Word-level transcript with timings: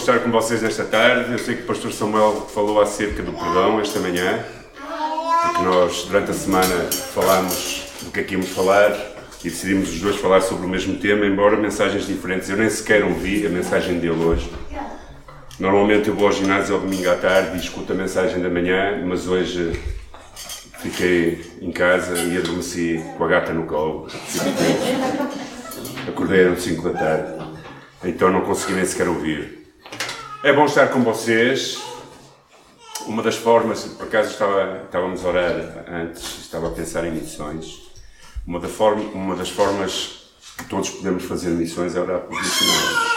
estar 0.00 0.20
com 0.20 0.30
vocês 0.30 0.62
nesta 0.62 0.84
tarde. 0.84 1.30
Eu 1.30 1.38
sei 1.38 1.56
que 1.56 1.62
o 1.62 1.66
Pastor 1.66 1.92
Samuel 1.92 2.48
falou 2.54 2.80
acerca 2.80 3.22
do 3.22 3.32
perdão 3.32 3.78
esta 3.80 4.00
manhã, 4.00 4.42
porque 5.42 5.62
nós, 5.62 6.04
durante 6.04 6.30
a 6.30 6.34
semana, 6.34 6.74
falámos 7.12 7.86
do 8.02 8.10
que 8.10 8.20
é 8.20 8.22
que 8.22 8.32
íamos 8.32 8.48
falar 8.48 8.92
e 9.44 9.50
decidimos 9.50 9.90
os 9.90 10.00
dois 10.00 10.16
falar 10.16 10.40
sobre 10.40 10.64
o 10.64 10.68
mesmo 10.68 10.96
tema, 10.96 11.26
embora 11.26 11.56
mensagens 11.56 12.06
diferentes. 12.06 12.48
Eu 12.48 12.56
nem 12.56 12.70
sequer 12.70 13.04
ouvi 13.04 13.46
a 13.46 13.50
mensagem 13.50 13.98
dele 13.98 14.24
hoje. 14.24 14.50
Normalmente 15.58 16.08
eu 16.08 16.14
vou 16.14 16.28
ao 16.28 16.32
ginásio 16.32 16.76
ao 16.76 16.80
domingo 16.80 17.10
à 17.10 17.16
tarde 17.16 17.58
e 17.58 17.60
escuto 17.60 17.92
a 17.92 17.94
mensagem 17.94 18.40
da 18.40 18.48
manhã, 18.48 19.04
mas 19.06 19.28
hoje 19.28 19.78
fiquei 20.78 21.44
em 21.60 21.70
casa 21.70 22.18
e 22.18 22.38
adormeci 22.38 23.04
com 23.18 23.24
a 23.24 23.28
gata 23.28 23.52
no 23.52 23.66
colo. 23.66 24.08
Acordei 26.08 26.48
às 26.48 26.62
5 26.62 26.88
da 26.88 26.98
tarde, 26.98 27.44
então 28.02 28.30
não 28.30 28.40
consegui 28.40 28.72
nem 28.72 28.86
sequer 28.86 29.06
ouvir. 29.06 29.59
É 30.42 30.54
bom 30.54 30.64
estar 30.64 30.88
com 30.88 31.02
vocês. 31.02 31.78
Uma 33.06 33.22
das 33.22 33.36
formas, 33.36 33.84
por 33.84 34.06
acaso 34.06 34.30
estava, 34.30 34.84
estávamos 34.86 35.22
a 35.22 35.28
orar 35.28 35.84
antes, 35.86 36.38
estava 36.40 36.68
a 36.68 36.70
pensar 36.70 37.04
em 37.04 37.10
missões. 37.10 37.90
Uma, 38.46 38.58
da 38.58 38.66
forma, 38.68 39.02
uma 39.10 39.36
das 39.36 39.50
formas 39.50 40.32
que 40.56 40.64
todos 40.64 40.88
podemos 40.88 41.24
fazer 41.24 41.50
missões 41.50 41.94
é 41.94 42.00
orar 42.00 42.20
pelos 42.20 42.42
missionários. 42.42 43.12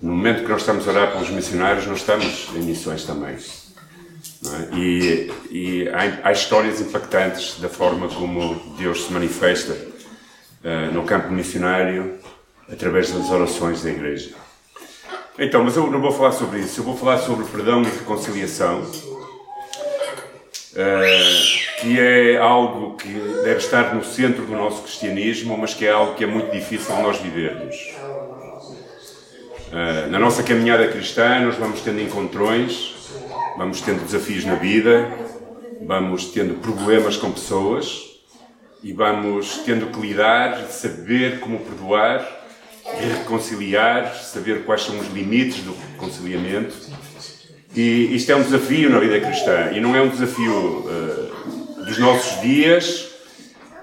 No 0.00 0.12
momento 0.12 0.44
que 0.44 0.48
nós 0.48 0.60
estamos 0.60 0.86
a 0.86 0.92
orar 0.92 1.10
pelos 1.10 1.28
missionários, 1.30 1.88
nós 1.88 1.98
estamos 1.98 2.50
em 2.54 2.62
missões 2.62 3.04
também. 3.04 3.34
É? 3.34 4.76
E, 4.76 5.32
e 5.50 5.88
há, 5.88 6.28
há, 6.28 6.30
histórias 6.30 6.80
impactantes 6.80 7.58
da 7.58 7.68
forma 7.68 8.08
como 8.08 8.54
Deus 8.78 9.06
se 9.06 9.12
manifesta 9.12 9.72
uh, 9.72 10.94
no 10.94 11.02
campo 11.02 11.32
missionário 11.32 12.20
através 12.70 13.10
das 13.10 13.28
orações 13.28 13.82
da 13.82 13.90
Igreja. 13.90 14.45
Então, 15.38 15.62
mas 15.62 15.76
eu 15.76 15.90
não 15.90 16.00
vou 16.00 16.10
falar 16.10 16.32
sobre 16.32 16.60
isso, 16.60 16.80
eu 16.80 16.84
vou 16.84 16.96
falar 16.96 17.18
sobre 17.18 17.44
perdão 17.44 17.82
e 17.82 17.84
reconciliação, 17.84 18.80
uh, 18.80 18.90
que 21.78 22.00
é 22.00 22.38
algo 22.38 22.96
que 22.96 23.12
deve 23.44 23.58
estar 23.58 23.94
no 23.94 24.02
centro 24.02 24.46
do 24.46 24.52
nosso 24.52 24.80
cristianismo, 24.82 25.58
mas 25.58 25.74
que 25.74 25.84
é 25.84 25.90
algo 25.90 26.14
que 26.14 26.24
é 26.24 26.26
muito 26.26 26.50
difícil 26.50 26.96
nós 27.02 27.18
vivermos. 27.18 27.76
Uh, 29.68 30.10
na 30.10 30.18
nossa 30.18 30.42
caminhada 30.42 30.88
cristã, 30.88 31.38
nós 31.40 31.56
vamos 31.56 31.82
tendo 31.82 32.00
encontrões, 32.00 32.94
vamos 33.58 33.82
tendo 33.82 34.06
desafios 34.06 34.46
na 34.46 34.54
vida, 34.54 35.06
vamos 35.82 36.30
tendo 36.30 36.54
problemas 36.62 37.18
com 37.18 37.30
pessoas 37.30 38.22
e 38.82 38.90
vamos 38.90 39.58
tendo 39.66 39.88
que 39.88 40.00
lidar, 40.00 40.66
saber 40.70 41.40
como 41.40 41.58
perdoar 41.58 42.35
reconciliar, 43.00 44.14
saber 44.14 44.64
quais 44.64 44.82
são 44.82 44.98
os 44.98 45.08
limites 45.12 45.62
do 45.62 45.74
reconciliamento. 45.92 46.74
E 47.74 48.14
isto 48.14 48.32
é 48.32 48.36
um 48.36 48.42
desafio 48.42 48.88
na 48.88 48.98
vida 48.98 49.20
cristã 49.20 49.70
e 49.72 49.80
não 49.80 49.94
é 49.94 50.00
um 50.00 50.08
desafio 50.08 50.52
uh, 50.52 51.84
dos 51.84 51.98
nossos 51.98 52.40
dias, 52.40 53.10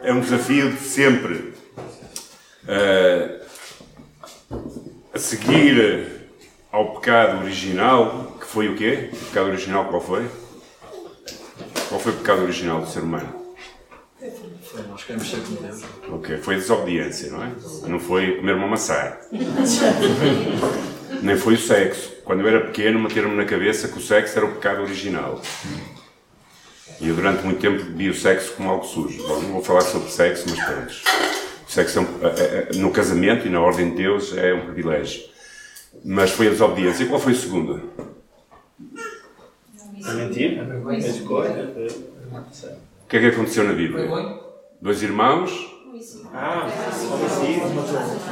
é 0.02 0.11
um 0.11 0.19
desafio 0.19 0.72
de 0.72 0.80
sempre. 0.80 1.53
Uh, 2.64 3.44
a 5.14 5.19
seguir 5.19 6.28
ao 6.72 6.95
pecado 6.95 7.44
original, 7.44 8.36
que 8.39 8.47
foi 8.47 8.67
o 8.67 8.75
quê? 8.75 9.09
O 9.14 9.16
pecado 9.16 9.50
original 9.50 9.86
qual 9.86 10.02
foi? 10.02 10.28
Qual 11.88 12.00
foi 12.02 12.14
o 12.14 12.16
pecado 12.16 12.41
original 12.41 12.81
do 12.81 12.88
ser 12.88 13.02
humano? 13.02 13.31
Nós 14.90 15.04
queremos 15.04 15.30
ser 15.30 15.40
como 15.42 15.58
Deus. 15.58 15.84
Ok, 16.10 16.38
foi 16.38 16.56
a 16.56 16.58
desobediência, 16.58 17.32
não 17.32 17.44
é? 17.44 17.52
Não 17.88 18.00
foi 18.00 18.38
comer 18.38 18.56
uma 18.56 18.68
maçã. 18.68 19.14
Nem 21.22 21.38
foi 21.38 21.54
o 21.54 21.60
sexo. 21.60 22.12
Quando 22.26 22.42
eu 22.42 22.48
era 22.48 22.62
pequeno, 22.66 23.00
meteram-me 23.00 23.36
na 23.36 23.46
cabeça 23.46 23.88
que 23.88 23.98
o 23.98 24.02
sexo 24.02 24.38
era 24.38 24.48
o 24.48 24.54
pecado 24.54 24.82
original. 24.82 25.40
E 27.00 27.08
eu 27.08 27.16
durante 27.16 27.44
muito 27.44 27.60
tempo 27.60 27.84
vi 27.96 28.10
o 28.10 28.16
sexo 28.16 28.54
como 28.54 28.70
algo 28.70 28.84
sujo. 28.84 29.22
Bom, 29.28 29.42
não 29.42 29.53
vou 29.53 29.62
falar 29.62 29.81
sobre 29.81 30.09
sexo, 30.09 30.46
mas 30.50 30.59
pronto. 30.59 30.94
O 31.68 31.72
sexo 31.72 32.00
é 32.00 32.02
um, 32.02 32.06
é, 32.24 32.70
é, 32.72 32.78
no 32.78 32.92
casamento 32.92 33.46
e 33.47 33.50
na 33.50 33.62
ordem 33.62 33.92
de 33.92 33.97
Deus 33.97 34.36
é 34.36 34.53
um 34.53 34.66
privilégio. 34.66 35.24
Mas 36.03 36.31
foi 36.31 36.47
a 36.47 36.50
desobediência. 36.50 37.03
E 37.03 37.08
qual 37.08 37.20
foi 37.20 37.34
a 37.34 37.36
segunda? 37.36 37.84
A 40.06 40.14
mentira? 40.14 40.68
A 40.88 40.97
escolha? 40.97 41.74
O 43.03 43.08
que 43.08 43.18
é 43.18 43.20
que 43.20 43.28
aconteceu 43.28 43.64
na 43.64 43.74
Bíblia? 43.74 44.43
Dois 44.84 45.02
irmãos. 45.02 45.50
Ah. 46.34 46.68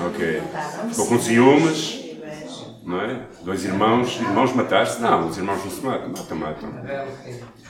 Ok. 0.08 0.42
Ficou 0.90 1.08
com 1.08 1.18
ciúmes. 1.18 2.02
Não 2.84 3.02
é? 3.02 3.22
Dois 3.42 3.64
irmãos. 3.64 4.20
Irmãos 4.20 4.54
matar-se? 4.54 5.02
Não, 5.02 5.30
os 5.30 5.38
irmãos 5.38 5.64
não 5.64 5.72
se 5.72 5.82
matam. 5.82 6.10
Matam, 6.10 6.38
matam. 6.38 6.70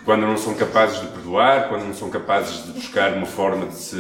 Quando 0.04 0.22
não 0.22 0.36
são 0.36 0.56
capazes 0.56 1.00
de 1.00 1.06
perdoar, 1.10 1.70
quando 1.70 1.84
não 1.84 1.94
são 1.94 2.10
capazes 2.10 2.66
de 2.66 2.72
buscar 2.72 3.14
uma 3.14 3.28
forma 3.28 3.68
de 3.68 3.76
se 3.76 3.98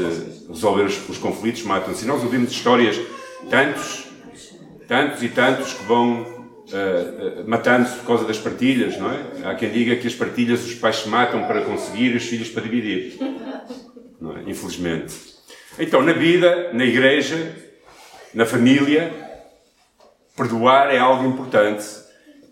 resolver 0.50 0.86
os, 0.86 1.08
os 1.08 1.19
conflitos, 1.19 1.62
matam-se. 1.62 2.03
E 2.03 2.08
nós 2.08 2.24
ouvimos 2.24 2.50
histórias, 2.50 3.00
tantos, 3.52 4.08
tantos 4.88 5.22
e 5.22 5.30
tantos 5.30 5.74
que 5.75 5.84
vão 5.84 6.24
uh, 6.24 6.24
uh, 6.24 7.48
matando-se 7.48 7.98
por 7.98 8.08
causa 8.08 8.25
das 8.25 8.40
partilhas, 8.40 8.98
não 8.98 9.12
é? 9.12 9.25
Há 9.44 9.53
quem 9.53 9.69
diga 9.69 9.96
que 9.98 10.08
as 10.08 10.16
partilhas 10.16 10.66
os 10.66 10.74
pais 10.74 10.96
se 10.96 11.08
matam 11.08 11.44
para 11.44 11.62
conseguir 11.62 12.13
e 12.13 12.18
os 12.18 12.24
filhos 12.24 12.50
para 12.50 12.63
dividir. 12.63 13.19
É? 14.21 14.49
Infelizmente. 14.49 15.15
Então, 15.79 16.01
na 16.01 16.13
vida, 16.13 16.71
na 16.73 16.85
igreja, 16.85 17.55
na 18.33 18.45
família, 18.45 19.11
perdoar 20.35 20.93
é 20.93 20.97
algo 20.99 21.25
importante 21.27 21.85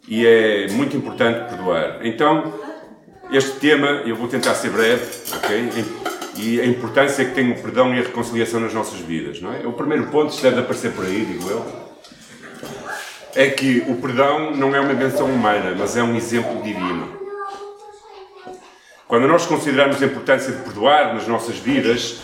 e 0.07 0.25
é 0.25 0.67
muito 0.69 0.97
importante 0.97 1.49
perdoar. 1.49 1.99
Então, 2.05 2.53
este 3.31 3.59
tema, 3.59 3.87
eu 4.05 4.15
vou 4.15 4.27
tentar 4.27 4.55
ser 4.55 4.71
breve, 4.71 5.05
ok? 5.35 5.69
E 6.37 6.59
a 6.59 6.65
importância 6.65 7.25
que 7.25 7.35
tem 7.35 7.51
o 7.51 7.61
perdão 7.61 7.93
e 7.93 7.99
a 7.99 8.03
reconciliação 8.03 8.59
nas 8.59 8.73
nossas 8.73 8.99
vidas, 8.99 9.41
não 9.41 9.53
é? 9.53 9.67
O 9.67 9.73
primeiro 9.73 10.07
ponto, 10.07 10.31
isto 10.31 10.41
deve 10.41 10.61
aparecer 10.61 10.91
por 10.93 11.05
aí, 11.05 11.25
digo 11.25 11.49
eu, 11.49 11.65
é 13.35 13.49
que 13.49 13.83
o 13.87 13.95
perdão 13.97 14.55
não 14.55 14.75
é 14.75 14.79
uma 14.79 14.93
invenção 14.93 15.27
humana, 15.27 15.75
mas 15.77 15.95
é 15.95 16.01
um 16.01 16.15
exemplo 16.15 16.63
divino. 16.63 17.18
Quando 19.09 19.27
nós 19.27 19.47
consideramos 19.47 20.03
a 20.03 20.05
importância 20.05 20.53
de 20.53 20.61
perdoar 20.61 21.15
nas 21.15 21.27
nossas 21.27 21.57
vidas, 21.57 22.19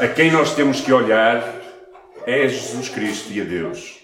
a 0.00 0.08
quem 0.08 0.32
nós 0.32 0.52
temos 0.52 0.80
que 0.80 0.92
olhar 0.92 1.54
é 2.26 2.48
Jesus 2.48 2.88
Cristo 2.88 3.32
e 3.32 3.40
a 3.40 3.44
Deus. 3.44 4.00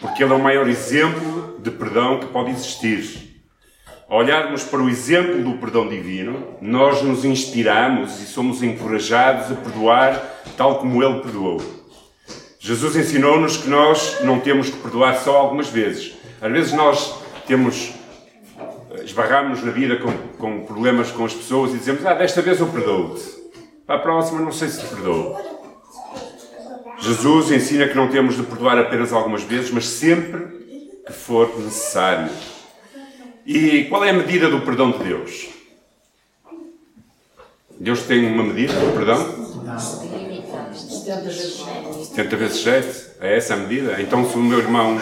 Porque 0.00 0.22
Ele 0.22 0.32
é 0.32 0.36
o 0.36 0.38
maior 0.38 0.68
exemplo 0.68 1.58
de 1.58 1.72
perdão 1.72 2.20
que 2.20 2.26
pode 2.26 2.52
existir. 2.52 3.42
Ao 4.08 4.18
olharmos 4.18 4.62
para 4.62 4.80
o 4.80 4.88
exemplo 4.88 5.42
do 5.42 5.58
perdão 5.58 5.88
divino, 5.88 6.56
nós 6.62 7.02
nos 7.02 7.24
inspiramos 7.24 8.22
e 8.22 8.26
somos 8.26 8.62
encorajados 8.62 9.50
a 9.50 9.56
perdoar 9.56 10.44
tal 10.56 10.78
como 10.78 11.02
Ele 11.02 11.20
perdoou. 11.20 11.60
Jesus 12.60 12.94
ensinou-nos 12.94 13.56
que 13.56 13.68
nós 13.68 14.20
não 14.22 14.38
temos 14.38 14.70
que 14.70 14.76
perdoar 14.76 15.16
só 15.16 15.36
algumas 15.36 15.68
vezes. 15.68 16.14
Às 16.40 16.52
vezes 16.52 16.72
nós 16.72 17.24
temos 17.44 17.92
esbarramos 19.04 19.62
na 19.62 19.70
vida 19.70 19.96
com, 19.96 20.12
com 20.44 20.60
problemas 20.66 21.10
com 21.10 21.24
as 21.24 21.32
pessoas 21.32 21.72
e 21.72 21.78
dizemos: 21.78 22.04
Ah, 22.04 22.12
desta 22.12 22.42
vez 22.42 22.60
eu 22.60 22.66
perdoo-te. 22.66 23.22
Para 23.86 23.96
a 23.96 23.98
próxima, 23.98 24.42
não 24.42 24.52
sei 24.52 24.68
se 24.68 24.80
te 24.80 24.86
perdoo. 24.86 25.36
Jesus 26.98 27.50
ensina 27.50 27.88
que 27.88 27.96
não 27.96 28.08
temos 28.08 28.36
de 28.36 28.42
perdoar 28.42 28.78
apenas 28.78 29.10
algumas 29.10 29.42
vezes, 29.42 29.70
mas 29.70 29.86
sempre 29.86 31.00
que 31.06 31.12
for 31.14 31.58
necessário. 31.58 32.30
E 33.46 33.84
qual 33.84 34.04
é 34.04 34.10
a 34.10 34.12
medida 34.12 34.50
do 34.50 34.60
perdão 34.60 34.90
de 34.90 34.98
Deus? 35.04 35.48
Deus 37.80 38.02
tem 38.02 38.26
uma 38.26 38.44
medida 38.44 38.74
do 38.74 38.92
perdão? 38.92 39.16
70 42.04 42.36
vezes 42.36 42.62
7. 42.62 43.04
É 43.20 43.36
essa 43.36 43.54
a 43.54 43.56
medida? 43.56 44.00
Então, 44.00 44.28
se 44.28 44.36
o 44.36 44.42
meu 44.42 44.58
irmão 44.58 44.98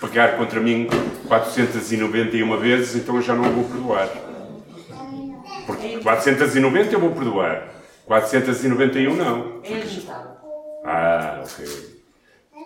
pegar 0.00 0.36
contra 0.36 0.60
mim 0.60 0.88
491 1.28 2.56
vezes, 2.58 2.96
então 2.96 3.16
eu 3.16 3.22
já 3.22 3.34
não 3.34 3.44
vou 3.44 3.64
perdoar. 3.64 4.31
Porque 5.66 5.98
490 5.98 6.94
eu 6.94 7.00
vou 7.00 7.10
perdoar. 7.10 7.68
491 8.06 9.14
não. 9.14 9.60
É 9.64 9.74
ajustado. 9.74 10.36
Ah, 10.84 11.42
ok. 11.44 11.92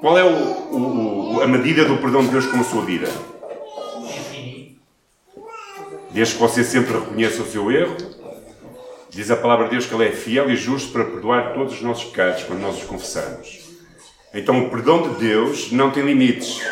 Qual 0.01 0.19
é 0.19 0.25
o, 0.25 1.37
o, 1.37 1.43
a 1.43 1.47
medida 1.47 1.85
do 1.85 1.99
perdão 1.99 2.23
de 2.23 2.29
Deus 2.29 2.47
com 2.47 2.61
a 2.61 2.65
sua 2.65 2.85
vida? 2.85 3.09
Desde 6.11 6.35
que 6.35 6.41
você 6.41 6.65
sempre 6.65 6.95
reconheça 6.95 7.43
o 7.43 7.47
seu 7.47 7.71
erro, 7.71 7.97
diz 9.11 9.31
a 9.31 9.37
palavra 9.37 9.67
de 9.67 9.73
Deus 9.73 9.87
que 9.87 9.95
Ele 9.95 10.09
é 10.09 10.13
fiel 10.13 10.51
e 10.51 10.57
justo 10.57 10.93
para 10.93 11.05
perdoar 11.05 11.53
todos 11.53 11.75
os 11.75 11.83
nossos 11.83 12.05
pecados 12.05 12.45
quando 12.45 12.61
nós 12.61 12.79
os 12.79 12.85
confessamos. 12.85 13.67
Então 14.33 14.67
o 14.67 14.71
perdão 14.71 15.03
de 15.03 15.21
Deus 15.21 15.73
não 15.73 15.91
tem 15.91 16.05
limites. 16.05 16.63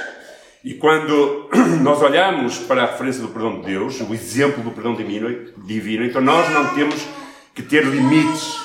E 0.64 0.72
quando 0.72 1.50
nós 1.84 2.00
olhamos 2.00 2.56
para 2.60 2.84
a 2.84 2.86
referência 2.86 3.20
do 3.20 3.28
perdão 3.28 3.60
de 3.60 3.66
Deus, 3.66 4.00
o 4.00 4.14
exemplo 4.14 4.64
do 4.64 4.70
perdão 4.70 4.94
divino, 4.94 5.52
divino 5.58 6.06
então 6.06 6.22
nós 6.22 6.50
não 6.54 6.74
temos 6.74 7.06
que 7.54 7.62
ter 7.62 7.84
limites. 7.84 8.58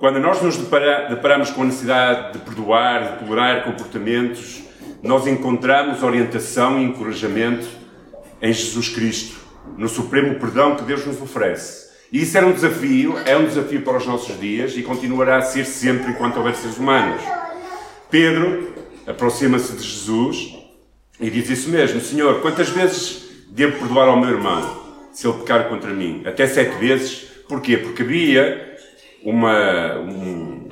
Quando 0.00 0.18
nós 0.18 0.40
nos 0.40 0.56
deparamos 0.56 1.50
com 1.50 1.60
a 1.60 1.66
necessidade 1.66 2.32
de 2.32 2.38
perdoar, 2.38 3.18
de 3.18 3.18
tolerar 3.18 3.64
comportamentos, 3.64 4.62
nós 5.02 5.26
encontramos 5.26 6.02
orientação 6.02 6.80
e 6.80 6.84
encorajamento 6.84 7.68
em 8.40 8.52
Jesus 8.52 8.88
Cristo, 8.88 9.36
no 9.76 9.90
supremo 9.90 10.40
perdão 10.40 10.74
que 10.74 10.84
Deus 10.84 11.04
nos 11.04 11.20
oferece. 11.20 11.90
E 12.10 12.22
isso 12.22 12.34
era 12.36 12.46
um 12.46 12.52
desafio, 12.52 13.14
é 13.26 13.36
um 13.36 13.44
desafio 13.44 13.82
para 13.82 13.98
os 13.98 14.06
nossos 14.06 14.40
dias 14.40 14.74
e 14.74 14.82
continuará 14.82 15.36
a 15.36 15.42
ser 15.42 15.66
sempre 15.66 16.12
enquanto 16.12 16.38
houver 16.38 16.54
seres 16.54 16.78
humanos. 16.78 17.20
Pedro 18.10 18.72
aproxima-se 19.06 19.74
de 19.74 19.82
Jesus 19.82 20.55
e 21.20 21.30
diz 21.30 21.48
isso 21.50 21.70
mesmo: 21.70 22.00
Senhor, 22.00 22.40
quantas 22.40 22.68
vezes 22.68 23.28
devo 23.48 23.78
perdoar 23.78 24.08
ao 24.08 24.20
meu 24.20 24.30
irmão 24.30 24.86
se 25.12 25.26
ele 25.26 25.38
pecar 25.38 25.68
contra 25.68 25.90
mim? 25.92 26.22
Até 26.26 26.46
sete 26.46 26.76
vezes. 26.76 27.26
Porquê? 27.48 27.76
Porque 27.76 28.02
havia 28.02 28.76
uma, 29.22 29.98
um, 29.98 30.68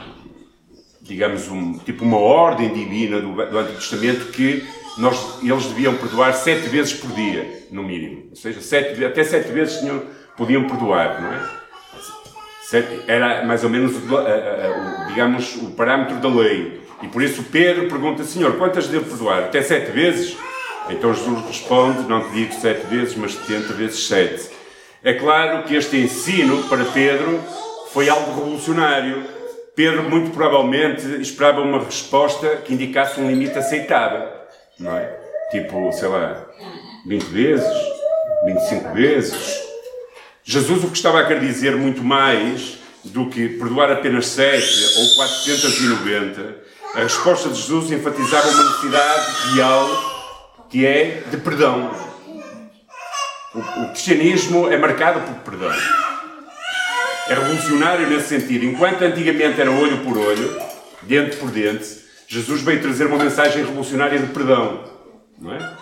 digamos, 1.00 1.48
um, 1.48 1.78
tipo 1.78 2.04
uma 2.04 2.18
ordem 2.18 2.72
divina 2.72 3.20
do, 3.20 3.32
do 3.34 3.58
Antigo 3.58 3.78
Testamento 3.78 4.32
que 4.32 4.66
nós, 4.98 5.42
eles 5.42 5.66
deviam 5.66 5.96
perdoar 5.96 6.32
sete 6.34 6.68
vezes 6.68 6.92
por 6.94 7.10
dia, 7.12 7.66
no 7.70 7.82
mínimo. 7.82 8.24
Ou 8.30 8.36
seja, 8.36 8.60
sete, 8.60 9.04
até 9.04 9.24
sete 9.24 9.50
vezes 9.50 9.80
tinham, 9.80 10.02
podiam 10.36 10.66
perdoar, 10.66 11.20
não 11.20 11.32
é? 11.32 11.50
Sete, 12.62 13.02
era 13.06 13.44
mais 13.44 13.62
ou 13.62 13.70
menos, 13.70 13.94
digamos, 15.08 15.56
o 15.56 15.70
parâmetro 15.72 16.16
da 16.16 16.28
lei. 16.28 16.80
E 17.02 17.08
por 17.08 17.22
isso 17.22 17.42
Pedro 17.44 17.88
pergunta, 17.88 18.24
Senhor, 18.24 18.56
quantas 18.56 18.86
devo 18.88 19.04
perdoar? 19.06 19.44
Até 19.44 19.62
sete 19.62 19.90
vezes? 19.90 20.36
Então 20.88 21.14
Jesus 21.14 21.46
responde, 21.46 22.08
não 22.08 22.28
te 22.28 22.32
digo 22.34 22.52
sete 22.54 22.86
vezes, 22.86 23.14
mas 23.16 23.32
setenta 23.34 23.72
vezes 23.72 24.06
sete. 24.06 24.50
É 25.02 25.12
claro 25.14 25.64
que 25.64 25.74
este 25.74 25.96
ensino 25.96 26.62
para 26.64 26.84
Pedro 26.84 27.40
foi 27.92 28.08
algo 28.08 28.34
revolucionário. 28.34 29.24
Pedro, 29.74 30.08
muito 30.08 30.30
provavelmente, 30.30 31.04
esperava 31.20 31.60
uma 31.60 31.82
resposta 31.82 32.56
que 32.64 32.72
indicasse 32.72 33.20
um 33.20 33.28
limite 33.28 33.58
aceitável, 33.58 34.28
não 34.78 34.96
é? 34.96 35.18
Tipo, 35.50 35.92
sei 35.92 36.08
lá, 36.08 36.46
20 37.06 37.22
vezes, 37.24 37.66
25 38.46 38.94
vezes. 38.94 39.62
Jesus 40.42 40.84
o 40.84 40.88
que 40.88 40.96
estava 40.96 41.20
a 41.20 41.26
querer 41.26 41.40
dizer 41.40 41.76
muito 41.76 42.02
mais 42.02 42.78
do 43.04 43.28
que 43.28 43.48
perdoar 43.48 43.90
apenas 43.92 44.26
7 44.26 44.98
ou 44.98 45.14
490 45.16 46.63
a 46.94 47.00
resposta 47.00 47.48
de 47.48 47.60
Jesus 47.60 47.90
enfatizava 47.90 48.48
uma 48.48 48.64
necessidade 48.64 49.54
real 49.54 50.14
que 50.70 50.86
é 50.86 51.24
de 51.28 51.36
perdão. 51.38 51.90
O, 53.52 53.58
o 53.58 53.88
cristianismo 53.90 54.70
é 54.70 54.76
marcado 54.76 55.20
por 55.20 55.34
perdão. 55.50 55.72
É 57.28 57.34
revolucionário 57.34 58.08
nesse 58.08 58.28
sentido. 58.28 58.64
Enquanto 58.64 59.02
antigamente 59.02 59.60
era 59.60 59.70
olho 59.70 60.04
por 60.04 60.16
olho, 60.16 60.56
dente 61.02 61.36
por 61.36 61.50
dente, 61.50 62.04
Jesus 62.28 62.62
veio 62.62 62.80
trazer 62.80 63.06
uma 63.06 63.18
mensagem 63.18 63.64
revolucionária 63.64 64.18
de 64.18 64.32
perdão. 64.32 64.84
Não 65.38 65.52
é? 65.52 65.76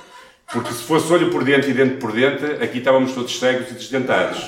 Porque 0.50 0.72
se 0.72 0.82
fosse 0.82 1.12
olho 1.12 1.30
por 1.30 1.44
dente 1.44 1.70
e 1.70 1.74
dente 1.74 1.96
por 1.96 2.12
dente, 2.12 2.44
aqui 2.62 2.78
estávamos 2.78 3.12
todos 3.12 3.38
cegos 3.38 3.70
e 3.70 3.74
desdentados. 3.74 4.42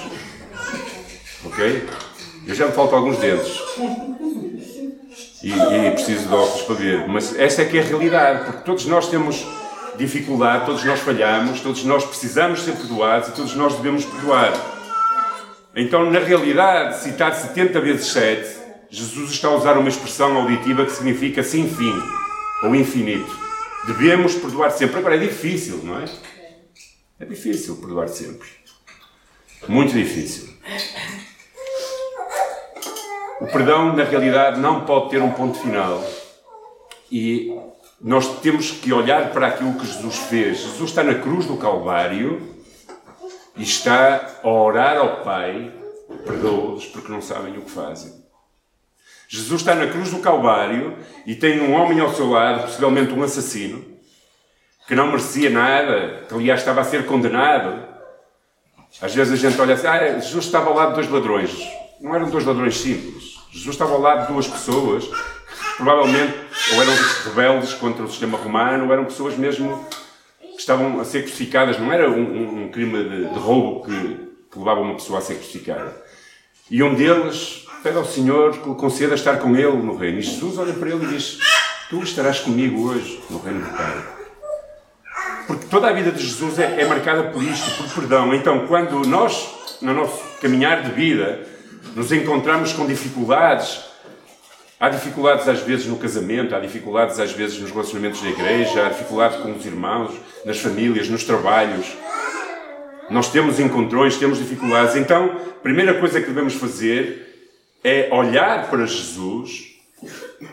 Ok? 1.44 1.86
Eu 2.46 2.54
já 2.54 2.66
me 2.66 2.72
faltam 2.72 2.98
alguns 2.98 3.18
dentes 3.18 3.58
e, 5.44 5.86
e 5.86 5.90
preciso 5.90 6.28
de 6.28 6.34
óculos 6.34 6.62
para 6.62 6.74
ver. 6.74 7.08
Mas 7.08 7.38
esta 7.38 7.62
é 7.62 7.64
que 7.66 7.76
é 7.76 7.82
a 7.82 7.84
realidade, 7.84 8.44
porque 8.46 8.64
todos 8.64 8.86
nós 8.86 9.08
temos 9.08 9.46
dificuldade, 9.98 10.64
todos 10.64 10.82
nós 10.84 11.00
falhamos, 11.00 11.60
todos 11.60 11.84
nós 11.84 12.04
precisamos 12.04 12.62
ser 12.62 12.72
perdoados 12.72 13.28
e 13.28 13.32
todos 13.32 13.54
nós 13.54 13.76
devemos 13.76 14.04
perdoar. 14.04 14.52
Então, 15.76 16.10
na 16.10 16.18
realidade, 16.18 17.02
citar 17.02 17.34
70 17.34 17.80
vezes 17.80 18.06
7, 18.06 18.64
Jesus 18.88 19.32
está 19.32 19.48
a 19.48 19.56
usar 19.56 19.76
uma 19.76 19.88
expressão 19.88 20.36
auditiva 20.36 20.84
que 20.84 20.92
significa 20.92 21.42
sem 21.42 21.68
fim, 21.68 21.92
ou 22.62 22.74
infinito. 22.74 23.38
Devemos 23.86 24.34
perdoar 24.34 24.70
sempre. 24.70 24.98
Agora, 24.98 25.16
é 25.16 25.18
difícil, 25.18 25.80
não 25.82 25.98
é? 25.98 26.04
É 27.20 27.24
difícil 27.24 27.76
perdoar 27.76 28.08
sempre. 28.08 28.48
Muito 29.68 29.92
difícil. 29.92 30.54
O 33.44 33.46
perdão, 33.46 33.94
na 33.94 34.04
realidade, 34.04 34.58
não 34.58 34.86
pode 34.86 35.10
ter 35.10 35.20
um 35.20 35.30
ponto 35.30 35.58
final. 35.58 36.02
E 37.12 37.54
nós 38.00 38.40
temos 38.40 38.70
que 38.70 38.90
olhar 38.90 39.32
para 39.32 39.48
aquilo 39.48 39.74
que 39.74 39.86
Jesus 39.86 40.16
fez. 40.16 40.60
Jesus 40.60 40.88
está 40.88 41.04
na 41.04 41.16
cruz 41.16 41.44
do 41.44 41.58
Calvário 41.58 42.40
e 43.54 43.62
está 43.62 44.38
a 44.42 44.48
orar 44.48 44.96
ao 44.96 45.22
Pai: 45.22 45.70
perdoa-os 46.24 46.86
porque 46.86 47.12
não 47.12 47.20
sabem 47.20 47.58
o 47.58 47.60
que 47.60 47.70
fazem. 47.70 48.14
Jesus 49.28 49.60
está 49.60 49.74
na 49.74 49.88
cruz 49.88 50.10
do 50.10 50.20
Calvário 50.20 50.96
e 51.26 51.34
tem 51.34 51.60
um 51.60 51.74
homem 51.74 52.00
ao 52.00 52.14
seu 52.14 52.30
lado, 52.30 52.62
possivelmente 52.62 53.12
um 53.12 53.22
assassino, 53.22 53.84
que 54.88 54.94
não 54.94 55.08
merecia 55.08 55.50
nada, 55.50 56.24
que 56.26 56.34
aliás 56.34 56.60
estava 56.60 56.80
a 56.80 56.84
ser 56.84 57.04
condenado. 57.04 57.86
Às 59.02 59.14
vezes 59.14 59.34
a 59.34 59.50
gente 59.50 59.60
olha 59.60 59.74
assim: 59.74 59.86
ah, 59.86 60.18
Jesus 60.18 60.46
estava 60.46 60.70
ao 60.70 60.74
lado 60.74 60.88
de 60.88 60.94
dois 60.94 61.10
ladrões. 61.10 61.54
Não 62.00 62.14
eram 62.14 62.30
dois 62.30 62.46
ladrões 62.46 62.78
simples. 62.78 63.33
Jesus 63.54 63.76
estava 63.76 63.92
ao 63.92 64.00
lado 64.00 64.26
de 64.26 64.32
duas 64.32 64.48
pessoas 64.48 65.04
que 65.04 65.76
provavelmente 65.76 66.34
ou 66.74 66.82
eram 66.82 66.92
rebeldes 67.24 67.72
contra 67.74 68.02
o 68.02 68.10
sistema 68.10 68.36
romano, 68.36 68.86
ou 68.86 68.92
eram 68.92 69.04
pessoas 69.04 69.36
mesmo 69.36 69.86
que 70.40 70.58
estavam 70.58 71.00
a 71.00 71.04
ser 71.04 71.22
crucificadas. 71.22 71.78
Não 71.78 71.92
era 71.92 72.10
um, 72.10 72.20
um, 72.20 72.64
um 72.64 72.68
crime 72.68 73.04
de, 73.04 73.32
de 73.32 73.38
roubo 73.38 73.84
que, 73.84 73.92
que, 74.50 74.58
levava 74.58 74.80
uma 74.80 74.94
pessoa 74.94 75.20
a 75.20 75.22
ser 75.22 75.36
crucificada. 75.36 75.94
E 76.68 76.82
um 76.82 76.94
deles 76.94 77.64
pede 77.80 77.96
ao 77.96 78.04
Senhor 78.04 78.58
que 78.58 78.68
lhe 78.68 78.74
conceda 78.74 79.14
estar 79.14 79.38
com 79.38 79.54
ele 79.54 79.76
no 79.76 79.96
reino. 79.96 80.18
E 80.18 80.22
Jesus 80.22 80.58
olha 80.58 80.72
para 80.72 80.88
ele 80.88 81.04
e 81.04 81.08
diz: 81.08 81.38
Tu 81.88 82.02
estarás 82.02 82.40
comigo 82.40 82.88
hoje 82.88 83.22
no 83.30 83.38
reino 83.38 83.60
do 83.60 83.70
Pai. 83.70 84.04
Porque 85.46 85.66
toda 85.66 85.88
a 85.88 85.92
vida 85.92 86.10
de 86.10 86.20
Jesus 86.20 86.58
é, 86.58 86.80
é 86.80 86.86
marcada 86.86 87.30
por 87.30 87.40
isto, 87.40 87.70
por 87.76 87.94
perdão. 87.94 88.34
Então, 88.34 88.66
quando 88.66 89.06
nós, 89.06 89.78
no 89.80 89.94
nosso 89.94 90.20
caminhar 90.40 90.82
de 90.82 90.90
vida, 90.90 91.53
nos 91.94 92.10
encontramos 92.12 92.72
com 92.72 92.86
dificuldades. 92.86 93.84
Há 94.78 94.88
dificuldades 94.88 95.48
às 95.48 95.60
vezes 95.60 95.86
no 95.86 95.96
casamento, 95.96 96.54
há 96.54 96.60
dificuldades 96.60 97.18
às 97.18 97.32
vezes 97.32 97.58
nos 97.58 97.70
relacionamentos 97.70 98.20
da 98.20 98.28
igreja, 98.28 98.86
há 98.86 98.88
dificuldades 98.88 99.40
com 99.40 99.52
os 99.52 99.64
irmãos, 99.64 100.12
nas 100.44 100.58
famílias, 100.58 101.08
nos 101.08 101.24
trabalhos. 101.24 101.86
Nós 103.08 103.30
temos 103.30 103.60
encontrões, 103.60 104.16
temos 104.16 104.38
dificuldades. 104.38 104.96
Então, 104.96 105.26
a 105.26 105.62
primeira 105.62 105.94
coisa 106.00 106.20
que 106.20 106.26
devemos 106.26 106.54
fazer 106.54 107.50
é 107.82 108.08
olhar 108.12 108.68
para 108.68 108.86
Jesus 108.86 109.74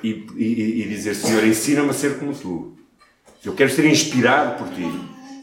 e, 0.03 0.25
e, 0.35 0.81
e 0.81 0.87
dizer: 0.87 1.15
Senhor, 1.15 1.43
ensina-me 1.45 1.89
a 1.89 1.93
ser 1.93 2.19
como 2.19 2.33
tu. 2.33 2.73
Eu 3.43 3.53
quero 3.53 3.69
ser 3.69 3.85
inspirado 3.85 4.63
por 4.63 4.73
ti. 4.73 4.87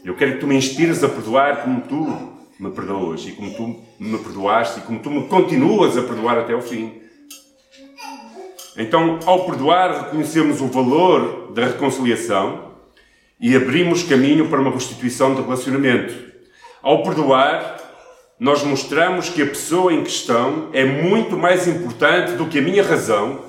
Eu 0.05 0.15
quero 0.15 0.33
que 0.33 0.37
tu 0.39 0.47
me 0.47 0.55
inspires 0.55 1.03
a 1.03 1.09
perdoar 1.09 1.63
como 1.63 1.81
tu 1.81 2.38
me 2.59 2.69
perdoas 2.71 3.25
e 3.25 3.31
como 3.31 3.53
tu 3.53 3.79
me 3.97 4.17
perdoaste 4.17 4.79
e 4.79 4.83
como 4.83 4.99
tu 4.99 5.09
me 5.09 5.27
continuas 5.27 5.97
a 5.97 6.01
perdoar 6.01 6.39
até 6.39 6.53
o 6.53 6.61
fim. 6.61 7.01
Então, 8.77 9.19
ao 9.25 9.45
perdoar, 9.45 10.05
reconhecemos 10.05 10.61
o 10.61 10.67
valor 10.67 11.51
da 11.53 11.65
reconciliação 11.65 12.69
e 13.39 13.55
abrimos 13.55 14.03
caminho 14.03 14.49
para 14.49 14.59
uma 14.59 14.71
restituição 14.71 15.33
de 15.33 15.41
relacionamento. 15.41 16.13
Ao 16.81 17.01
perdoar, 17.01 17.77
nós 18.39 18.63
mostramos 18.63 19.29
que 19.29 19.41
a 19.41 19.47
pessoa 19.47 19.93
em 19.93 20.03
questão 20.03 20.69
é 20.73 20.85
muito 20.85 21.37
mais 21.37 21.67
importante 21.67 22.33
do 22.33 22.45
que 22.45 22.59
a 22.59 22.61
minha 22.61 22.83
razão, 22.83 23.39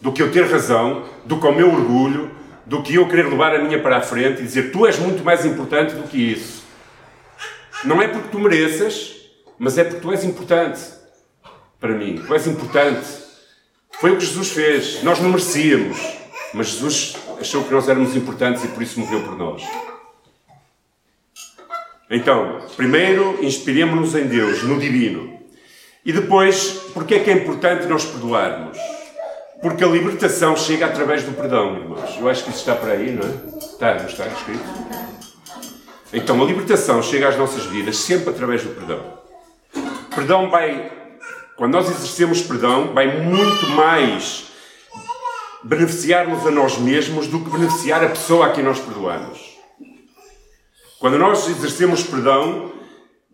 do 0.00 0.12
que 0.12 0.22
eu 0.22 0.30
ter 0.30 0.44
razão, 0.48 1.04
do 1.24 1.38
que 1.38 1.46
o 1.46 1.52
meu 1.52 1.72
orgulho, 1.72 2.30
do 2.64 2.82
que 2.82 2.96
eu 2.96 3.08
querer 3.08 3.28
levar 3.28 3.54
a 3.54 3.62
minha 3.62 3.80
para 3.80 3.98
a 3.98 4.00
frente 4.00 4.40
e 4.40 4.44
dizer 4.44 4.72
tu 4.72 4.86
és 4.86 4.98
muito 4.98 5.24
mais 5.24 5.44
importante 5.44 5.94
do 5.94 6.04
que 6.04 6.18
isso. 6.18 6.55
Não 7.84 8.00
é 8.02 8.08
porque 8.08 8.28
tu 8.28 8.38
mereças, 8.38 9.14
mas 9.58 9.78
é 9.78 9.84
porque 9.84 10.00
tu 10.00 10.12
és 10.12 10.24
importante 10.24 10.80
para 11.80 11.92
mim. 11.94 12.22
Tu 12.26 12.34
és 12.34 12.46
importante. 12.46 13.06
Foi 14.00 14.12
o 14.12 14.16
que 14.16 14.24
Jesus 14.24 14.50
fez. 14.50 15.02
Nós 15.02 15.20
não 15.20 15.30
merecíamos, 15.30 15.98
mas 16.52 16.68
Jesus 16.68 17.16
achou 17.40 17.64
que 17.64 17.72
nós 17.72 17.88
éramos 17.88 18.16
importantes 18.16 18.64
e 18.64 18.68
por 18.68 18.82
isso 18.82 19.00
morreu 19.00 19.22
por 19.22 19.36
nós. 19.36 19.62
Então, 22.10 22.60
primeiro, 22.76 23.38
inspiremos-nos 23.42 24.14
em 24.14 24.26
Deus, 24.26 24.62
no 24.62 24.78
divino. 24.78 25.40
E 26.04 26.12
depois, 26.12 26.90
porque 26.94 27.16
é 27.16 27.18
que 27.18 27.30
é 27.30 27.32
importante 27.32 27.86
nós 27.86 28.04
perdoarmos? 28.04 28.78
Porque 29.60 29.82
a 29.82 29.88
libertação 29.88 30.56
chega 30.56 30.86
através 30.86 31.24
do 31.24 31.32
perdão, 31.32 31.76
irmãos. 31.76 32.16
Eu 32.18 32.28
acho 32.28 32.44
que 32.44 32.50
isso 32.50 32.60
está 32.60 32.76
por 32.76 32.90
aí, 32.90 33.10
não 33.10 33.26
é? 33.26 33.58
Está, 33.58 33.94
não 33.94 34.06
está 34.06 34.26
escrito? 34.26 35.15
Então, 36.12 36.40
a 36.40 36.44
libertação 36.44 37.02
chega 37.02 37.28
às 37.28 37.36
nossas 37.36 37.64
vidas 37.66 37.96
sempre 37.96 38.30
através 38.30 38.62
do 38.62 38.70
perdão. 38.70 39.18
Perdão 40.14 40.48
vai, 40.48 40.90
quando 41.56 41.72
nós 41.72 41.90
exercemos 41.90 42.42
perdão, 42.42 42.94
vai 42.94 43.20
muito 43.20 43.66
mais 43.70 44.46
beneficiar-nos 45.64 46.46
a 46.46 46.50
nós 46.50 46.78
mesmos 46.78 47.26
do 47.26 47.40
que 47.40 47.50
beneficiar 47.50 48.04
a 48.04 48.08
pessoa 48.08 48.46
a 48.46 48.52
quem 48.52 48.62
nós 48.62 48.78
perdoamos. 48.78 49.56
Quando 51.00 51.18
nós 51.18 51.48
exercemos 51.48 52.04
perdão, 52.04 52.72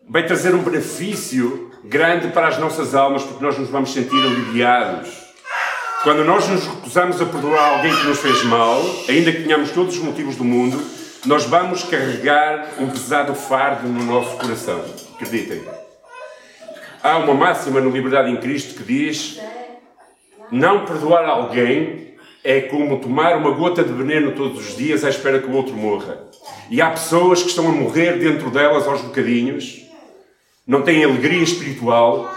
vai 0.09 0.27
trazer 0.27 0.55
um 0.55 0.63
benefício 0.63 1.71
grande 1.85 2.29
para 2.29 2.49
as 2.49 2.59
nossas 2.59 2.95
almas, 2.95 3.23
porque 3.23 3.45
nós 3.45 3.59
nos 3.59 3.69
vamos 3.69 3.93
sentir 3.93 4.17
aliviados. 4.17 5.09
Quando 6.03 6.25
nós 6.25 6.49
nos 6.49 6.67
recusamos 6.67 7.21
a 7.21 7.27
perdoar 7.27 7.77
alguém 7.77 7.95
que 7.95 8.07
nos 8.07 8.19
fez 8.19 8.43
mal, 8.45 8.83
ainda 9.09 9.31
que 9.31 9.45
tenhamos 9.45 9.71
todos 9.71 9.97
os 9.97 10.03
motivos 10.03 10.35
do 10.35 10.43
mundo, 10.43 10.83
nós 11.25 11.45
vamos 11.45 11.85
carregar 11.85 12.75
um 12.81 12.91
pesado 12.91 13.35
fardo 13.35 13.87
no 13.87 14.03
nosso 14.05 14.37
coração. 14.39 14.85
Acreditem. 15.15 15.63
Há 17.03 17.19
uma 17.19 17.35
máxima 17.35 17.81
no 17.81 17.91
Liberdade 17.91 18.31
em 18.31 18.37
Cristo 18.37 18.75
que 18.75 18.83
diz: 18.83 19.41
não 20.51 20.85
perdoar 20.85 21.25
alguém 21.25 22.17
é 22.43 22.63
como 22.63 22.99
tomar 22.99 23.37
uma 23.37 23.53
gota 23.53 23.85
de 23.85 23.93
veneno 23.93 24.33
todos 24.33 24.69
os 24.69 24.77
dias 24.77 25.05
à 25.05 25.11
espera 25.11 25.39
que 25.39 25.47
o 25.47 25.53
outro 25.53 25.75
morra. 25.75 26.19
E 26.69 26.83
há 26.83 26.91
pessoas 26.91 27.43
que 27.43 27.51
estão 27.51 27.69
a 27.69 27.73
morrer 27.73 28.19
dentro 28.19 28.51
delas 28.51 28.87
aos 28.89 29.01
bocadinhos, 29.03 29.87
não 30.67 30.83
têm 30.83 31.05
alegria 31.05 31.43
espiritual, 31.43 32.33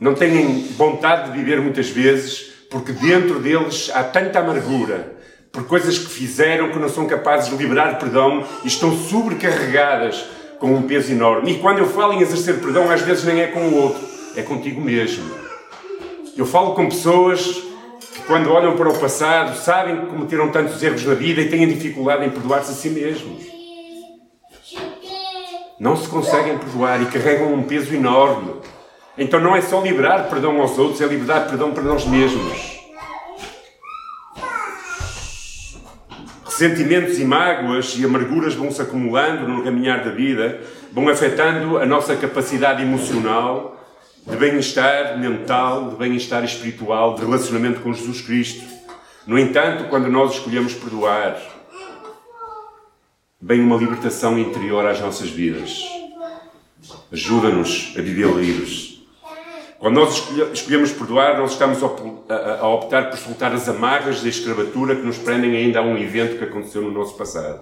não 0.00 0.14
têm 0.14 0.62
vontade 0.76 1.30
de 1.30 1.38
viver 1.38 1.60
muitas 1.60 1.90
vezes, 1.90 2.52
porque 2.70 2.92
dentro 2.92 3.38
deles 3.38 3.90
há 3.94 4.02
tanta 4.02 4.38
amargura 4.38 5.13
por 5.54 5.64
coisas 5.68 5.96
que 5.96 6.10
fizeram 6.10 6.70
que 6.70 6.78
não 6.80 6.88
são 6.88 7.06
capazes 7.06 7.48
de 7.48 7.56
liberar 7.56 7.96
perdão 7.96 8.44
e 8.64 8.66
estão 8.66 8.92
sobrecarregadas 8.92 10.24
com 10.58 10.74
um 10.74 10.82
peso 10.82 11.12
enorme. 11.12 11.52
E 11.52 11.58
quando 11.60 11.78
eu 11.78 11.86
falo 11.86 12.12
em 12.12 12.20
exercer 12.20 12.58
perdão, 12.58 12.90
às 12.90 13.00
vezes 13.02 13.22
nem 13.22 13.40
é 13.40 13.46
com 13.46 13.60
o 13.60 13.76
outro, 13.76 14.04
é 14.34 14.42
contigo 14.42 14.80
mesmo. 14.80 15.24
Eu 16.36 16.44
falo 16.44 16.74
com 16.74 16.88
pessoas 16.88 17.62
que, 18.00 18.22
quando 18.26 18.50
olham 18.50 18.76
para 18.76 18.88
o 18.88 18.98
passado, 18.98 19.56
sabem 19.56 20.00
que 20.00 20.06
cometeram 20.06 20.50
tantos 20.50 20.82
erros 20.82 21.04
na 21.04 21.14
vida 21.14 21.40
e 21.40 21.48
têm 21.48 21.68
dificuldade 21.68 22.26
em 22.26 22.30
perdoar-se 22.30 22.72
a 22.72 22.74
si 22.74 22.90
mesmos. 22.90 23.44
Não 25.78 25.96
se 25.96 26.08
conseguem 26.08 26.58
perdoar 26.58 27.00
e 27.00 27.06
carregam 27.06 27.54
um 27.54 27.62
peso 27.62 27.94
enorme. 27.94 28.54
Então 29.16 29.38
não 29.38 29.54
é 29.54 29.60
só 29.60 29.80
liberar 29.80 30.28
perdão 30.28 30.60
aos 30.60 30.76
outros, 30.76 31.00
é 31.00 31.06
liberar 31.06 31.46
perdão 31.46 31.70
para 31.70 31.84
nós 31.84 32.04
mesmos. 32.04 32.73
Sentimentos 36.56 37.18
e 37.18 37.24
mágoas 37.24 37.96
e 37.98 38.04
amarguras 38.04 38.54
vão 38.54 38.70
se 38.70 38.80
acumulando 38.80 39.48
no 39.48 39.64
caminhar 39.64 40.04
da 40.04 40.12
vida, 40.12 40.60
vão 40.92 41.08
afetando 41.08 41.78
a 41.78 41.84
nossa 41.84 42.14
capacidade 42.14 42.80
emocional, 42.80 43.84
de 44.24 44.36
bem-estar 44.36 45.18
mental, 45.18 45.90
de 45.90 45.96
bem-estar 45.96 46.44
espiritual, 46.44 47.16
de 47.16 47.22
relacionamento 47.22 47.80
com 47.80 47.92
Jesus 47.92 48.20
Cristo. 48.20 48.64
No 49.26 49.36
entanto, 49.36 49.88
quando 49.88 50.08
nós 50.08 50.34
escolhemos 50.34 50.74
perdoar, 50.74 51.36
vem 53.42 53.60
uma 53.60 53.76
libertação 53.76 54.38
interior 54.38 54.86
às 54.86 55.00
nossas 55.00 55.28
vidas. 55.30 55.82
Ajuda-nos 57.12 57.94
a 57.98 58.00
viver 58.00 58.28
livres. 58.28 58.83
Quando 59.84 59.96
nós 59.96 60.30
escolhemos 60.54 60.92
perdoar, 60.92 61.36
nós 61.36 61.52
estamos 61.52 61.82
a 61.82 62.66
optar 62.68 63.10
por 63.10 63.18
soltar 63.18 63.52
as 63.52 63.68
amarras 63.68 64.22
da 64.22 64.30
escravatura 64.30 64.96
que 64.96 65.02
nos 65.02 65.18
prendem 65.18 65.54
ainda 65.54 65.80
a 65.80 65.82
um 65.82 65.98
evento 65.98 66.38
que 66.38 66.44
aconteceu 66.44 66.80
no 66.80 66.90
nosso 66.90 67.18
passado. 67.18 67.60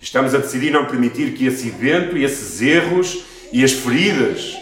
Estamos 0.00 0.34
a 0.34 0.38
decidir 0.38 0.70
não 0.70 0.86
permitir 0.86 1.34
que 1.34 1.44
esse 1.44 1.68
evento 1.68 2.16
e 2.16 2.24
esses 2.24 2.62
erros 2.62 3.22
e 3.52 3.62
as 3.62 3.72
feridas 3.72 4.56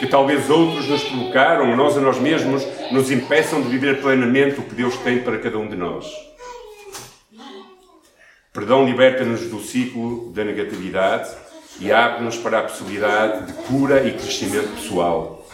que 0.00 0.06
talvez 0.06 0.50
outros 0.50 0.86
nos 0.86 1.02
provocaram, 1.02 1.74
nós 1.74 1.96
a 1.96 2.00
nós 2.02 2.18
mesmos, 2.18 2.62
nos 2.92 3.10
impeçam 3.10 3.62
de 3.62 3.70
viver 3.70 4.02
plenamente 4.02 4.60
o 4.60 4.64
que 4.64 4.74
Deus 4.74 4.98
tem 4.98 5.22
para 5.22 5.38
cada 5.38 5.56
um 5.56 5.66
de 5.66 5.76
nós. 5.76 6.04
Perdão 8.52 8.84
liberta-nos 8.84 9.48
do 9.48 9.62
ciclo 9.62 10.30
da 10.34 10.44
negatividade 10.44 11.47
e 11.80 11.92
abre-nos 11.92 12.36
para 12.36 12.58
a 12.58 12.62
possibilidade 12.62 13.46
de 13.46 13.52
cura 13.64 14.06
e 14.06 14.12
crescimento 14.12 14.68
pessoal. 14.74 15.46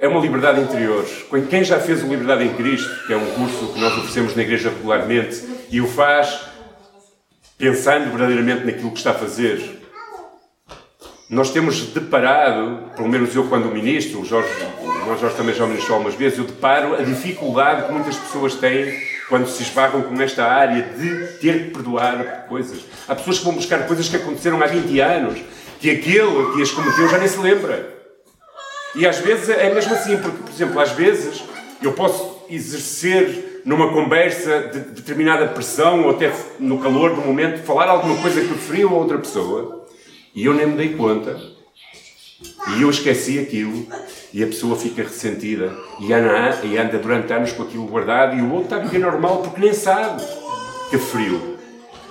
É 0.00 0.08
uma 0.08 0.20
liberdade 0.20 0.60
interior. 0.60 1.04
Quem 1.48 1.62
já 1.62 1.78
fez 1.78 2.02
o 2.02 2.08
Liberdade 2.08 2.44
em 2.44 2.54
Cristo, 2.54 3.06
que 3.06 3.12
é 3.12 3.16
um 3.16 3.30
curso 3.34 3.72
que 3.72 3.80
nós 3.80 3.92
oferecemos 3.96 4.34
na 4.34 4.42
igreja 4.42 4.68
regularmente, 4.68 5.44
e 5.70 5.80
o 5.80 5.86
faz 5.86 6.40
pensando 7.56 8.10
verdadeiramente 8.10 8.64
naquilo 8.64 8.90
que 8.90 8.98
está 8.98 9.12
a 9.12 9.14
fazer, 9.14 9.80
nós 11.30 11.50
temos 11.50 11.80
deparado, 11.86 12.90
pelo 12.96 13.08
menos 13.08 13.34
eu 13.34 13.48
quando 13.48 13.66
ministro, 13.72 14.20
o 14.20 14.24
Jorge, 14.24 14.50
o 14.82 15.16
Jorge 15.16 15.36
também 15.36 15.54
já 15.54 15.66
ministrou 15.66 15.96
algumas 15.96 16.16
vezes, 16.16 16.38
eu 16.38 16.44
deparo 16.44 16.94
a 16.94 17.02
dificuldade 17.02 17.86
que 17.86 17.92
muitas 17.92 18.16
pessoas 18.16 18.56
têm 18.56 19.11
quando 19.28 19.46
se 19.46 19.62
esbarram 19.62 20.02
com 20.02 20.20
esta 20.20 20.44
área 20.44 20.82
de 20.82 21.26
ter 21.38 21.64
que 21.64 21.70
perdoar 21.70 22.46
coisas. 22.48 22.80
Há 23.08 23.14
pessoas 23.14 23.38
que 23.38 23.44
vão 23.44 23.54
buscar 23.54 23.86
coisas 23.86 24.08
que 24.08 24.16
aconteceram 24.16 24.62
há 24.62 24.66
20 24.66 25.00
anos, 25.00 25.38
que 25.80 25.90
aquele 25.90 26.52
que 26.54 26.62
as 26.62 26.70
cometeu 26.70 27.08
já 27.08 27.18
nem 27.18 27.28
se 27.28 27.38
lembra. 27.38 27.92
E 28.94 29.06
às 29.06 29.18
vezes 29.18 29.48
é 29.48 29.72
mesmo 29.72 29.94
assim, 29.94 30.16
porque, 30.18 30.38
por 30.42 30.50
exemplo, 30.50 30.80
às 30.80 30.90
vezes 30.92 31.42
eu 31.82 31.92
posso 31.92 32.44
exercer 32.50 33.62
numa 33.64 33.92
conversa 33.92 34.68
de 34.72 34.80
determinada 34.80 35.46
pressão 35.48 36.04
ou 36.04 36.10
até 36.10 36.32
no 36.58 36.78
calor 36.78 37.14
do 37.14 37.22
momento, 37.22 37.62
falar 37.64 37.88
alguma 37.88 38.20
coisa 38.20 38.40
que 38.40 38.54
feriu 38.54 38.88
a 38.90 38.92
outra 38.92 39.18
pessoa 39.18 39.86
e 40.34 40.44
eu 40.44 40.52
nem 40.52 40.66
me 40.66 40.76
dei 40.76 40.94
conta 40.94 41.51
e 42.76 42.82
eu 42.82 42.90
esqueci 42.90 43.38
aquilo 43.38 43.86
e 44.32 44.42
a 44.42 44.46
pessoa 44.46 44.76
fica 44.76 45.02
ressentida 45.02 45.76
e 46.00 46.12
anda, 46.12 46.60
e 46.64 46.78
anda 46.78 46.98
durante 46.98 47.32
anos 47.32 47.52
com 47.52 47.62
aquilo 47.62 47.86
guardado 47.86 48.36
e 48.36 48.40
o 48.40 48.50
outro 48.50 48.64
está 48.64 48.76
a 48.76 48.80
viver 48.80 48.98
normal 48.98 49.42
porque 49.42 49.60
nem 49.60 49.72
sabe 49.72 50.22
que 50.90 50.98
frio. 50.98 51.58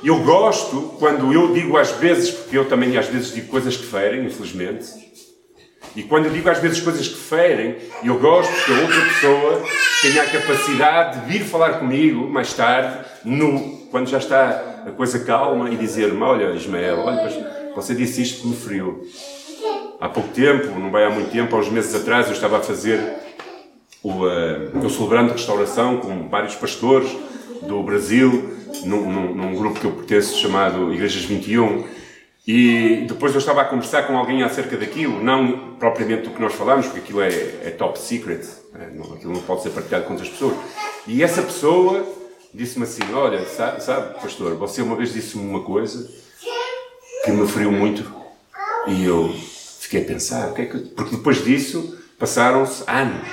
Eu 0.03 0.19
gosto 0.23 0.95
quando 0.97 1.31
eu 1.31 1.53
digo 1.53 1.77
às 1.77 1.91
vezes, 1.91 2.31
porque 2.31 2.57
eu 2.57 2.67
também 2.67 2.97
às 2.97 3.07
vezes 3.07 3.33
digo 3.33 3.47
coisas 3.47 3.77
que 3.77 3.85
ferem, 3.85 4.25
infelizmente, 4.25 4.87
e 5.95 6.03
quando 6.03 6.25
eu 6.25 6.31
digo 6.31 6.49
às 6.49 6.59
vezes 6.59 6.79
coisas 6.79 7.07
que 7.07 7.17
ferem, 7.17 7.75
eu 8.03 8.17
gosto 8.17 8.51
que 8.65 8.71
a 8.71 8.81
outra 8.81 9.01
pessoa 9.01 9.63
tenha 10.01 10.23
a 10.23 10.25
capacidade 10.25 11.19
de 11.19 11.31
vir 11.31 11.43
falar 11.43 11.73
comigo 11.73 12.27
mais 12.29 12.53
tarde, 12.53 13.05
no, 13.25 13.77
quando 13.91 14.09
já 14.09 14.17
está 14.17 14.83
a 14.87 14.91
coisa 14.91 15.19
calma, 15.19 15.69
e 15.69 15.75
dizer-me: 15.75 16.21
Olha, 16.21 16.55
Ismael, 16.55 16.99
olha, 16.99 17.71
você 17.75 17.93
disse 17.93 18.21
isto 18.21 18.41
que 18.41 18.47
me 18.47 18.55
feriu 18.55 19.05
há 20.01 20.09
pouco 20.09 20.29
tempo, 20.29 20.77
não 20.79 20.89
vai 20.89 21.05
há 21.05 21.11
muito 21.11 21.31
tempo, 21.31 21.55
há 21.55 21.59
uns 21.59 21.69
meses 21.69 21.93
atrás, 21.93 22.25
eu 22.25 22.33
estava 22.33 22.57
a 22.57 22.61
fazer 22.61 22.99
o, 24.01 24.25
uh, 24.25 24.85
o 24.85 24.89
celebrando 24.89 25.27
de 25.27 25.37
restauração 25.37 25.97
com 25.97 26.27
vários 26.27 26.55
pastores 26.55 27.15
do 27.61 27.83
Brasil, 27.83 28.57
num, 28.83 29.11
num, 29.11 29.35
num, 29.35 29.55
grupo 29.55 29.79
que 29.79 29.85
eu 29.85 29.91
pertenço 29.91 30.35
chamado 30.39 30.91
Igrejas 30.91 31.23
21, 31.23 31.85
e 32.47 33.05
depois 33.07 33.33
eu 33.33 33.37
estava 33.37 33.61
a 33.61 33.65
conversar 33.65 34.07
com 34.07 34.17
alguém 34.17 34.41
acerca 34.41 34.75
daquilo, 34.75 35.23
não 35.23 35.75
propriamente 35.77 36.23
do 36.23 36.31
que 36.31 36.41
nós 36.41 36.55
falamos, 36.55 36.87
porque 36.87 37.01
aquilo 37.01 37.21
é, 37.21 37.29
é 37.29 37.75
top 37.77 37.99
secret, 37.99 38.43
não, 38.95 39.13
aquilo 39.13 39.33
não 39.33 39.41
pode 39.43 39.61
ser 39.61 39.69
partilhado 39.69 40.05
com 40.05 40.13
outras 40.13 40.29
pessoas. 40.29 40.55
E 41.05 41.21
essa 41.21 41.43
pessoa 41.43 42.03
disse-me 42.51 42.85
assim: 42.85 43.03
Olha, 43.13 43.45
sabe, 43.45 43.83
sabe, 43.83 44.19
pastor, 44.19 44.55
você 44.55 44.81
uma 44.81 44.95
vez 44.95 45.13
disse-me 45.13 45.47
uma 45.47 45.61
coisa 45.61 46.09
que 47.23 47.31
me 47.31 47.47
feriu 47.47 47.71
muito, 47.71 48.11
e 48.87 49.05
eu 49.05 49.31
fiquei 49.91 50.03
a 50.03 50.05
pensar, 50.05 50.49
o 50.49 50.53
que 50.53 50.61
é 50.61 50.65
que... 50.67 50.77
porque 50.77 51.17
depois 51.17 51.43
disso 51.43 51.97
passaram-se 52.17 52.83
anos. 52.87 53.27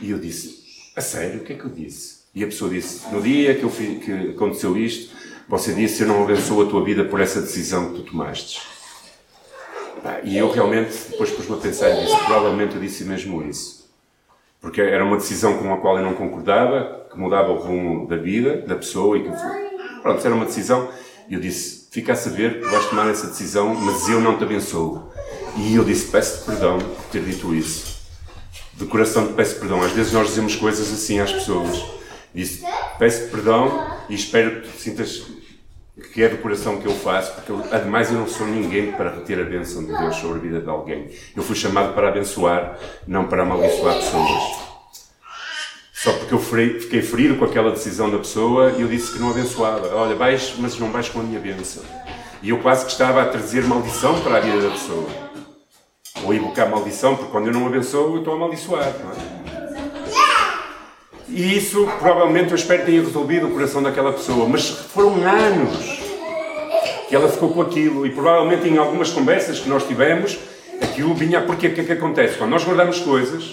E 0.00 0.10
eu 0.10 0.18
disse, 0.18 0.64
a 0.96 1.00
sério, 1.00 1.40
o 1.40 1.44
que 1.44 1.52
é 1.52 1.56
que 1.56 1.64
eu 1.64 1.70
disse? 1.70 2.22
E 2.34 2.42
a 2.42 2.46
pessoa 2.46 2.68
disse, 2.68 3.08
no 3.12 3.22
dia 3.22 3.54
que, 3.54 3.62
eu 3.62 3.70
fiz, 3.70 4.04
que 4.04 4.12
aconteceu 4.30 4.76
isto, 4.76 5.14
você 5.48 5.72
disse, 5.72 6.02
eu 6.02 6.08
não 6.08 6.24
abençoo 6.24 6.62
a 6.62 6.66
tua 6.68 6.84
vida 6.84 7.04
por 7.04 7.20
essa 7.20 7.40
decisão 7.40 7.92
que 7.92 8.00
tu 8.00 8.10
tomaste. 8.10 8.60
E 10.24 10.36
eu 10.36 10.50
realmente, 10.50 10.92
depois 11.10 11.30
pus-me 11.30 11.54
a 11.54 11.58
pensar 11.58 11.90
disse, 11.90 12.16
provavelmente 12.24 12.74
eu 12.74 12.80
disse 12.80 13.04
mesmo 13.04 13.40
isso. 13.48 13.88
Porque 14.60 14.80
era 14.80 15.04
uma 15.04 15.18
decisão 15.18 15.56
com 15.58 15.72
a 15.72 15.76
qual 15.76 15.98
eu 15.98 16.04
não 16.04 16.14
concordava, 16.14 17.06
que 17.10 17.16
mudava 17.16 17.52
o 17.52 17.58
rumo 17.58 18.08
da 18.08 18.16
vida, 18.16 18.62
da 18.62 18.74
pessoa 18.74 19.16
e 19.16 19.22
que... 19.22 19.30
Pronto, 20.02 20.24
era 20.24 20.34
uma 20.34 20.46
decisão. 20.46 20.88
E 21.28 21.34
eu 21.34 21.40
disse, 21.40 21.88
fica 21.92 22.12
a 22.12 22.16
saber 22.16 22.60
que 22.60 22.66
vais 22.66 22.86
tomar 22.86 23.08
essa 23.08 23.28
decisão, 23.28 23.72
mas 23.74 24.08
eu 24.08 24.20
não 24.20 24.36
te 24.36 24.42
abençoo. 24.42 25.10
E 25.56 25.74
eu 25.74 25.84
disse: 25.84 26.10
Peço-te 26.10 26.44
perdão 26.44 26.78
por 26.78 27.04
ter 27.10 27.22
dito 27.22 27.54
isso. 27.54 28.00
De 28.74 28.86
coração 28.86 29.32
peço 29.34 29.56
perdão. 29.56 29.82
Às 29.82 29.92
vezes 29.92 30.12
nós 30.12 30.28
dizemos 30.28 30.56
coisas 30.56 30.92
assim 30.92 31.18
às 31.20 31.32
pessoas. 31.32 31.84
Disse: 32.34 32.64
Peço-te 32.98 33.30
perdão 33.30 33.86
e 34.08 34.14
espero 34.14 34.62
que 34.62 34.68
tu 34.68 34.78
sintas 34.78 35.22
que 36.14 36.22
é 36.22 36.28
do 36.28 36.38
coração 36.38 36.80
que 36.80 36.86
eu 36.86 36.94
faço, 36.94 37.34
porque 37.34 37.52
eu, 37.52 37.62
ademais 37.70 38.10
eu 38.10 38.18
não 38.18 38.26
sou 38.26 38.46
ninguém 38.46 38.92
para 38.92 39.10
reter 39.10 39.38
a 39.38 39.44
bênção 39.44 39.84
de 39.84 39.96
Deus 39.96 40.16
sobre 40.16 40.38
a 40.38 40.40
vida 40.40 40.60
de 40.60 40.68
alguém. 40.68 41.10
Eu 41.36 41.42
fui 41.42 41.54
chamado 41.54 41.92
para 41.92 42.08
abençoar, 42.08 42.78
não 43.06 43.26
para 43.26 43.42
amaldiçoar 43.42 43.96
pessoas. 43.96 44.70
Só 45.92 46.12
porque 46.14 46.32
eu 46.32 46.38
fiquei 46.38 47.02
ferido 47.02 47.36
com 47.36 47.44
aquela 47.44 47.70
decisão 47.70 48.10
da 48.10 48.16
pessoa 48.16 48.72
e 48.78 48.80
eu 48.80 48.88
disse 48.88 49.12
que 49.12 49.18
não 49.18 49.30
abençoava. 49.30 49.94
Olha, 49.94 50.14
vais, 50.14 50.54
mas 50.58 50.78
não 50.78 50.90
vais 50.90 51.10
com 51.10 51.20
a 51.20 51.22
minha 51.22 51.38
bênção. 51.38 51.82
E 52.42 52.48
eu 52.48 52.58
quase 52.60 52.86
que 52.86 52.92
estava 52.92 53.20
a 53.20 53.26
trazer 53.26 53.62
maldição 53.64 54.18
para 54.22 54.38
a 54.38 54.40
vida 54.40 54.62
da 54.62 54.70
pessoa 54.70 55.29
ou 56.24 56.34
invocar 56.34 56.68
maldição, 56.68 57.16
porque 57.16 57.30
quando 57.30 57.46
eu 57.46 57.52
não 57.52 57.66
abençoo, 57.66 58.14
eu 58.14 58.18
estou 58.18 58.34
a 58.34 58.36
amaldiçoar. 58.36 58.92
Não 59.04 59.12
é? 59.12 59.40
E 61.28 61.56
isso, 61.56 61.86
provavelmente, 62.00 62.50
eu 62.50 62.56
espero 62.56 62.80
que 62.80 62.86
tenha 62.86 63.02
resolvido 63.02 63.46
o 63.46 63.50
coração 63.52 63.82
daquela 63.82 64.12
pessoa. 64.12 64.48
Mas 64.48 64.68
foram 64.68 65.14
anos 65.22 66.00
que 67.08 67.14
ela 67.14 67.28
ficou 67.28 67.52
com 67.52 67.62
aquilo. 67.62 68.04
E 68.04 68.10
provavelmente, 68.10 68.68
em 68.68 68.78
algumas 68.78 69.10
conversas 69.10 69.60
que 69.60 69.68
nós 69.68 69.86
tivemos, 69.86 70.38
aquilo 70.82 71.14
vinha. 71.14 71.40
Porque 71.40 71.68
o 71.68 71.74
que 71.74 71.80
é 71.82 71.84
que 71.84 71.92
acontece? 71.92 72.36
Quando 72.36 72.50
nós 72.50 72.64
guardamos 72.64 72.98
coisas, 72.98 73.44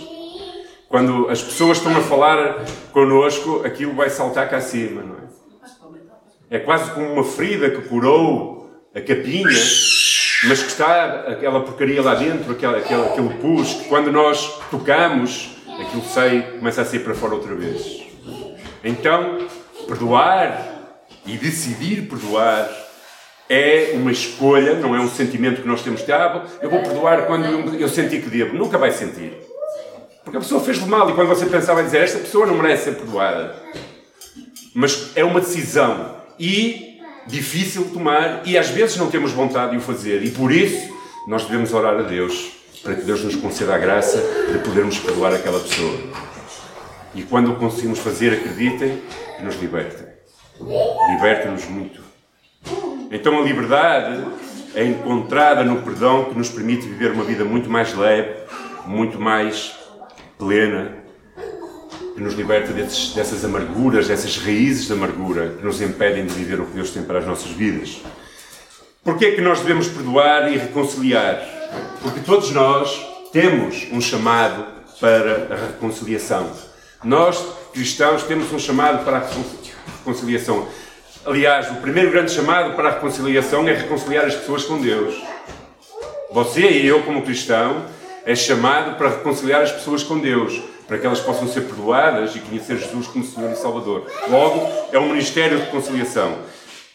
quando 0.89 1.29
as 1.29 1.41
pessoas 1.41 1.77
estão 1.77 1.95
a 1.95 2.01
falar 2.01 2.65
connosco, 2.91 3.61
aquilo 3.63 3.93
vai 3.93 4.09
saltar 4.09 4.49
cá 4.49 4.57
acima, 4.57 5.03
não 5.03 5.15
é? 5.15 5.27
É 6.49 6.59
quase 6.59 6.89
como 6.91 7.11
uma 7.11 7.23
ferida 7.23 7.69
que 7.69 7.81
curou 7.89 8.69
a 8.95 9.01
capinha, 9.01 9.61
mas 10.47 10.61
que 10.61 10.69
está 10.69 11.25
aquela 11.27 11.61
porcaria 11.61 12.01
lá 12.01 12.15
dentro, 12.15 12.51
aquele, 12.51 12.77
aquele, 12.77 13.01
aquele 13.03 13.29
pus, 13.35 13.73
que 13.73 13.85
quando 13.85 14.11
nós 14.11 14.59
tocamos, 14.71 15.49
aquilo 15.79 16.03
sai, 16.03 16.53
começa 16.57 16.81
a 16.81 16.85
sair 16.85 16.99
para 16.99 17.13
fora 17.13 17.35
outra 17.35 17.53
vez. 17.55 18.03
Então, 18.83 19.47
perdoar 19.87 20.77
e 21.25 21.37
decidir 21.37 22.07
perdoar 22.07 22.69
é 23.49 23.91
uma 23.93 24.11
escolha, 24.11 24.75
não 24.75 24.95
é 24.95 24.99
um 24.99 25.09
sentimento 25.09 25.61
que 25.61 25.67
nós 25.67 25.81
temos 25.81 26.05
de, 26.05 26.11
ah, 26.11 26.45
eu 26.61 26.69
vou 26.69 26.81
perdoar 26.81 27.25
quando 27.25 27.75
eu, 27.75 27.87
senti 27.87 28.19
que 28.19 28.29
devo. 28.29 28.57
Nunca 28.57 28.77
vai 28.77 28.91
sentir. 28.91 29.33
Porque 30.23 30.37
a 30.37 30.41
pessoa 30.41 30.61
fez-lhe 30.61 30.85
mal 30.85 31.09
e 31.09 31.13
quando 31.13 31.29
você 31.29 31.45
pensava 31.45 31.81
em 31.81 31.85
dizer, 31.85 32.03
esta 32.03 32.19
pessoa 32.19 32.45
não 32.45 32.55
merece 32.55 32.85
ser 32.85 32.95
perdoada. 32.95 33.55
Mas 34.73 35.11
é 35.15 35.23
uma 35.23 35.39
decisão 35.39 36.17
e 36.37 36.86
difícil 37.27 37.89
tomar 37.93 38.41
e 38.45 38.57
às 38.57 38.69
vezes 38.69 38.97
não 38.97 39.09
temos 39.09 39.31
vontade 39.31 39.71
de 39.71 39.77
o 39.77 39.81
fazer. 39.81 40.23
E 40.23 40.31
por 40.31 40.51
isso 40.51 40.95
nós 41.27 41.45
devemos 41.45 41.73
orar 41.73 41.95
a 41.95 42.03
Deus 42.03 42.51
para 42.83 42.95
que 42.95 43.01
Deus 43.01 43.23
nos 43.23 43.35
conceda 43.35 43.75
a 43.75 43.77
graça 43.77 44.17
de 44.51 44.59
podermos 44.59 44.97
perdoar 44.97 45.33
aquela 45.33 45.59
pessoa. 45.59 45.97
E 47.13 47.23
quando 47.23 47.51
o 47.51 47.55
conseguimos 47.55 47.99
fazer, 47.99 48.33
acreditem 48.33 49.01
que 49.37 49.43
nos 49.43 49.55
libertem. 49.59 50.07
Liberta-nos 51.15 51.65
muito. 51.65 52.01
Então 53.11 53.39
a 53.39 53.41
liberdade 53.41 54.23
é 54.75 54.83
encontrada 54.83 55.63
no 55.63 55.81
perdão 55.81 56.25
que 56.25 56.37
nos 56.37 56.49
permite 56.49 56.87
viver 56.87 57.11
uma 57.11 57.23
vida 57.23 57.43
muito 57.43 57.69
mais 57.69 57.93
leve, 57.93 58.35
muito 58.85 59.19
mais 59.19 59.75
plena, 60.37 61.06
que 62.17 62.23
nos 62.23 62.33
liberta 62.33 62.73
desses, 62.73 63.13
dessas 63.13 63.45
amarguras, 63.45 64.07
dessas 64.07 64.37
raízes 64.37 64.87
de 64.87 64.93
amargura 64.93 65.53
que 65.59 65.63
nos 65.63 65.79
impedem 65.79 66.25
de 66.25 66.33
viver 66.33 66.59
o 66.59 66.65
que 66.65 66.73
Deus 66.73 66.89
tem 66.89 67.03
para 67.03 67.19
as 67.19 67.27
nossas 67.27 67.51
vidas. 67.51 68.01
Porquê 69.03 69.25
é 69.27 69.31
que 69.35 69.41
nós 69.41 69.59
devemos 69.59 69.87
perdoar 69.87 70.51
e 70.51 70.57
reconciliar? 70.57 71.39
Porque 72.01 72.19
todos 72.21 72.49
nós 72.49 73.05
temos 73.31 73.85
um 73.91 74.01
chamado 74.01 74.65
para 74.99 75.53
a 75.53 75.67
reconciliação. 75.67 76.51
Nós, 77.03 77.45
cristãos, 77.71 78.23
temos 78.23 78.51
um 78.51 78.57
chamado 78.57 79.05
para 79.05 79.17
a 79.17 79.29
reconciliação. 79.99 80.67
Aliás, 81.23 81.69
o 81.69 81.75
primeiro 81.75 82.09
grande 82.09 82.31
chamado 82.31 82.75
para 82.75 82.89
a 82.89 82.93
reconciliação 82.93 83.67
é 83.67 83.73
reconciliar 83.73 84.25
as 84.25 84.33
pessoas 84.33 84.63
com 84.63 84.81
Deus. 84.81 85.13
Você 86.31 86.67
e 86.67 86.87
eu, 86.87 87.03
como 87.03 87.21
cristão, 87.21 87.85
é 88.25 88.33
chamado 88.33 88.97
para 88.97 89.09
reconciliar 89.09 89.61
as 89.61 89.71
pessoas 89.71 90.01
com 90.01 90.17
Deus, 90.17 90.59
para 90.87 90.97
que 90.97 91.05
elas 91.05 91.19
possam 91.19 91.47
ser 91.47 91.61
perdoadas 91.61 92.35
e 92.35 92.39
conhecer 92.39 92.77
Jesus 92.77 93.07
como 93.07 93.25
Senhor 93.25 93.51
e 93.51 93.55
Salvador. 93.55 94.09
Logo, 94.29 94.67
é 94.91 94.97
um 94.97 95.09
ministério 95.09 95.57
de 95.57 95.65
reconciliação. 95.65 96.37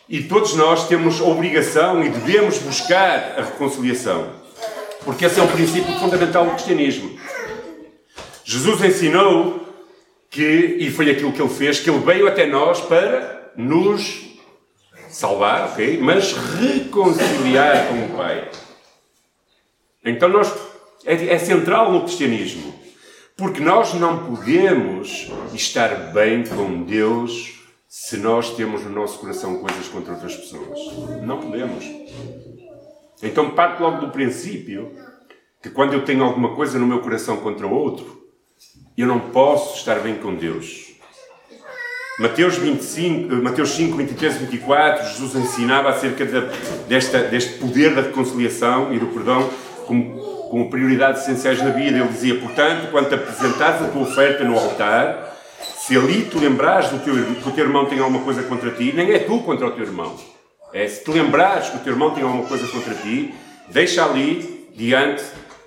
E 0.09 0.23
todos 0.23 0.55
nós 0.55 0.89
temos 0.89 1.21
a 1.21 1.25
obrigação 1.25 2.03
e 2.03 2.09
devemos 2.09 2.59
buscar 2.59 3.35
a 3.39 3.43
reconciliação. 3.43 4.31
Porque 5.05 5.25
esse 5.25 5.39
é 5.39 5.43
um 5.43 5.49
princípio 5.49 5.93
fundamental 5.99 6.45
do 6.45 6.53
cristianismo. 6.53 7.19
Jesus 8.45 8.83
ensinou 8.83 9.61
que, 10.31 10.77
e 10.81 10.91
foi 10.91 11.11
aquilo 11.11 11.33
que 11.33 11.43
ele 11.43 11.49
fez, 11.51 11.79
que 11.79 11.91
ele 11.91 11.99
veio 11.99 12.27
até 12.27 12.47
nós 12.47 12.81
para 12.81 13.53
nos 13.57 14.33
salvar, 15.11 15.69
ok? 15.71 15.99
Mas 16.01 16.33
reconciliar 16.33 17.89
com 17.89 18.07
o 18.07 18.17
Pai. 18.17 18.49
Então 20.05 20.29
nós 20.29 20.53
é, 21.05 21.35
é 21.35 21.39
central 21.39 21.93
no 21.93 22.03
cristianismo. 22.03 22.82
Porque 23.37 23.61
nós 23.61 23.95
não 23.95 24.27
podemos 24.27 25.31
estar 25.55 26.13
bem 26.13 26.45
com 26.45 26.83
Deus 26.83 27.61
se 27.89 28.17
nós 28.17 28.55
temos 28.57 28.83
no 28.85 28.91
nosso 28.91 29.19
coração 29.19 29.59
coisas 29.59 29.89
contra 29.89 30.15
outras 30.15 30.37
pessoas. 30.37 30.79
Não 31.23 31.41
podemos. 31.41 31.85
Então 33.23 33.51
parte 33.51 33.83
logo 33.83 34.07
do 34.07 34.13
princípio 34.13 34.93
que 35.63 35.71
quando 35.71 35.93
eu 35.93 36.05
tenho 36.05 36.25
alguma 36.25 36.55
coisa 36.55 36.79
no 36.79 36.87
meu 36.87 37.01
coração 37.01 37.37
contra 37.37 37.67
outro, 37.67 38.27
eu 38.97 39.07
não 39.07 39.21
posso 39.21 39.77
estar 39.77 40.01
bem 40.01 40.17
com 40.17 40.35
Deus. 40.35 40.93
Mateus, 42.19 42.57
25, 42.57 43.37
Mateus 43.37 43.71
5, 43.71 43.97
23 43.97 44.37
e 44.37 44.39
24, 44.41 45.09
Jesus 45.09 45.35
ensinava 45.35 45.89
acerca 45.89 46.27
de, 46.27 46.41
desta, 46.87 47.23
deste 47.23 47.59
poder 47.59 47.95
da 47.95 48.03
reconciliação 48.03 48.93
e 48.93 48.99
do 48.99 49.07
perdão 49.07 49.49
como 49.87 50.33
com 50.51 50.69
prioridades 50.69 51.23
essenciais 51.23 51.63
na 51.63 51.71
vida. 51.71 51.99
Ele 51.99 52.09
dizia, 52.09 52.39
portanto, 52.39 52.91
quando 52.91 53.09
te 53.09 53.15
apresentares 53.15 53.83
a 53.83 53.89
tua 53.89 54.03
oferta 54.03 54.45
no 54.45 54.59
altar, 54.59 55.35
se 55.79 55.97
ali 55.97 56.25
te 56.25 56.39
lembrares 56.39 56.91
do 56.91 56.99
teu, 56.99 57.15
que 57.15 57.49
o 57.49 57.53
teu 57.53 57.65
irmão 57.65 57.87
tem 57.87 57.99
alguma 57.99 58.23
coisa 58.23 58.43
contra 58.43 58.71
ti, 58.71 58.93
nem 58.95 59.13
é 59.13 59.19
tu 59.19 59.41
contra 59.41 59.67
o 59.67 59.71
teu 59.73 59.85
irmão. 59.85 60.15
É 60.73 60.87
se 60.87 61.03
te 61.05 61.11
lembrares 61.11 61.71
que 61.71 61.77
o 61.77 61.81
teu 61.81 61.93
irmão 61.93 62.11
tem 62.11 62.23
alguma 62.23 62.45
coisa 62.45 62.67
contra 62.69 62.95
ti, 62.95 63.35
deixa 63.69 64.05
ali, 64.05 64.69
diante 64.75 65.23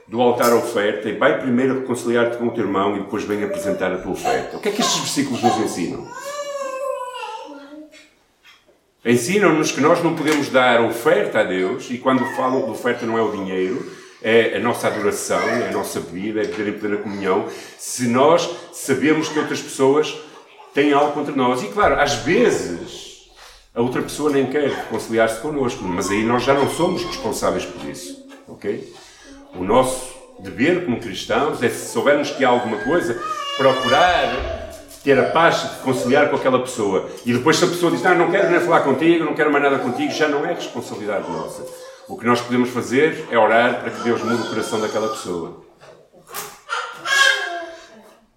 do 0.07 0.21
altar 0.21 0.51
a 0.51 0.55
oferta, 0.55 1.09
e 1.09 1.17
vai 1.17 1.39
primeiro 1.39 1.79
reconciliar-te 1.79 2.37
com 2.37 2.47
o 2.47 2.51
teu 2.51 2.63
irmão 2.63 2.95
e 2.95 2.99
depois 2.99 3.23
vem 3.23 3.43
apresentar 3.43 3.91
a 3.91 3.97
tua 3.97 4.11
oferta. 4.11 4.57
O 4.57 4.59
que 4.59 4.69
é 4.69 4.71
que 4.71 4.81
estes 4.81 4.99
versículos 4.99 5.41
nos 5.41 5.57
ensinam? 5.57 6.07
Ensinam-nos 9.03 9.71
que 9.71 9.81
nós 9.81 10.03
não 10.03 10.15
podemos 10.15 10.49
dar 10.49 10.81
oferta 10.81 11.41
a 11.41 11.43
Deus, 11.43 11.89
e 11.89 11.97
quando 11.97 12.23
falam 12.35 12.65
de 12.65 12.71
oferta 12.71 13.05
não 13.05 13.17
é 13.17 13.21
o 13.21 13.31
dinheiro, 13.31 13.83
é 14.21 14.57
a 14.57 14.59
nossa 14.59 14.87
adoração, 14.87 15.39
é 15.39 15.69
a 15.69 15.71
nossa 15.71 15.99
vida, 15.99 16.41
é 16.41 16.43
viver 16.43 16.69
em 16.69 16.79
plena 16.79 16.97
comunhão, 16.97 17.47
se 17.77 18.07
nós 18.07 18.49
sabemos 18.73 19.29
que 19.29 19.39
outras 19.39 19.61
pessoas 19.61 20.15
têm 20.73 20.93
algo 20.93 21.13
contra 21.13 21.35
nós. 21.35 21.63
E 21.63 21.67
claro, 21.67 21.99
às 21.99 22.15
vezes 22.15 23.29
a 23.73 23.81
outra 23.81 24.01
pessoa 24.01 24.31
nem 24.31 24.45
quer 24.45 24.69
reconciliar-se 24.69 25.41
connosco, 25.41 25.83
mas 25.83 26.09
aí 26.09 26.23
nós 26.23 26.43
já 26.43 26.53
não 26.53 26.69
somos 26.69 27.03
responsáveis 27.03 27.65
por 27.65 27.89
isso. 27.89 28.25
Ok? 28.47 28.93
O 29.55 29.63
nosso 29.63 30.15
dever 30.39 30.85
como 30.85 30.99
cristãos 30.99 31.61
é, 31.61 31.69
se 31.69 31.91
soubermos 31.91 32.31
que 32.31 32.43
há 32.43 32.49
alguma 32.49 32.77
coisa, 32.77 33.21
procurar 33.57 34.55
ter 35.03 35.19
a 35.19 35.29
paz 35.29 35.61
de 35.61 35.79
conciliar 35.83 36.29
com 36.29 36.35
aquela 36.35 36.59
pessoa. 36.59 37.09
E 37.25 37.31
depois, 37.31 37.57
se 37.57 37.63
a 37.63 37.67
pessoa 37.67 37.91
diz, 37.91 38.01
não, 38.01 38.15
não 38.15 38.31
quero 38.31 38.49
nem 38.49 38.59
falar 38.59 38.81
contigo, 38.81 39.23
não 39.23 39.35
quero 39.35 39.51
mais 39.51 39.63
nada 39.63 39.77
contigo, 39.77 40.11
já 40.11 40.27
não 40.27 40.43
é 40.43 40.53
responsabilidade 40.53 41.29
nossa. 41.29 41.63
O 42.07 42.17
que 42.17 42.25
nós 42.25 42.39
podemos 42.39 42.69
fazer 42.69 43.25
é 43.31 43.37
orar 43.37 43.81
para 43.81 43.89
que 43.89 44.03
Deus 44.03 44.21
mude 44.21 44.43
o 44.43 44.49
coração 44.49 44.79
daquela 44.79 45.07
pessoa. 45.07 45.65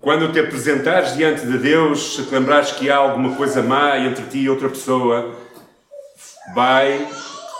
Quando 0.00 0.32
te 0.32 0.40
apresentares 0.40 1.14
diante 1.14 1.46
de 1.46 1.58
Deus, 1.58 2.16
se 2.16 2.22
te 2.24 2.34
lembrares 2.34 2.72
que 2.72 2.88
há 2.88 2.96
alguma 2.96 3.36
coisa 3.36 3.62
má 3.62 3.98
entre 3.98 4.24
ti 4.24 4.38
e 4.38 4.48
outra 4.48 4.70
pessoa, 4.70 5.34
vai 6.54 7.06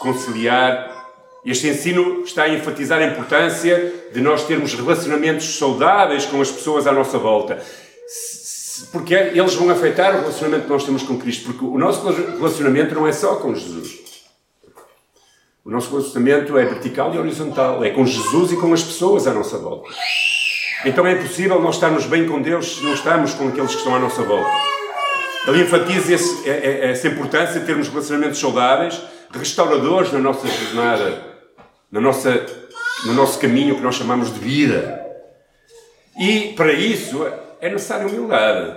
conciliar. 0.01 0.97
Este 1.45 1.69
ensino 1.69 2.23
está 2.23 2.45
a 2.45 2.49
enfatizar 2.49 3.01
a 3.01 3.07
importância 3.07 4.09
de 4.11 4.21
nós 4.23 4.45
termos 4.47 4.73
relacionamentos 4.73 5.59
saudáveis 5.59 6.25
com 6.25 6.41
as 6.41 6.51
pessoas 6.51 6.87
à 6.87 6.93
nossa 6.93 7.19
volta. 7.19 7.63
Porque 8.93 9.13
eles 9.13 9.55
vão 9.55 9.69
afetar 9.69 10.15
o 10.17 10.21
relacionamento 10.21 10.65
que 10.65 10.71
nós 10.71 10.85
temos 10.85 11.03
com 11.03 11.19
Cristo. 11.19 11.53
Porque 11.53 11.65
o 11.65 11.77
nosso 11.77 12.09
relacionamento 12.09 12.95
não 12.95 13.07
é 13.07 13.13
só 13.13 13.37
com 13.37 13.55
Jesus. 13.55 14.08
O 15.69 15.71
nosso 15.71 15.91
relacionamento 15.91 16.57
é 16.57 16.65
vertical 16.65 17.15
e 17.15 17.19
horizontal, 17.19 17.85
é 17.85 17.91
com 17.91 18.07
Jesus 18.07 18.53
e 18.53 18.57
com 18.57 18.73
as 18.73 18.83
pessoas 18.83 19.27
à 19.27 19.35
nossa 19.35 19.59
volta. 19.59 19.91
Então 20.83 21.07
é 21.07 21.13
impossível 21.13 21.61
nós 21.61 21.75
estarmos 21.75 22.07
bem 22.07 22.27
com 22.27 22.41
Deus 22.41 22.77
se 22.77 22.83
não 22.83 22.95
estamos 22.95 23.35
com 23.35 23.49
aqueles 23.49 23.73
que 23.73 23.77
estão 23.77 23.95
à 23.95 23.99
nossa 23.99 24.23
volta. 24.23 24.51
Ele 25.47 25.65
enfatiza 25.65 26.15
esse, 26.15 26.49
é, 26.49 26.53
é, 26.53 26.91
essa 26.93 27.09
importância 27.09 27.61
de 27.61 27.67
termos 27.67 27.87
relacionamentos 27.89 28.41
saudáveis, 28.41 28.99
restauradores 29.31 30.11
na 30.11 30.21
nossa 30.21 30.49
jornada, 30.49 31.23
na 31.93 32.01
nossa, 32.01 32.47
no 33.05 33.13
nosso 33.13 33.39
caminho 33.39 33.75
que 33.75 33.83
nós 33.83 33.97
chamamos 33.97 34.33
de 34.33 34.41
vida. 34.41 35.05
E 36.19 36.55
para 36.57 36.73
isso 36.73 37.27
é 37.61 37.69
necessária 37.69 38.07
humildade. 38.07 38.75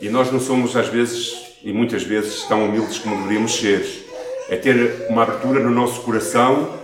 E 0.00 0.08
nós 0.08 0.32
não 0.32 0.40
somos, 0.40 0.74
às 0.74 0.88
vezes, 0.88 1.54
e 1.62 1.72
muitas 1.72 2.02
vezes, 2.02 2.42
tão 2.42 2.64
humildes 2.64 2.98
como 2.98 3.14
deveríamos 3.18 3.54
ser 3.54 4.07
é 4.48 4.56
ter 4.56 5.06
uma 5.10 5.22
abertura 5.22 5.60
no 5.60 5.70
nosso 5.70 6.00
coração, 6.02 6.74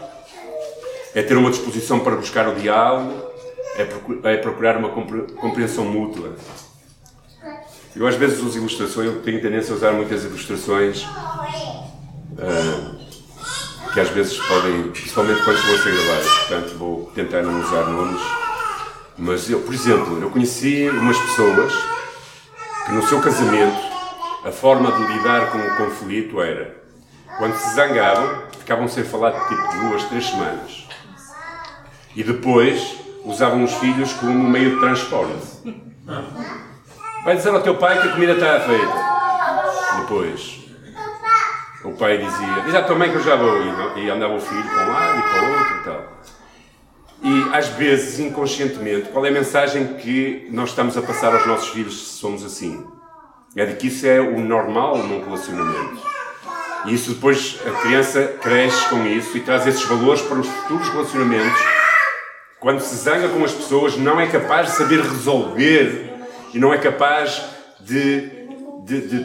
é 1.15 1.23
ter 1.23 1.37
uma 1.37 1.51
disposição 1.51 2.01
para 2.01 2.17
buscar 2.17 2.49
o 2.49 2.55
diálogo, 2.55 3.33
é 4.23 4.37
procurar 4.37 4.77
uma 4.77 4.91
compreensão 4.91 5.85
mútua. 5.85 6.35
Eu 7.97 8.07
às 8.07 8.17
vezes 8.17 8.43
uso 8.43 8.59
ilustrações, 8.59 9.07
eu 9.07 9.23
tenho 9.23 9.41
tendência 9.41 9.73
a 9.73 9.77
usar 9.77 9.93
muitas 9.93 10.25
ilustrações 10.25 11.05
uh, 12.33 12.95
que 13.93 14.01
às 14.01 14.09
vezes 14.09 14.37
podem, 14.37 14.91
principalmente 14.91 15.43
quando 15.45 15.57
estão 15.57 15.75
a 15.75 15.79
ser 15.79 15.93
gravadas, 15.93 16.39
portanto 16.39 16.75
vou 16.77 17.13
tentar 17.15 17.43
não 17.43 17.61
usar 17.61 17.85
nomes. 17.85 18.21
Mas 19.17 19.49
eu, 19.49 19.61
por 19.61 19.73
exemplo, 19.73 20.21
eu 20.21 20.29
conheci 20.29 20.89
umas 20.89 21.17
pessoas 21.17 21.73
que 22.85 22.93
no 22.93 23.03
seu 23.07 23.21
casamento 23.21 23.81
a 24.45 24.51
forma 24.51 24.91
de 24.91 25.13
lidar 25.13 25.53
com 25.53 25.59
o 25.59 25.77
conflito 25.77 26.41
era 26.43 26.84
quando 27.39 27.57
se 27.57 27.75
zangavam, 27.75 28.45
ficavam 28.59 28.89
sem 28.89 29.05
falar 29.05 29.33
tipo 29.49 29.63
duas, 29.81 30.05
três 30.05 30.27
semanas. 30.27 30.89
E 32.15 32.23
depois 32.23 32.97
usavam 33.25 33.65
os 33.65 33.73
filhos 33.75 34.13
como 34.15 34.33
meio 34.49 34.75
de 34.75 34.81
transporte. 34.81 35.85
Vai 37.25 37.37
dizer 37.37 37.51
ao 37.51 37.63
teu 37.63 37.77
pai 37.77 38.01
que 38.01 38.09
a 38.09 38.13
comida 38.13 38.33
está 38.33 38.61
feita. 38.61 39.15
Depois, 40.01 40.61
o 41.85 41.93
pai 41.93 42.19
dizia: 42.19 42.63
Diz 42.65 42.75
à 42.75 42.83
tua 42.83 42.97
mãe 42.97 43.11
que 43.11 43.17
eu 43.17 43.23
já 43.23 43.37
vou. 43.37 43.63
E 43.97 44.11
andava 44.11 44.35
o 44.35 44.41
filho 44.41 44.63
para 44.63 44.87
um 44.87 44.93
lado 44.93 45.19
e 45.19 45.23
para 45.23 45.43
o 45.43 45.59
outro 45.59 45.77
e 45.77 45.85
tal. 45.85 46.15
E 47.23 47.57
às 47.57 47.69
vezes, 47.69 48.19
inconscientemente, 48.21 49.09
qual 49.09 49.25
é 49.25 49.31
a 49.31 49.33
mensagem 49.33 49.95
que 49.95 50.47
nós 50.51 50.71
estamos 50.71 50.97
a 50.97 51.03
passar 51.03 51.35
aos 51.35 51.47
nossos 51.47 51.69
filhos 51.69 52.09
se 52.09 52.19
somos 52.19 52.45
assim? 52.45 52.87
É 53.57 53.65
de 53.65 53.77
que 53.77 53.87
isso 53.87 54.07
é 54.07 54.21
o 54.21 54.39
normal 54.41 54.99
num 54.99 55.25
relacionamento. 55.25 56.14
E 56.87 56.95
isso 56.95 57.15
depois 57.15 57.59
a 57.67 57.71
criança 57.83 58.37
cresce 58.41 58.89
com 58.89 59.07
isso 59.07 59.37
e 59.37 59.41
traz 59.41 59.67
esses 59.67 59.83
valores 59.85 60.21
para 60.23 60.39
os 60.39 60.47
futuros 60.47 60.89
relacionamentos. 60.89 61.61
Quando 62.61 62.81
se 62.81 62.95
zanga 62.97 63.29
com 63.29 63.45
as 63.45 63.53
pessoas, 63.53 63.97
não 63.97 64.21
é 64.21 64.27
capaz 64.27 64.69
de 64.69 64.77
saber 64.77 65.01
resolver 65.01 66.13
e 66.53 66.59
não 66.59 66.73
é 66.73 66.79
capaz 66.79 67.43
de, 67.81 68.31
de, 68.85 69.01
de, 69.09 69.25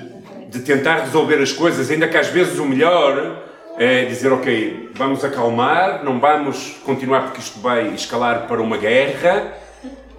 de 0.49 0.59
tentar 0.59 0.99
resolver 1.01 1.41
as 1.41 1.51
coisas, 1.51 1.89
ainda 1.91 2.07
que 2.07 2.17
às 2.17 2.27
vezes 2.27 2.59
o 2.59 2.65
melhor 2.65 3.43
é 3.77 4.03
dizer, 4.05 4.31
ok, 4.33 4.91
vamos 4.93 5.23
acalmar, 5.23 6.03
não 6.03 6.19
vamos 6.19 6.75
continuar 6.83 7.23
porque 7.23 7.39
isto 7.39 7.59
vai 7.61 7.87
escalar 7.93 8.45
para 8.45 8.61
uma 8.61 8.77
guerra, 8.77 9.53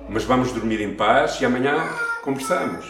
mas 0.08 0.24
vamos 0.24 0.50
dormir 0.52 0.80
em 0.80 0.94
paz 0.94 1.38
e 1.40 1.44
amanhã 1.44 1.86
conversamos. 2.22 2.86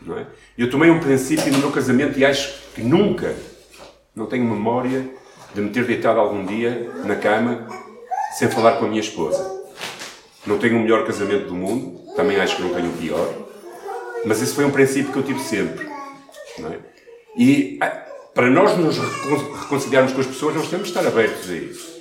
Não 0.00 0.18
é? 0.18 0.26
Eu 0.60 0.68
tomei 0.68 0.90
um 0.90 1.00
princípio 1.00 1.50
no 1.50 1.58
meu 1.58 1.70
casamento 1.70 2.18
e 2.18 2.24
acho 2.24 2.52
que 2.74 2.82
nunca, 2.82 3.34
não 4.14 4.26
tenho 4.26 4.44
memória 4.44 5.08
de 5.54 5.60
me 5.62 5.70
ter 5.70 5.86
deitado 5.86 6.20
algum 6.20 6.44
dia 6.44 6.92
na 7.02 7.16
cama 7.16 7.66
sem 8.36 8.46
falar 8.50 8.72
com 8.72 8.84
a 8.84 8.88
minha 8.88 9.00
esposa. 9.00 9.42
Não 10.44 10.58
tenho 10.58 10.76
o 10.76 10.80
melhor 10.80 11.06
casamento 11.06 11.46
do 11.46 11.54
mundo, 11.54 11.98
também 12.14 12.38
acho 12.38 12.56
que 12.56 12.62
não 12.62 12.74
tenho 12.74 12.90
o 12.90 12.92
pior, 12.92 13.26
mas 14.26 14.42
esse 14.42 14.54
foi 14.54 14.66
um 14.66 14.70
princípio 14.70 15.10
que 15.10 15.18
eu 15.18 15.22
tive 15.22 15.40
sempre. 15.40 15.88
É? 16.58 16.78
E 17.38 17.78
ah, 17.80 18.04
para 18.34 18.50
nós 18.50 18.76
nos 18.76 18.98
reconciliarmos 19.62 20.12
com 20.12 20.20
as 20.20 20.26
pessoas, 20.26 20.54
nós 20.56 20.68
temos 20.68 20.88
de 20.88 20.90
estar 20.90 21.08
abertos 21.08 21.48
a 21.48 21.54
isso. 21.54 22.00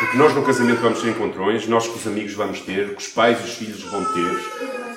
Porque 0.00 0.18
nós 0.18 0.34
no 0.34 0.42
casamento 0.42 0.82
vamos 0.82 1.00
ter 1.00 1.08
encontrões, 1.08 1.66
nós 1.66 1.88
com 1.88 1.96
os 1.96 2.06
amigos 2.06 2.34
vamos 2.34 2.60
ter, 2.60 2.92
com 2.92 3.00
os 3.00 3.08
pais 3.08 3.40
e 3.40 3.44
os 3.44 3.54
filhos 3.54 3.82
vão 3.84 4.04
ter. 4.12 4.87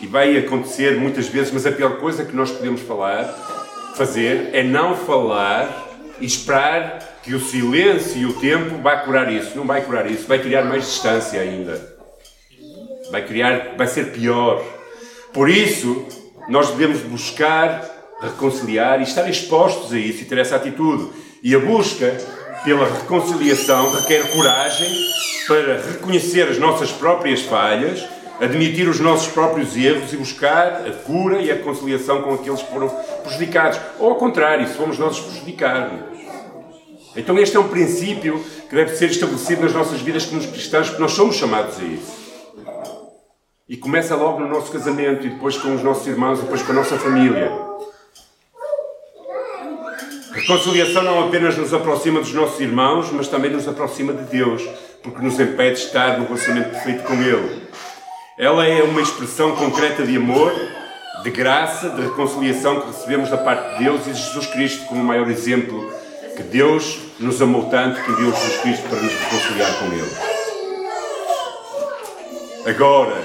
E 0.00 0.06
vai 0.06 0.36
acontecer 0.36 0.98
muitas 0.98 1.28
vezes, 1.28 1.52
mas 1.52 1.66
a 1.66 1.72
pior 1.72 1.98
coisa 1.98 2.24
que 2.24 2.36
nós 2.36 2.50
podemos 2.50 2.82
falar, 2.82 3.24
fazer, 3.94 4.50
é 4.52 4.62
não 4.62 4.94
falar 4.94 5.88
e 6.20 6.26
esperar 6.26 6.98
que 7.22 7.34
o 7.34 7.40
silêncio 7.40 8.18
e 8.18 8.26
o 8.26 8.34
tempo 8.34 8.76
vai 8.82 9.04
curar 9.04 9.32
isso. 9.32 9.56
Não 9.56 9.66
vai 9.66 9.82
curar 9.82 10.10
isso, 10.10 10.26
vai 10.26 10.38
criar 10.38 10.64
mais 10.64 10.84
distância 10.84 11.40
ainda. 11.40 11.96
Vai 13.10 13.24
criar, 13.26 13.74
vai 13.76 13.86
ser 13.86 14.12
pior. 14.12 14.62
Por 15.32 15.48
isso, 15.48 16.06
nós 16.48 16.70
devemos 16.70 17.00
buscar 17.00 17.84
reconciliar 18.20 19.00
e 19.00 19.04
estar 19.04 19.28
expostos 19.28 19.92
a 19.92 19.98
isso 19.98 20.22
e 20.22 20.24
ter 20.26 20.38
essa 20.38 20.56
atitude. 20.56 21.10
E 21.42 21.54
a 21.54 21.58
busca 21.58 22.16
pela 22.64 22.86
reconciliação 22.86 23.92
requer 23.92 24.32
coragem 24.32 24.88
para 25.46 25.80
reconhecer 25.80 26.48
as 26.48 26.58
nossas 26.58 26.90
próprias 26.90 27.42
falhas, 27.42 28.04
admitir 28.40 28.88
os 28.88 29.00
nossos 29.00 29.28
próprios 29.28 29.76
erros 29.76 30.12
e 30.12 30.16
buscar 30.16 30.86
a 30.86 30.92
cura 31.04 31.40
e 31.40 31.50
a 31.50 31.54
reconciliação 31.54 32.22
com 32.22 32.34
aqueles 32.34 32.62
que 32.62 32.72
foram 32.72 32.88
prejudicados. 33.22 33.80
Ou 33.98 34.10
ao 34.10 34.16
contrário, 34.16 34.66
se 34.66 34.74
fomos 34.74 34.98
nós 34.98 35.18
os 35.18 35.24
prejudicados. 35.24 36.00
Então 37.16 37.38
este 37.38 37.56
é 37.56 37.60
um 37.60 37.68
princípio 37.68 38.44
que 38.68 38.74
deve 38.74 38.94
ser 38.94 39.10
estabelecido 39.10 39.62
nas 39.62 39.72
nossas 39.72 40.00
vidas 40.02 40.26
como 40.26 40.40
cristãos, 40.48 40.88
porque 40.88 41.00
nós 41.00 41.12
somos 41.12 41.36
chamados 41.36 41.78
a 41.80 41.84
isso. 41.84 42.26
E 43.68 43.76
começa 43.76 44.14
logo 44.14 44.38
no 44.38 44.48
nosso 44.48 44.70
casamento, 44.70 45.26
e 45.26 45.30
depois 45.30 45.56
com 45.56 45.74
os 45.74 45.82
nossos 45.82 46.06
irmãos, 46.06 46.38
e 46.38 46.42
depois 46.42 46.62
com 46.62 46.72
a 46.72 46.74
nossa 46.74 46.96
família. 46.98 47.50
Reconciliação 50.32 51.02
não 51.02 51.26
apenas 51.26 51.56
nos 51.56 51.72
aproxima 51.72 52.20
dos 52.20 52.32
nossos 52.32 52.60
irmãos, 52.60 53.10
mas 53.10 53.26
também 53.26 53.50
nos 53.50 53.66
aproxima 53.66 54.12
de 54.12 54.24
Deus, 54.24 54.62
porque 55.02 55.22
nos 55.22 55.40
impede 55.40 55.76
de 55.76 55.86
estar 55.86 56.18
no 56.18 56.26
relacionamento 56.26 56.70
perfeito 56.70 57.02
com 57.04 57.14
Ele. 57.14 57.65
Ela 58.38 58.66
é 58.66 58.82
uma 58.82 59.00
expressão 59.00 59.56
concreta 59.56 60.04
de 60.04 60.14
amor, 60.14 60.52
de 61.22 61.30
graça, 61.30 61.88
de 61.88 62.02
reconciliação 62.02 62.82
que 62.82 62.88
recebemos 62.88 63.30
da 63.30 63.38
parte 63.38 63.78
de 63.78 63.84
Deus 63.84 64.06
e 64.06 64.10
de 64.10 64.20
Jesus 64.20 64.46
Cristo 64.48 64.84
como 64.84 65.00
o 65.00 65.04
maior 65.04 65.30
exemplo 65.30 65.90
que 66.36 66.42
Deus 66.42 66.98
nos 67.18 67.40
amou 67.40 67.70
tanto 67.70 67.98
que 68.02 68.10
enviou 68.10 68.34
Jesus 68.34 68.60
Cristo 68.60 68.88
para 68.90 69.00
nos 69.00 69.10
reconciliar 69.10 69.78
com 69.78 69.86
Ele. 69.86 70.10
Agora, 72.66 73.16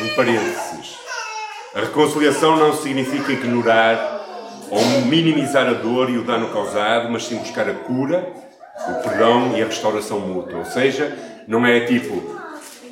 um 0.00 0.08
parênteses. 0.16 0.96
A 1.74 1.80
reconciliação 1.80 2.56
não 2.56 2.72
significa 2.72 3.32
ignorar 3.32 4.24
ou 4.70 4.82
minimizar 5.02 5.66
a 5.68 5.74
dor 5.74 6.08
e 6.08 6.16
o 6.16 6.24
dano 6.24 6.48
causado, 6.48 7.10
mas 7.10 7.26
sim 7.26 7.36
buscar 7.36 7.68
a 7.68 7.74
cura, 7.74 8.32
o 8.88 8.94
perdão 9.02 9.54
e 9.54 9.62
a 9.62 9.66
restauração 9.66 10.20
mútua. 10.20 10.60
Ou 10.60 10.64
seja, 10.64 11.14
não 11.46 11.66
é 11.66 11.80
tipo, 11.80 12.40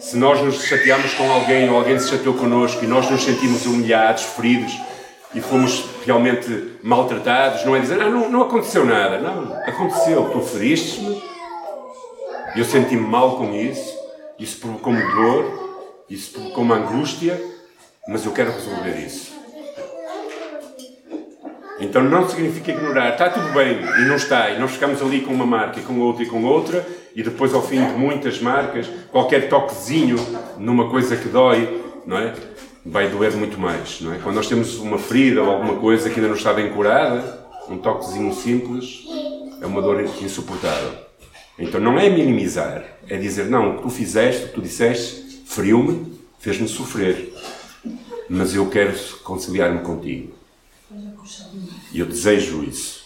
se 0.01 0.17
nós 0.17 0.41
nos 0.43 0.65
chateamos 0.65 1.13
com 1.15 1.31
alguém 1.31 1.69
ou 1.69 1.77
alguém 1.77 1.99
se 1.99 2.09
chateou 2.09 2.35
connosco 2.35 2.83
e 2.83 2.89
nós 2.89 3.09
nos 3.11 3.23
sentimos 3.23 3.67
humilhados, 3.67 4.23
feridos 4.23 4.73
e 5.35 5.41
fomos 5.41 5.85
realmente 6.05 6.79
maltratados, 6.83 7.65
não 7.65 7.77
é 7.77 7.81
dizer, 7.81 8.01
ah, 8.01 8.09
não, 8.09 8.29
não 8.31 8.43
aconteceu 8.43 8.85
nada. 8.85 9.19
Não, 9.19 9.55
aconteceu, 9.65 10.31
tu 10.31 10.41
feriste-me, 10.41 11.23
eu 12.57 12.65
senti-me 12.65 13.07
mal 13.07 13.37
com 13.37 13.55
isso, 13.55 13.95
isso 14.39 14.59
provocou-me 14.59 15.03
dor, 15.03 16.05
isso 16.09 16.33
provocou-me 16.33 16.73
angústia, 16.73 17.41
mas 18.09 18.25
eu 18.25 18.33
quero 18.33 18.53
resolver 18.53 18.99
isso. 18.99 19.39
Então 21.79 22.03
não 22.03 22.29
significa 22.29 22.73
ignorar, 22.73 23.11
está 23.11 23.31
tudo 23.31 23.53
bem 23.53 23.81
e 23.81 24.05
não 24.07 24.17
está, 24.17 24.51
e 24.51 24.59
nós 24.59 24.73
ficamos 24.73 25.01
ali 25.01 25.21
com 25.21 25.33
uma 25.33 25.47
marca 25.47 25.79
e 25.79 25.83
com 25.83 26.01
outra 26.01 26.23
e 26.23 26.27
com 26.27 26.43
outra, 26.45 26.87
e 27.15 27.23
depois 27.23 27.53
ao 27.53 27.63
fim 27.63 27.85
de 27.85 27.93
muitas 27.93 28.41
marcas, 28.41 28.89
qualquer 29.11 29.49
toquezinho 29.49 30.17
numa 30.59 30.89
coisa 30.89 31.17
que 31.17 31.29
dói, 31.29 31.83
não 32.07 32.17
é? 32.17 32.35
Vai 32.85 33.09
doer 33.09 33.37
muito 33.37 33.59
mais, 33.59 34.01
não 34.01 34.13
é? 34.15 34.19
Quando 34.19 34.37
nós 34.37 34.47
temos 34.47 34.79
uma 34.79 34.99
ferida 34.99 35.43
ou 35.43 35.51
alguma 35.51 35.77
coisa 35.77 36.09
que 36.09 36.17
ainda 36.17 36.29
não 36.29 36.37
está 36.37 36.53
bem 36.53 36.73
curada, 36.73 37.49
um 37.69 37.79
toquezinho 37.79 38.33
simples 38.35 39.05
é 39.61 39.67
uma 39.67 39.83
dor 39.83 40.03
insuportável. 40.03 40.93
Então 41.59 41.81
não 41.81 41.99
é 41.99 42.09
minimizar, 42.09 42.85
é 43.07 43.17
dizer, 43.19 43.47
não, 43.47 43.73
o 43.73 43.77
que 43.77 43.83
tu 43.83 43.91
fizeste, 43.91 44.45
o 44.45 44.49
que 44.49 44.55
tu 44.55 44.63
disseste, 44.63 45.43
feriu-me, 45.45 46.19
fez-me 46.39 46.67
sofrer, 46.67 47.35
mas 48.29 48.55
eu 48.55 48.69
quero 48.71 48.97
conciliar-me 49.23 49.81
contigo. 49.81 50.33
E 51.93 52.01
eu 52.01 52.07
desejo 52.07 52.65
isso. 52.65 53.05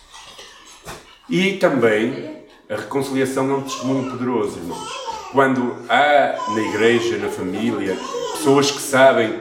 E 1.29 1.55
também 1.55 2.34
a 2.69 2.77
reconciliação 2.77 3.51
é 3.51 3.55
um 3.55 3.63
testemunho 3.63 4.11
poderoso, 4.11 4.59
irmãos. 4.59 4.89
Quando 5.33 5.77
há 5.89 6.37
na 6.49 6.61
igreja, 6.63 7.19
na 7.19 7.29
família, 7.29 7.97
pessoas 8.33 8.71
que 8.71 8.81
sabem 8.81 9.41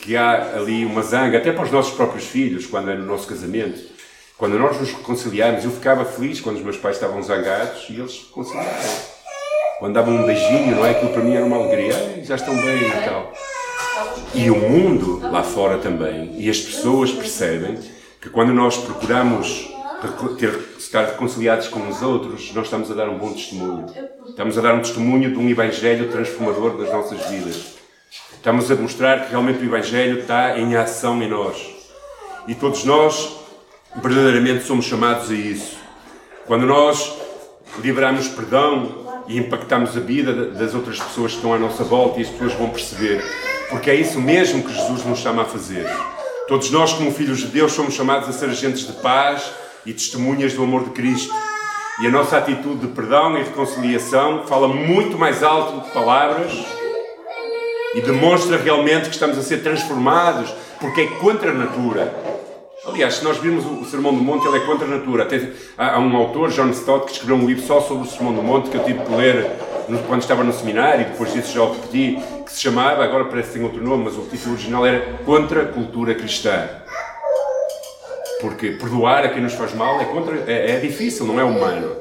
que 0.00 0.16
há 0.16 0.56
ali 0.56 0.84
uma 0.84 1.02
zanga, 1.02 1.38
até 1.38 1.52
para 1.52 1.64
os 1.64 1.70
nossos 1.70 1.94
próprios 1.94 2.24
filhos, 2.24 2.66
quando 2.66 2.90
é 2.90 2.94
no 2.94 3.04
nosso 3.04 3.26
casamento, 3.26 3.80
quando 4.38 4.58
nós 4.58 4.80
nos 4.80 4.90
reconciliamos, 4.90 5.64
eu 5.64 5.70
ficava 5.70 6.04
feliz 6.04 6.40
quando 6.40 6.56
os 6.56 6.62
meus 6.62 6.76
pais 6.76 6.96
estavam 6.96 7.22
zangados 7.22 7.86
e 7.90 8.00
eles 8.00 8.26
reconciliavam. 8.28 9.12
Quando 9.78 9.94
davam 9.94 10.14
um 10.14 10.26
beijinho, 10.26 10.76
não 10.76 10.86
é? 10.86 10.90
Aquilo 10.90 11.12
para 11.12 11.22
mim 11.22 11.34
era 11.34 11.44
uma 11.44 11.56
alegria. 11.56 12.24
Já 12.24 12.36
estão 12.36 12.54
bem 12.56 12.88
e 12.88 13.04
tal. 13.04 13.32
E 14.34 14.50
o 14.50 14.56
mundo 14.56 15.20
lá 15.30 15.42
fora 15.42 15.78
também, 15.78 16.34
e 16.38 16.48
as 16.48 16.58
pessoas 16.58 17.12
percebem 17.12 17.78
que 18.20 18.30
quando 18.30 18.52
nós 18.52 18.76
procuramos 18.78 19.68
ter, 20.36 20.58
estar 20.78 21.04
reconciliados 21.04 21.68
com 21.68 21.88
os 21.88 22.02
outros, 22.02 22.52
nós 22.54 22.64
estamos 22.64 22.90
a 22.90 22.94
dar 22.94 23.08
um 23.08 23.18
bom 23.18 23.32
testemunho. 23.32 23.86
Estamos 24.28 24.58
a 24.58 24.60
dar 24.60 24.74
um 24.74 24.80
testemunho 24.80 25.30
de 25.30 25.38
um 25.38 25.48
Evangelho 25.48 26.10
transformador 26.10 26.76
das 26.76 26.90
nossas 26.90 27.24
vidas. 27.28 27.74
Estamos 28.34 28.70
a 28.70 28.74
mostrar 28.74 29.24
que 29.24 29.30
realmente 29.30 29.60
o 29.60 29.64
Evangelho 29.64 30.20
está 30.20 30.58
em 30.58 30.74
ação 30.74 31.22
em 31.22 31.28
nós. 31.28 31.56
E 32.48 32.54
todos 32.54 32.84
nós, 32.84 33.36
verdadeiramente, 34.02 34.64
somos 34.64 34.84
chamados 34.84 35.30
a 35.30 35.34
isso. 35.34 35.76
Quando 36.46 36.66
nós 36.66 37.14
liberamos 37.80 38.28
perdão 38.28 39.24
e 39.28 39.38
impactamos 39.38 39.96
a 39.96 40.00
vida 40.00 40.32
das 40.50 40.74
outras 40.74 40.98
pessoas 40.98 41.32
que 41.32 41.38
estão 41.38 41.54
à 41.54 41.58
nossa 41.58 41.84
volta, 41.84 42.18
e 42.18 42.22
as 42.22 42.28
pessoas 42.28 42.54
vão 42.54 42.70
perceber. 42.70 43.22
Porque 43.70 43.90
é 43.90 43.94
isso 43.94 44.20
mesmo 44.20 44.62
que 44.62 44.74
Jesus 44.74 45.04
nos 45.04 45.20
chama 45.20 45.42
a 45.42 45.44
fazer. 45.44 45.86
Todos 46.48 46.70
nós, 46.70 46.92
como 46.92 47.12
filhos 47.12 47.38
de 47.38 47.46
Deus, 47.46 47.72
somos 47.72 47.94
chamados 47.94 48.28
a 48.28 48.32
ser 48.32 48.50
agentes 48.50 48.86
de 48.86 48.92
paz 48.94 49.61
e 49.84 49.92
testemunhas 49.92 50.54
do 50.54 50.62
amor 50.62 50.84
de 50.84 50.90
Cristo. 50.90 51.34
E 52.00 52.06
a 52.06 52.10
nossa 52.10 52.38
atitude 52.38 52.86
de 52.86 52.88
perdão 52.88 53.36
e 53.36 53.42
reconciliação 53.42 54.44
fala 54.46 54.66
muito 54.66 55.18
mais 55.18 55.42
alto 55.42 55.72
do 55.72 55.80
que 55.82 55.90
palavras 55.90 56.52
e 57.94 58.00
demonstra 58.00 58.56
realmente 58.56 59.08
que 59.08 59.14
estamos 59.14 59.36
a 59.36 59.42
ser 59.42 59.62
transformados, 59.62 60.52
porque 60.80 61.02
é 61.02 61.06
contra 61.06 61.50
a 61.50 61.54
natura. 61.54 62.12
Aliás, 62.84 63.14
se 63.14 63.24
nós 63.24 63.38
virmos 63.38 63.64
o 63.64 63.84
Sermão 63.84 64.12
do 64.12 64.20
Monte, 64.20 64.46
ele 64.46 64.56
é 64.56 64.60
contra 64.60 64.86
a 64.86 64.90
natura. 64.90 65.22
Até, 65.22 65.50
há, 65.78 65.98
um 66.00 66.16
autor, 66.16 66.50
John 66.50 66.70
Stott, 66.70 67.06
que 67.06 67.12
escreveu 67.12 67.36
um 67.36 67.46
livro 67.46 67.64
só 67.64 67.80
sobre 67.80 68.08
o 68.08 68.10
Sermão 68.10 68.32
do 68.32 68.42
Monte, 68.42 68.70
que 68.70 68.76
eu 68.76 68.84
tive 68.84 68.98
que 69.00 69.14
ler 69.14 69.48
quando 70.08 70.22
estava 70.22 70.42
no 70.42 70.52
seminário, 70.52 71.02
e 71.02 71.04
depois 71.10 71.32
disso 71.32 71.52
já 71.52 71.62
o 71.62 71.72
repeti, 71.72 72.18
que 72.44 72.52
se 72.52 72.60
chamava, 72.60 73.04
agora 73.04 73.26
parece 73.26 73.48
que 73.48 73.54
tem 73.54 73.64
outro 73.64 73.84
nome, 73.84 74.04
mas 74.04 74.16
o 74.16 74.22
título 74.22 74.54
original 74.54 74.86
era 74.86 75.18
Contra 75.24 75.62
a 75.62 75.66
Cultura 75.66 76.14
Cristã. 76.14 76.81
Porque 78.42 78.72
perdoar 78.72 79.24
a 79.24 79.28
quem 79.28 79.40
nos 79.40 79.54
faz 79.54 79.72
mal 79.72 80.00
é, 80.00 80.04
contra, 80.04 80.34
é, 80.46 80.72
é 80.72 80.80
difícil, 80.80 81.24
não 81.24 81.40
é 81.40 81.44
humano. 81.44 81.96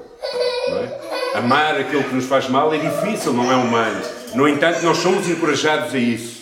Não 0.67 0.77
é? 0.79 1.01
Amar 1.35 1.79
aquele 1.79 2.03
que 2.03 2.15
nos 2.15 2.25
faz 2.25 2.49
mal 2.49 2.73
é 2.73 2.77
difícil, 2.77 3.31
não 3.31 3.49
é 3.49 3.55
humano. 3.55 4.01
No 4.33 4.49
entanto, 4.49 4.81
nós 4.83 4.97
somos 4.97 5.29
encorajados 5.29 5.93
a 5.93 5.97
isso. 5.97 6.41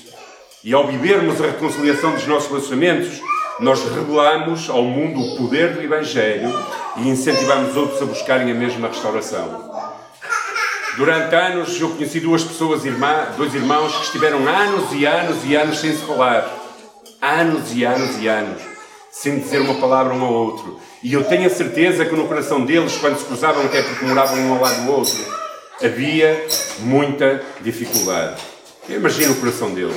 E 0.64 0.74
ao 0.74 0.88
vivermos 0.88 1.42
a 1.42 1.48
reconciliação 1.48 2.14
dos 2.14 2.26
nossos 2.26 2.50
relacionamentos, 2.50 3.22
nós 3.60 3.84
revelamos 3.84 4.70
ao 4.70 4.84
mundo 4.84 5.20
o 5.20 5.38
poder 5.38 5.74
do 5.74 5.82
Evangelho 5.82 6.50
e 6.96 7.10
incentivamos 7.10 7.76
outros 7.76 8.02
a 8.02 8.06
buscarem 8.06 8.52
a 8.52 8.56
mesma 8.56 8.88
restauração. 8.88 9.70
Durante 10.96 11.36
anos 11.36 11.80
eu 11.80 11.90
conheci 11.90 12.20
duas 12.20 12.44
pessoas, 12.44 12.86
irmã, 12.86 13.28
dois 13.38 13.54
irmãos, 13.54 13.96
que 13.96 14.04
estiveram 14.06 14.48
anos 14.48 14.94
e 14.94 15.06
anos 15.06 15.46
e 15.46 15.56
anos 15.56 15.80
sem 15.80 15.92
se 15.92 16.04
falar. 16.04 16.50
Anos 17.22 17.74
e 17.76 17.84
anos 17.84 18.18
e 18.22 18.28
anos, 18.28 18.62
sem 19.12 19.40
dizer 19.40 19.62
uma 19.62 19.76
palavra 19.76 20.14
um 20.14 20.24
ao 20.24 20.34
outro. 20.34 20.80
E 21.02 21.14
eu 21.14 21.24
tenho 21.24 21.48
a 21.48 21.50
certeza 21.50 22.06
que 22.06 22.16
no 22.16 22.28
coração 22.28 22.66
deles, 22.66 22.98
quando 22.98 23.18
se 23.18 23.26
cruzavam, 23.26 23.66
até 23.66 23.82
porque 23.82 24.06
moravam 24.06 24.38
um 24.40 24.54
ao 24.54 24.62
lado 24.62 24.86
do 24.86 24.92
outro, 24.92 25.18
havia 25.84 26.46
muita 26.80 27.42
dificuldade. 27.62 28.42
Eu 28.88 28.98
imagino 28.98 29.34
o 29.34 29.36
coração 29.36 29.74
deles. 29.74 29.96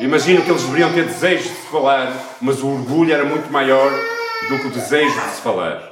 Imagino 0.00 0.42
que 0.42 0.50
eles 0.50 0.62
deveriam 0.62 0.92
ter 0.92 1.04
desejo 1.04 1.42
de 1.42 1.48
se 1.48 1.66
falar, 1.70 2.36
mas 2.40 2.62
o 2.62 2.68
orgulho 2.68 3.12
era 3.12 3.24
muito 3.24 3.52
maior 3.52 3.90
do 4.48 4.58
que 4.58 4.68
o 4.68 4.70
desejo 4.70 5.20
de 5.20 5.30
se 5.30 5.40
falar. 5.40 5.82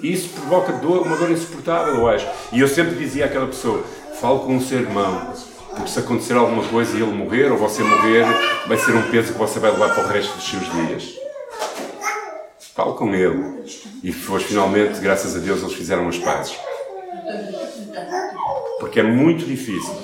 E 0.00 0.12
isso 0.12 0.28
provoca 0.28 0.72
dor, 0.74 1.02
uma 1.02 1.16
dor 1.16 1.30
insuportável, 1.30 1.94
eu 1.94 2.08
acho. 2.08 2.26
E 2.52 2.60
eu 2.60 2.68
sempre 2.68 2.94
dizia 2.94 3.26
àquela 3.26 3.46
pessoa: 3.46 3.84
fale 4.20 4.38
com 4.40 4.56
o 4.56 4.60
seu 4.60 4.80
irmão, 4.80 5.34
porque 5.76 5.90
se 5.90 5.98
acontecer 5.98 6.34
alguma 6.34 6.66
coisa 6.66 6.96
e 6.96 7.02
ele 7.02 7.12
morrer 7.12 7.52
ou 7.52 7.58
você 7.58 7.82
morrer, 7.82 8.24
vai 8.66 8.78
ser 8.78 8.92
um 8.96 9.10
peso 9.10 9.34
que 9.34 9.38
você 9.38 9.60
vai 9.60 9.70
levar 9.70 9.94
para 9.94 10.04
o 10.04 10.08
resto 10.08 10.34
dos 10.34 10.48
seus 10.48 10.64
dias. 10.72 11.14
Fale 12.74 12.92
com 12.94 13.14
ele. 13.14 13.62
E 14.02 14.10
depois, 14.10 14.42
finalmente, 14.42 14.98
graças 15.00 15.36
a 15.36 15.38
Deus, 15.38 15.62
eles 15.62 15.74
fizeram 15.74 16.08
as 16.08 16.18
pazes. 16.18 16.56
Porque 18.80 19.00
é 19.00 19.02
muito 19.02 19.44
difícil. 19.44 19.94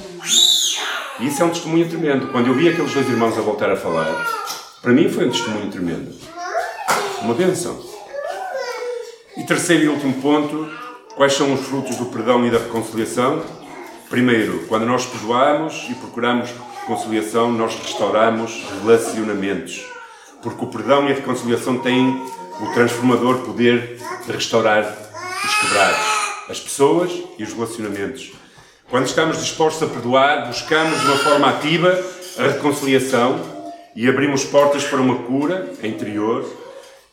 E 1.21 1.27
isso 1.27 1.43
é 1.43 1.47
um 1.47 1.51
testemunho 1.51 1.89
tremendo. 1.89 2.29
Quando 2.29 2.49
eu 2.49 2.55
vi 2.55 2.69
aqueles 2.69 2.93
dois 2.93 3.09
irmãos 3.09 3.37
a 3.39 3.41
voltar 3.41 3.71
a 3.71 3.77
falar, 3.77 4.27
para 4.83 4.93
mim 4.93 5.09
foi 5.09 5.27
um 5.27 5.31
testemunho 5.31 5.71
tremendo. 5.71 6.15
Uma 7.23 7.35
benção. 7.35 7.79
E 9.37 9.45
terceiro 9.45 9.85
e 9.85 9.89
último 9.89 10.15
ponto, 10.21 10.71
quais 11.17 11.33
são 11.33 11.53
os 11.55 11.61
frutos 11.61 11.97
do 11.97 12.07
perdão 12.07 12.47
e 12.47 12.51
da 12.51 12.59
reconciliação? 12.59 13.62
Primeiro, 14.13 14.67
quando 14.69 14.85
nós 14.85 15.07
perdoamos 15.07 15.87
e 15.89 15.95
procuramos 15.95 16.51
reconciliação, 16.83 17.51
nós 17.51 17.75
restauramos 17.77 18.63
relacionamentos. 18.83 19.87
Porque 20.43 20.63
o 20.63 20.69
perdão 20.69 21.09
e 21.09 21.13
a 21.13 21.15
reconciliação 21.15 21.79
têm 21.79 22.23
o 22.61 22.75
transformador 22.75 23.39
poder 23.39 23.99
de 24.27 24.33
restaurar 24.33 24.83
os 24.83 25.55
quebrados, 25.55 26.07
as 26.51 26.61
pessoas 26.61 27.11
e 27.39 27.43
os 27.43 27.55
relacionamentos. 27.55 28.33
Quando 28.91 29.07
estamos 29.07 29.39
dispostos 29.39 29.83
a 29.83 29.91
perdoar, 29.91 30.47
buscamos 30.47 31.01
de 31.01 31.07
uma 31.07 31.17
forma 31.17 31.49
ativa 31.49 31.99
a 32.39 32.43
reconciliação 32.49 33.41
e 33.97 34.07
abrimos 34.07 34.45
portas 34.45 34.85
para 34.85 35.01
uma 35.01 35.21
cura 35.21 35.73
interior, 35.83 36.45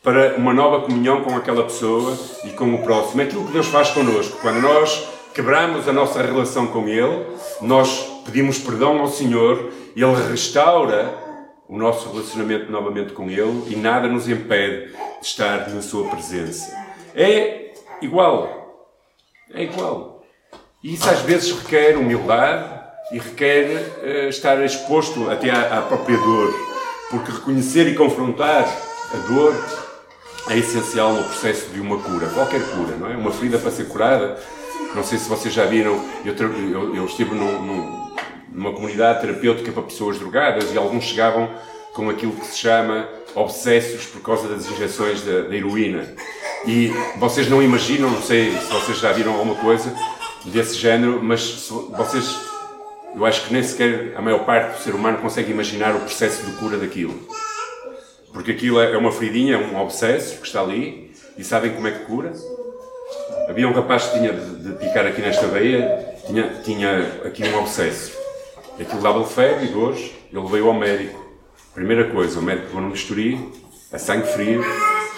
para 0.02 0.34
uma 0.36 0.52
nova 0.52 0.84
comunhão 0.84 1.22
com 1.22 1.34
aquela 1.34 1.62
pessoa 1.62 2.14
e 2.44 2.50
com 2.50 2.74
o 2.74 2.82
próximo. 2.82 3.22
É 3.22 3.24
aquilo 3.24 3.46
que 3.46 3.52
Deus 3.52 3.68
faz 3.68 3.88
connosco. 3.88 4.36
Quando 4.42 4.60
nós 4.60 5.18
quebramos 5.34 5.88
a 5.88 5.92
nossa 5.92 6.22
relação 6.22 6.66
com 6.66 6.88
Ele, 6.88 7.26
nós 7.60 8.22
pedimos 8.24 8.58
perdão 8.58 9.00
ao 9.00 9.08
Senhor 9.08 9.72
Ele 9.96 10.30
restaura 10.30 11.14
o 11.68 11.78
nosso 11.78 12.10
relacionamento 12.10 12.70
novamente 12.70 13.12
com 13.12 13.30
Ele 13.30 13.64
e 13.68 13.76
nada 13.76 14.08
nos 14.08 14.28
impede 14.28 14.92
de 15.20 15.26
estar 15.26 15.68
na 15.68 15.82
Sua 15.82 16.08
presença. 16.08 16.76
É 17.14 17.72
igual. 18.02 18.88
É 19.52 19.64
igual. 19.64 20.24
E 20.82 20.94
isso 20.94 21.08
às 21.08 21.20
vezes 21.20 21.52
requer 21.52 21.96
humildade 21.96 22.80
e 23.12 23.18
requer 23.18 23.66
uh, 24.02 24.28
estar 24.28 24.62
exposto 24.64 25.28
até 25.30 25.50
à, 25.50 25.78
à, 25.78 25.82
própria 25.82 26.16
dor, 26.16 26.54
porque 27.10 27.32
reconhecer 27.32 27.86
e 27.88 27.94
confrontar 27.94 28.64
a 29.12 29.16
dor 29.28 29.54
é 30.48 30.56
essencial 30.56 31.12
no 31.12 31.24
processo 31.24 31.68
de 31.70 31.80
uma 31.80 31.98
cura, 31.98 32.28
qualquer 32.28 32.62
cura, 32.70 32.96
não 32.96 33.10
é? 33.10 33.16
Uma 33.16 33.30
ferida 33.30 33.58
para 33.58 33.70
ser 33.70 33.88
curada. 33.88 34.38
Não 34.94 35.04
sei 35.04 35.18
se 35.18 35.28
vocês 35.28 35.54
já 35.54 35.64
viram, 35.66 36.04
eu, 36.24 36.34
eu, 36.34 36.96
eu 36.96 37.04
estive 37.04 37.34
num, 37.34 37.62
num, 37.62 38.10
numa 38.52 38.72
comunidade 38.72 39.20
terapêutica 39.20 39.72
para 39.72 39.82
pessoas 39.82 40.18
drogadas 40.18 40.72
e 40.72 40.78
alguns 40.78 41.04
chegavam 41.04 41.48
com 41.94 42.08
aquilo 42.08 42.32
que 42.32 42.46
se 42.46 42.58
chama 42.58 43.08
obsessos 43.34 44.06
por 44.06 44.20
causa 44.22 44.48
das 44.48 44.68
injeções 44.70 45.22
da, 45.22 45.42
da 45.42 45.54
heroína. 45.54 46.14
E 46.66 46.92
vocês 47.16 47.48
não 47.48 47.62
imaginam, 47.62 48.10
não 48.10 48.22
sei 48.22 48.50
se 48.50 48.72
vocês 48.72 48.98
já 48.98 49.12
viram 49.12 49.32
alguma 49.32 49.54
coisa, 49.54 49.94
desse 50.44 50.76
género, 50.76 51.22
mas 51.22 51.68
vocês, 51.96 52.36
eu 53.14 53.24
acho 53.24 53.46
que 53.46 53.52
nem 53.52 53.62
sequer 53.62 54.14
a 54.16 54.22
maior 54.22 54.44
parte 54.44 54.76
do 54.76 54.82
ser 54.82 54.94
humano 54.94 55.18
consegue 55.18 55.50
imaginar 55.50 55.94
o 55.94 56.00
processo 56.00 56.44
de 56.44 56.52
cura 56.52 56.76
daquilo. 56.76 57.14
Porque 58.32 58.52
aquilo 58.52 58.80
é, 58.80 58.92
é 58.92 58.96
uma 58.96 59.12
feridinha, 59.12 59.54
é 59.54 59.58
um 59.58 59.80
obsesso 59.80 60.38
que 60.40 60.46
está 60.46 60.60
ali, 60.60 61.12
e 61.36 61.44
sabem 61.44 61.72
como 61.72 61.88
é 61.88 61.90
que 61.90 62.04
cura? 62.04 62.32
Havia 63.50 63.66
um 63.66 63.72
rapaz 63.72 64.04
que 64.04 64.18
tinha 64.20 64.32
de, 64.32 64.62
de 64.62 64.72
picar 64.74 65.04
aqui 65.04 65.20
nesta 65.20 65.48
veia, 65.48 66.14
tinha, 66.24 66.60
tinha 66.62 67.00
aqui 67.24 67.42
um 67.42 67.58
obsesso. 67.58 68.16
Aquilo 68.78 69.02
dava-lhe 69.02 69.24
febre 69.24 69.64
e 69.64 69.68
dores, 69.70 70.12
ele 70.32 70.46
veio 70.46 70.68
ao 70.68 70.74
médico. 70.74 71.20
Primeira 71.74 72.04
coisa, 72.12 72.38
o 72.38 72.42
médico 72.44 72.68
pegou 72.68 72.80
num 72.80 72.90
bisturi, 72.90 73.40
a 73.92 73.98
sangue 73.98 74.28
frio, 74.28 74.64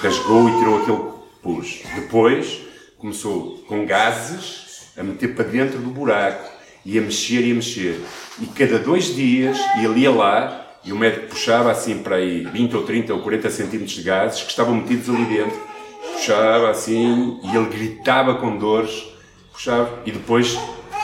rasgou 0.01 0.49
e 0.49 0.59
tirou 0.59 0.81
aquele 0.81 1.03
pus. 1.43 1.83
Depois, 1.95 2.63
começou 2.97 3.59
com 3.69 3.85
gases, 3.85 4.91
a 4.97 5.03
meter 5.03 5.35
para 5.35 5.45
dentro 5.45 5.79
do 5.79 5.91
buraco 5.91 6.51
e 6.87 6.99
a 6.99 7.03
mexer 7.03 7.47
e 7.47 7.53
a 7.53 7.55
mexer. 7.55 8.01
E 8.41 8.47
cada 8.47 8.79
dois 8.79 9.15
dias 9.15 9.59
ele 9.77 10.01
ia 10.01 10.11
lá 10.11 10.79
e 10.83 10.91
o 10.91 10.97
médico 10.97 11.27
puxava 11.27 11.71
assim 11.71 11.99
para 11.99 12.17
aí 12.17 12.47
20 12.47 12.77
ou 12.77 12.83
30 12.85 13.13
ou 13.13 13.21
40 13.21 13.51
centímetros 13.51 13.93
de 13.95 14.03
gases 14.03 14.41
que 14.41 14.49
estavam 14.49 14.75
metidos 14.75 15.11
ali 15.11 15.27
dentro. 15.27 15.72
Puxava 16.25 16.71
assim 16.71 17.41
e 17.43 17.57
ele 17.57 17.67
gritava 17.67 18.37
com 18.37 18.57
dores, 18.57 19.09
puxava 19.53 20.03
e 20.07 20.13
depois, 20.13 20.57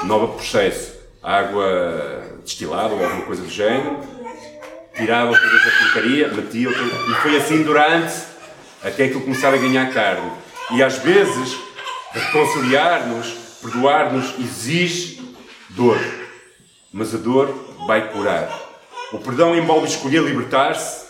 novo 0.04 0.34
processo, 0.34 0.96
água 1.20 2.38
destilada 2.44 2.94
ou 2.94 3.02
alguma 3.02 3.22
coisa 3.22 3.42
do 3.42 3.50
género, 3.50 3.98
tirava 4.94 5.36
toda 5.36 5.56
essa 5.56 5.70
porcaria, 5.82 6.28
metia 6.28 6.68
outra, 6.68 6.84
e 6.84 7.14
foi 7.22 7.36
assim 7.36 7.64
durante 7.64 8.14
até 8.80 9.08
que 9.08 9.14
ele 9.14 9.24
começar 9.24 9.52
a 9.52 9.56
ganhar 9.56 9.92
carne. 9.92 10.30
E 10.70 10.82
às 10.84 10.98
vezes, 10.98 11.58
reconciliar-nos 12.12 13.48
Perdoar-nos 13.60 14.38
exige 14.38 15.20
dor, 15.70 15.98
mas 16.92 17.12
a 17.12 17.18
dor 17.18 17.52
vai 17.88 18.12
curar. 18.12 18.48
O 19.12 19.18
perdão 19.18 19.56
envolve 19.56 19.88
escolher 19.88 20.22
libertar-se 20.22 21.07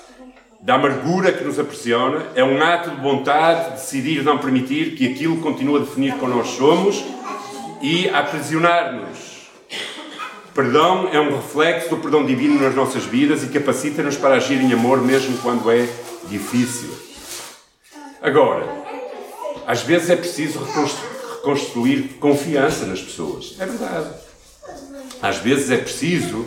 da 0.60 0.74
amargura 0.74 1.32
que 1.32 1.44
nos 1.44 1.58
aprisiona, 1.58 2.26
é 2.34 2.42
um 2.42 2.60
ato 2.62 2.90
de 2.90 3.00
vontade, 3.00 3.72
decidir 3.72 4.22
não 4.22 4.38
permitir 4.38 4.96
que 4.96 5.12
aquilo 5.12 5.38
continue 5.38 5.76
a 5.76 5.80
definir 5.80 6.14
quem 6.18 6.28
nós 6.28 6.48
somos 6.48 7.04
e 7.80 8.08
a 8.08 8.20
aprisionar-nos. 8.20 9.48
Perdão 10.54 11.08
é 11.12 11.20
um 11.20 11.36
reflexo 11.36 11.90
do 11.90 11.98
perdão 11.98 12.26
divino 12.26 12.60
nas 12.60 12.74
nossas 12.74 13.04
vidas 13.04 13.44
e 13.44 13.48
capacita-nos 13.48 14.16
para 14.16 14.34
agir 14.34 14.60
em 14.60 14.72
amor 14.72 15.00
mesmo 15.00 15.38
quando 15.38 15.70
é 15.70 15.88
difícil. 16.28 16.90
Agora, 18.20 18.66
às 19.66 19.82
vezes 19.82 20.10
é 20.10 20.16
preciso 20.16 20.58
reconstruir 20.58 21.18
construir 21.42 22.18
confiança 22.20 22.84
nas 22.84 23.00
pessoas. 23.00 23.56
É 23.58 23.64
verdade. 23.64 24.10
Às 25.22 25.38
vezes 25.38 25.70
é 25.70 25.78
preciso 25.78 26.46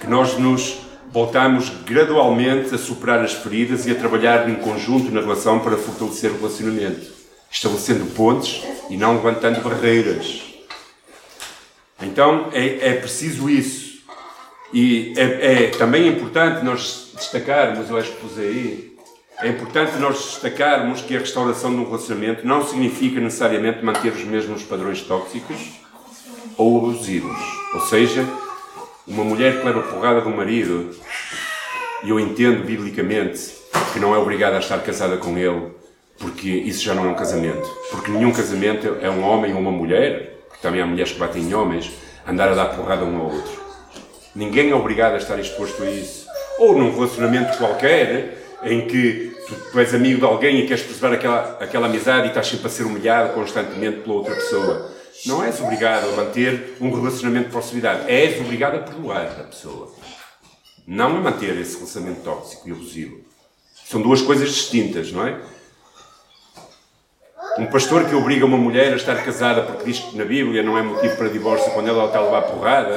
que 0.00 0.06
nós 0.06 0.38
nos 0.38 0.85
voltamos 1.16 1.70
gradualmente 1.86 2.74
a 2.74 2.78
superar 2.78 3.24
as 3.24 3.32
feridas 3.32 3.86
e 3.86 3.90
a 3.90 3.94
trabalhar 3.94 4.50
em 4.50 4.56
conjunto 4.56 5.10
na 5.10 5.22
relação 5.22 5.60
para 5.60 5.74
fortalecer 5.78 6.30
o 6.30 6.36
relacionamento, 6.36 7.10
estabelecendo 7.50 8.04
pontes 8.14 8.62
e 8.90 8.98
não 8.98 9.14
levantando 9.14 9.62
barreiras. 9.62 10.42
Então 12.02 12.50
é, 12.52 12.90
é 12.90 12.92
preciso 12.96 13.48
isso. 13.48 14.02
E 14.74 15.14
é, 15.16 15.22
é 15.52 15.66
também 15.68 16.06
importante 16.06 16.62
nós 16.62 17.12
destacarmos, 17.16 17.88
eu 17.88 17.96
acho 17.96 18.12
que 18.12 18.20
pus 18.20 18.38
aí, 18.38 18.94
é 19.40 19.48
importante 19.48 19.96
nós 19.96 20.18
destacarmos 20.18 21.00
que 21.00 21.16
a 21.16 21.20
restauração 21.20 21.70
de 21.70 21.80
um 21.80 21.86
relacionamento 21.86 22.46
não 22.46 22.62
significa 22.62 23.18
necessariamente 23.22 23.82
manter 23.82 24.12
os 24.12 24.24
mesmos 24.24 24.64
padrões 24.64 25.00
tóxicos 25.00 25.80
ou 26.58 26.76
abusivos. 26.76 27.38
Ou 27.72 27.80
seja, 27.80 28.22
uma 29.06 29.24
mulher 29.24 29.58
que 29.58 29.66
leva 29.66 29.82
porrada 29.82 30.20
do 30.20 30.30
marido, 30.30 30.90
e 32.02 32.10
eu 32.10 32.18
entendo 32.18 32.64
biblicamente 32.64 33.54
que 33.92 34.00
não 34.00 34.14
é 34.14 34.18
obrigada 34.18 34.56
a 34.56 34.60
estar 34.60 34.78
casada 34.78 35.16
com 35.16 35.38
ele, 35.38 35.70
porque 36.18 36.48
isso 36.48 36.82
já 36.82 36.94
não 36.94 37.04
é 37.04 37.08
um 37.08 37.14
casamento. 37.14 37.66
Porque 37.90 38.10
nenhum 38.10 38.32
casamento 38.32 38.96
é 39.00 39.08
um 39.08 39.22
homem 39.22 39.52
ou 39.54 39.60
uma 39.60 39.70
mulher, 39.70 40.40
porque 40.48 40.62
também 40.62 40.80
há 40.80 40.86
mulheres 40.86 41.12
que 41.12 41.18
batem 41.18 41.42
em 41.42 41.54
homens, 41.54 41.92
andar 42.26 42.48
a 42.48 42.54
dar 42.54 42.66
porrada 42.66 43.04
um 43.04 43.16
ao 43.16 43.32
outro. 43.32 43.64
Ninguém 44.34 44.70
é 44.70 44.74
obrigado 44.74 45.14
a 45.14 45.18
estar 45.18 45.38
exposto 45.38 45.82
a 45.82 45.90
isso. 45.90 46.26
Ou 46.58 46.76
num 46.76 46.92
relacionamento 46.92 47.56
qualquer, 47.58 48.42
em 48.64 48.86
que 48.86 49.34
tu, 49.46 49.54
tu 49.72 49.78
és 49.78 49.94
amigo 49.94 50.18
de 50.18 50.24
alguém 50.24 50.60
e 50.60 50.66
queres 50.66 50.82
preservar 50.82 51.14
aquela, 51.14 51.58
aquela 51.60 51.86
amizade 51.86 52.26
e 52.26 52.28
estás 52.28 52.46
sempre 52.48 52.66
a 52.66 52.70
ser 52.70 52.84
humilhado 52.84 53.34
constantemente 53.34 54.00
pela 54.00 54.16
outra 54.16 54.34
pessoa. 54.34 54.90
Não 55.26 55.42
és 55.42 55.60
obrigado 55.60 56.08
a 56.08 56.12
manter 56.12 56.76
um 56.80 56.94
relacionamento 56.94 57.46
de 57.46 57.50
proximidade. 57.50 58.08
És 58.08 58.40
obrigado 58.40 58.76
a 58.76 58.78
perdoar 58.78 59.26
a 59.40 59.44
pessoa. 59.44 59.92
Não 60.86 61.16
a 61.16 61.20
manter 61.20 61.60
esse 61.60 61.74
relacionamento 61.74 62.20
tóxico 62.20 62.68
e 62.68 62.72
abusivo. 62.72 63.20
São 63.84 64.00
duas 64.00 64.22
coisas 64.22 64.48
distintas, 64.50 65.10
não 65.10 65.26
é? 65.26 65.36
Um 67.58 67.66
pastor 67.66 68.04
que 68.04 68.14
obriga 68.14 68.44
uma 68.44 68.56
mulher 68.56 68.92
a 68.92 68.96
estar 68.96 69.16
casada 69.24 69.62
porque 69.62 69.84
diz 69.84 69.98
que 69.98 70.16
na 70.16 70.24
Bíblia 70.24 70.62
não 70.62 70.78
é 70.78 70.82
motivo 70.82 71.16
para 71.16 71.28
divórcio 71.28 71.72
quando 71.72 71.88
ela 71.88 72.06
está 72.06 72.18
a 72.18 72.22
levar 72.22 72.42
porrada, 72.42 72.94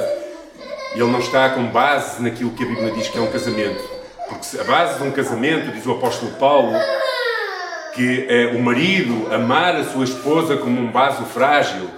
ele 0.94 1.06
não 1.06 1.20
está 1.20 1.50
com 1.50 1.66
base 1.68 2.22
naquilo 2.22 2.52
que 2.52 2.64
a 2.64 2.68
Bíblia 2.68 2.92
diz 2.92 3.08
que 3.08 3.18
é 3.18 3.22
um 3.22 3.32
casamento. 3.32 3.82
Porque 4.28 4.60
a 4.60 4.64
base 4.66 5.00
de 5.00 5.08
um 5.08 5.12
casamento, 5.12 5.72
diz 5.72 5.86
o 5.86 5.94
apóstolo 5.94 6.32
Paulo, 6.34 6.74
que 7.96 8.28
é 8.30 8.48
o 8.48 8.60
marido 8.62 9.34
amar 9.34 9.76
a 9.76 9.84
sua 9.86 10.04
esposa 10.04 10.58
como 10.58 10.80
um 10.80 10.92
vaso 10.92 11.24
frágil 11.26 11.90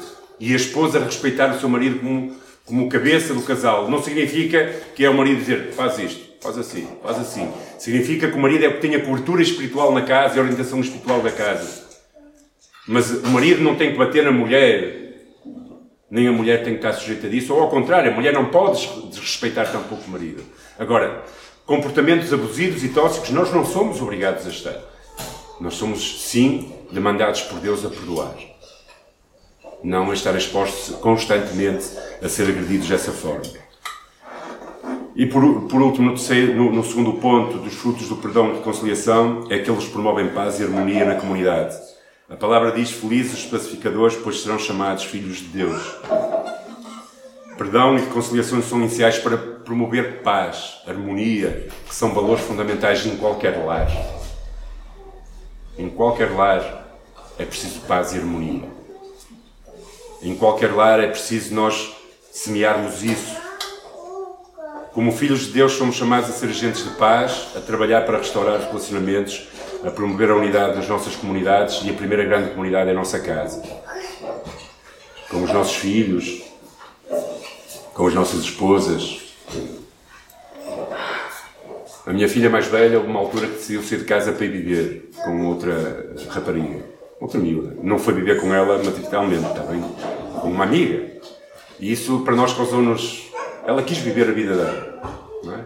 e 0.41 0.53
a 0.53 0.55
esposa 0.55 0.99
respeitar 0.99 1.55
o 1.55 1.59
seu 1.59 1.69
marido 1.69 1.99
como, 1.99 2.35
como 2.65 2.89
cabeça 2.89 3.31
do 3.31 3.43
casal. 3.43 3.87
Não 3.87 4.01
significa 4.01 4.73
que 4.95 5.05
é 5.05 5.09
o 5.09 5.13
marido 5.13 5.37
dizer 5.37 5.71
faz 5.73 5.99
isto, 5.99 6.19
faz 6.41 6.57
assim, 6.57 6.87
faz 7.03 7.19
assim. 7.19 7.47
Significa 7.77 8.27
que 8.27 8.35
o 8.35 8.41
marido 8.41 8.65
é 8.65 8.71
que 8.71 8.81
tem 8.81 8.95
a 8.95 9.05
cobertura 9.05 9.43
espiritual 9.43 9.93
na 9.93 10.01
casa 10.01 10.35
e 10.35 10.39
a 10.39 10.41
orientação 10.41 10.81
espiritual 10.81 11.21
da 11.21 11.31
casa. 11.31 11.85
Mas 12.87 13.11
o 13.11 13.27
marido 13.27 13.61
não 13.61 13.75
tem 13.75 13.91
que 13.91 13.97
bater 13.99 14.23
na 14.23 14.31
mulher, 14.31 15.13
nem 16.09 16.27
a 16.27 16.31
mulher 16.31 16.63
tem 16.63 16.73
que 16.73 16.79
estar 16.79 16.93
sujeita 16.93 17.29
disso, 17.29 17.53
ou 17.53 17.61
ao 17.61 17.69
contrário, 17.69 18.11
a 18.11 18.15
mulher 18.15 18.33
não 18.33 18.45
pode 18.45 18.87
desrespeitar 19.11 19.71
tampouco 19.71 20.03
o 20.07 20.09
marido. 20.09 20.43
Agora, 20.79 21.23
comportamentos 21.67 22.33
abusivos 22.33 22.83
e 22.83 22.89
tóxicos, 22.89 23.29
nós 23.29 23.53
não 23.53 23.63
somos 23.63 24.01
obrigados 24.01 24.47
a 24.47 24.49
estar. 24.49 24.75
Nós 25.59 25.75
somos, 25.75 26.23
sim, 26.23 26.73
demandados 26.91 27.43
por 27.43 27.59
Deus 27.59 27.85
a 27.85 27.89
perdoar. 27.89 28.50
Não 29.83 30.11
a 30.11 30.13
estar 30.13 30.35
expostos 30.35 30.95
constantemente 30.97 31.85
a 32.21 32.29
ser 32.29 32.43
agredidos 32.43 32.87
dessa 32.87 33.11
forma. 33.11 33.61
E 35.15 35.25
por, 35.25 35.63
por 35.63 35.81
último, 35.81 36.09
no, 36.09 36.15
terceiro, 36.15 36.55
no, 36.55 36.71
no 36.71 36.83
segundo 36.83 37.13
ponto 37.13 37.57
dos 37.57 37.73
frutos 37.73 38.07
do 38.07 38.15
perdão 38.15 38.49
e 38.49 38.57
reconciliação, 38.57 39.45
é 39.49 39.59
que 39.59 39.69
eles 39.69 39.85
promovem 39.85 40.29
paz 40.29 40.59
e 40.59 40.63
harmonia 40.63 41.05
na 41.05 41.15
comunidade. 41.15 41.75
A 42.29 42.35
palavra 42.35 42.71
diz: 42.71 42.91
Felizes 42.91 43.43
os 43.43 43.45
pacificadores, 43.45 44.15
pois 44.15 44.41
serão 44.41 44.57
chamados 44.57 45.03
filhos 45.03 45.37
de 45.37 45.47
Deus. 45.47 45.81
Perdão 47.57 47.97
e 47.97 48.01
reconciliação 48.01 48.61
são 48.61 48.79
iniciais 48.79 49.19
para 49.19 49.37
promover 49.37 50.21
paz, 50.23 50.81
harmonia, 50.87 51.67
que 51.87 51.93
são 51.93 52.13
valores 52.13 52.43
fundamentais 52.43 53.05
em 53.05 53.17
qualquer 53.17 53.63
lar. 53.65 53.87
Em 55.77 55.89
qualquer 55.89 56.31
lar 56.31 56.99
é 57.37 57.45
preciso 57.45 57.81
paz 57.81 58.13
e 58.13 58.17
harmonia. 58.17 58.80
Em 60.21 60.35
qualquer 60.35 60.73
lar 60.73 60.99
é 60.99 61.07
preciso 61.07 61.53
nós 61.53 61.95
semearmos 62.31 63.03
isso. 63.03 63.35
Como 64.93 65.11
filhos 65.11 65.41
de 65.41 65.51
Deus, 65.53 65.73
somos 65.73 65.95
chamados 65.95 66.29
a 66.29 66.33
ser 66.33 66.47
agentes 66.47 66.83
de 66.83 66.91
paz, 66.91 67.47
a 67.55 67.61
trabalhar 67.61 68.05
para 68.05 68.17
restaurar 68.17 68.59
os 68.59 68.65
relacionamentos 68.65 69.47
a 69.83 69.89
promover 69.89 70.29
a 70.29 70.35
unidade 70.35 70.75
das 70.75 70.87
nossas 70.87 71.15
comunidades 71.15 71.81
e 71.83 71.89
a 71.89 71.93
primeira 71.93 72.23
grande 72.23 72.51
comunidade 72.51 72.89
é 72.89 72.91
a 72.91 72.95
nossa 72.95 73.19
casa. 73.19 73.63
Com 75.29 75.43
os 75.43 75.51
nossos 75.51 75.75
filhos, 75.75 76.43
com 77.93 78.07
as 78.07 78.13
nossas 78.13 78.41
esposas. 78.41 79.21
A 82.05 82.13
minha 82.13 82.27
filha 82.27 82.49
mais 82.49 82.67
velha, 82.67 82.97
houve 82.97 83.09
uma 83.09 83.19
altura 83.19 83.47
que 83.47 83.53
decidiu 83.53 83.83
sair 83.83 83.99
de 83.99 84.05
casa 84.05 84.31
para 84.31 84.45
ir 84.45 84.51
viver 84.51 85.11
com 85.23 85.47
outra 85.47 86.15
rapariga, 86.29 86.83
outra 87.21 87.39
miúda. 87.39 87.77
Não 87.81 87.97
foi 87.97 88.15
viver 88.15 88.41
com 88.41 88.53
ela 88.53 88.83
materialmente, 88.83 89.45
está 89.45 89.61
bem? 89.61 89.81
Com 90.41 90.49
uma 90.49 90.65
amiga. 90.65 91.11
E 91.79 91.91
isso 91.91 92.19
para 92.21 92.35
nós 92.35 92.53
causou-nos. 92.53 93.31
Ela 93.65 93.83
quis 93.83 93.99
viver 93.99 94.27
a 94.27 94.33
vida 94.33 94.55
dela. 94.55 95.21
Não 95.43 95.53
é? 95.53 95.65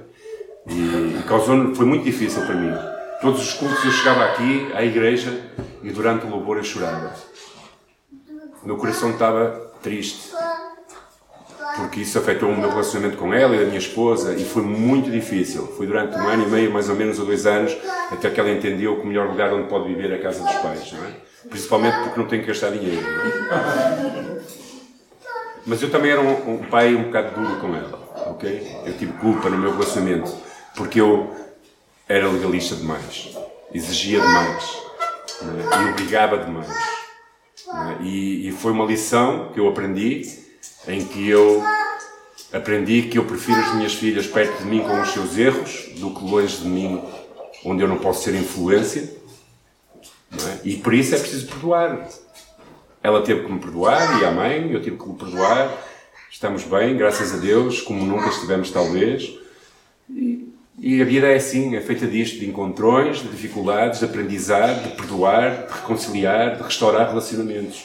E 0.67 1.23
causou 1.27 1.73
foi 1.73 1.85
muito 1.85 2.03
difícil 2.03 2.41
para 2.45 2.55
mim 2.55 2.73
Todos 3.21 3.41
os 3.41 3.53
cultos 3.53 3.83
eu 3.83 3.91
chegava 3.91 4.25
aqui 4.25 4.71
à 4.73 4.83
igreja 4.83 5.41
e 5.81 5.89
durante 5.89 6.25
o 6.25 6.29
louvor 6.29 6.57
eu 6.57 6.63
chorava. 6.63 7.13
Meu 8.63 8.77
coração 8.77 9.11
estava 9.11 9.71
triste. 9.81 10.31
Porque 11.77 12.01
isso 12.01 12.17
afetou 12.19 12.49
o 12.49 12.57
meu 12.57 12.69
relacionamento 12.69 13.17
com 13.17 13.33
ela 13.33 13.55
e 13.55 13.63
a 13.63 13.65
minha 13.65 13.77
esposa 13.77 14.33
e 14.33 14.45
foi 14.45 14.61
muito 14.61 15.09
difícil. 15.09 15.65
Foi 15.75 15.87
durante 15.87 16.15
um 16.15 16.27
ano 16.27 16.43
e 16.43 16.49
meio, 16.49 16.71
mais 16.71 16.89
ou 16.89 16.95
menos, 16.95 17.19
ou 17.19 17.25
dois 17.25 17.45
anos, 17.45 17.75
até 18.11 18.29
que 18.29 18.39
ela 18.39 18.51
entendeu 18.51 18.97
que 18.97 19.01
o 19.01 19.07
melhor 19.07 19.27
lugar 19.27 19.51
onde 19.53 19.67
pode 19.67 19.87
viver 19.87 20.11
é 20.11 20.15
a 20.15 20.21
casa 20.21 20.43
dos 20.43 20.55
pais, 20.55 20.91
não 20.91 21.03
é? 21.03 21.24
Principalmente 21.49 21.97
porque 21.99 22.19
não 22.19 22.27
tem 22.27 22.41
que 22.41 22.47
gastar 22.47 22.71
dinheiro, 22.71 23.01
não 23.01 23.21
é? 23.21 24.35
Mas 25.65 25.81
eu 25.81 25.89
também 25.89 26.11
era 26.11 26.21
um, 26.21 26.55
um 26.55 26.57
pai 26.65 26.95
um 26.95 27.05
bocado 27.05 27.41
duro 27.41 27.59
com 27.59 27.75
ela, 27.75 27.99
ok? 28.27 28.81
Eu 28.85 28.97
tive 28.97 29.13
culpa 29.13 29.49
no 29.49 29.57
meu 29.57 29.71
relacionamento, 29.71 30.31
porque 30.75 31.01
eu 31.01 31.33
era 32.07 32.29
legalista 32.29 32.75
demais, 32.75 33.35
exigia 33.73 34.19
demais 34.19 34.85
é? 35.41 35.83
e 35.83 35.89
obrigava 35.89 36.37
demais. 36.37 36.69
É? 36.69 38.03
E, 38.03 38.47
e, 38.47 38.51
foi 38.51 38.71
uma 38.71 38.85
lição 38.85 39.51
que 39.53 39.59
eu 39.59 39.67
aprendi, 39.67 40.21
em 40.87 41.03
que 41.03 41.27
eu 41.27 41.63
aprendi 42.53 43.03
que 43.03 43.17
eu 43.17 43.25
prefiro 43.25 43.59
as 43.59 43.73
minhas 43.73 43.95
filhas 43.95 44.27
perto 44.27 44.59
de 44.59 44.65
mim 44.65 44.81
com 44.81 45.01
os 45.01 45.09
seus 45.09 45.35
erros 45.35 45.89
do 45.97 46.11
que 46.11 46.23
longe 46.23 46.57
de 46.57 46.67
mim, 46.67 47.03
onde 47.65 47.81
eu 47.81 47.87
não 47.87 47.97
posso 47.97 48.23
ser 48.23 48.35
influência. 48.35 49.24
É? 50.33 50.67
E 50.67 50.77
por 50.77 50.93
isso 50.93 51.15
é 51.15 51.19
preciso 51.19 51.47
perdoar. 51.47 52.07
Ela 53.01 53.21
teve 53.21 53.45
que 53.45 53.51
me 53.51 53.59
perdoar 53.59 54.21
e 54.21 54.25
a 54.25 54.31
mãe, 54.31 54.71
eu 54.71 54.81
tive 54.81 54.97
que 54.97 55.07
me 55.07 55.15
perdoar. 55.15 55.71
Estamos 56.31 56.63
bem, 56.63 56.97
graças 56.97 57.33
a 57.33 57.37
Deus, 57.37 57.81
como 57.81 58.03
nunca 58.03 58.29
estivemos, 58.29 58.71
talvez. 58.71 59.31
E, 60.09 60.49
e 60.79 61.01
a 61.01 61.05
vida 61.05 61.27
é 61.27 61.35
assim, 61.35 61.75
é 61.75 61.81
feita 61.81 62.05
disto, 62.05 62.39
de 62.39 62.49
encontrões, 62.49 63.19
de 63.21 63.29
dificuldades, 63.29 63.99
de 63.99 64.05
aprendizado, 64.05 64.83
de 64.83 64.95
perdoar, 64.95 65.67
de 65.67 65.73
reconciliar, 65.73 66.57
de 66.57 66.63
restaurar 66.63 67.07
relacionamentos. 67.07 67.83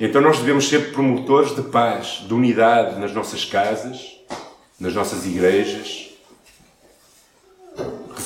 Então 0.00 0.20
nós 0.20 0.38
devemos 0.38 0.68
ser 0.68 0.92
promotores 0.92 1.54
de 1.54 1.62
paz, 1.62 2.24
de 2.26 2.34
unidade 2.34 2.98
nas 2.98 3.12
nossas 3.12 3.44
casas, 3.44 4.18
nas 4.80 4.92
nossas 4.92 5.24
igrejas. 5.24 5.93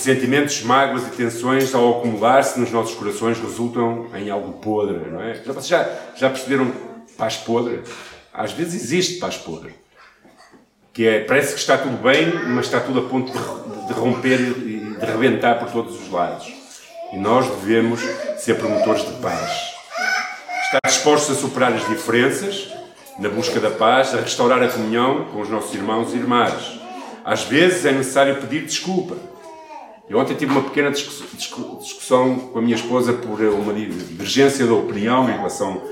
Ressentimentos, 0.08 0.62
mágoas 0.62 1.06
e 1.06 1.10
tensões, 1.10 1.74
ao 1.74 1.98
acumular-se 1.98 2.58
nos 2.58 2.70
nossos 2.70 2.94
corações, 2.94 3.38
resultam 3.38 4.06
em 4.14 4.30
algo 4.30 4.54
podre, 4.54 5.10
não 5.10 5.20
é? 5.20 5.34
Já, 5.34 5.52
já, 5.60 5.90
já 6.16 6.30
perceberam 6.30 6.72
paz 7.18 7.36
podre? 7.36 7.82
Às 8.32 8.52
vezes 8.52 8.82
existe 8.82 9.18
paz 9.18 9.36
podre 9.36 9.74
que 10.94 11.06
é, 11.06 11.20
parece 11.20 11.52
que 11.52 11.60
está 11.60 11.76
tudo 11.76 11.96
bem, 12.02 12.26
mas 12.46 12.64
está 12.64 12.80
tudo 12.80 13.00
a 13.00 13.02
ponto 13.02 13.30
de, 13.30 13.86
de 13.86 13.92
romper 13.92 14.40
e 14.40 14.96
de 14.98 15.06
rebentar 15.06 15.58
por 15.58 15.70
todos 15.70 16.00
os 16.00 16.10
lados. 16.10 16.50
E 17.12 17.18
nós 17.18 17.46
devemos 17.46 18.00
ser 18.38 18.54
promotores 18.56 19.06
de 19.06 19.12
paz. 19.20 19.74
Estar 20.64 20.80
dispostos 20.86 21.36
a 21.36 21.40
superar 21.40 21.72
as 21.74 21.86
diferenças, 21.86 22.72
na 23.18 23.28
busca 23.28 23.60
da 23.60 23.70
paz, 23.70 24.14
a 24.14 24.20
restaurar 24.22 24.60
a 24.62 24.68
comunhão 24.68 25.26
com 25.26 25.42
os 25.42 25.50
nossos 25.50 25.72
irmãos 25.74 26.14
e 26.14 26.16
irmãs. 26.16 26.80
Às 27.24 27.44
vezes 27.44 27.84
é 27.84 27.92
necessário 27.92 28.36
pedir 28.40 28.64
desculpa. 28.64 29.37
Eu 30.08 30.18
ontem 30.18 30.34
tive 30.34 30.52
uma 30.52 30.62
pequena 30.62 30.90
discussão 30.90 32.38
com 32.38 32.58
a 32.58 32.62
minha 32.62 32.76
esposa 32.76 33.12
por 33.12 33.40
uma 33.40 33.74
divergência 33.74 34.64
de 34.64 34.72
opinião 34.72 35.28
em 35.28 35.32
relação 35.32 35.82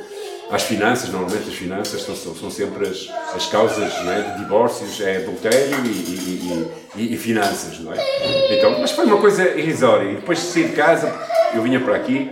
às 0.50 0.62
finanças, 0.62 1.11
normalmente 1.11 1.48
as 1.48 1.55
finanças 1.55 2.02
são, 2.02 2.35
são, 2.35 2.50
sempre 2.50 2.87
as, 2.87 3.11
as 3.35 3.46
causas 3.46 3.92
é, 4.07 4.20
de 4.22 4.43
divórcios, 4.43 5.01
é 5.01 5.18
adultério 5.18 5.84
e, 5.84 5.88
e, 5.88 6.70
e, 6.97 7.14
e, 7.14 7.16
finanças, 7.16 7.78
não 7.80 7.93
é? 7.93 8.57
Então, 8.57 8.78
mas 8.80 8.93
foi 8.93 9.05
uma 9.07 9.18
coisa 9.18 9.51
irrisória. 9.51 10.12
E 10.12 10.14
depois 10.14 10.38
de 10.38 10.45
sair 10.45 10.68
de 10.68 10.76
casa, 10.76 11.12
eu 11.53 11.62
vinha 11.62 11.80
para 11.80 11.97
aqui, 11.97 12.30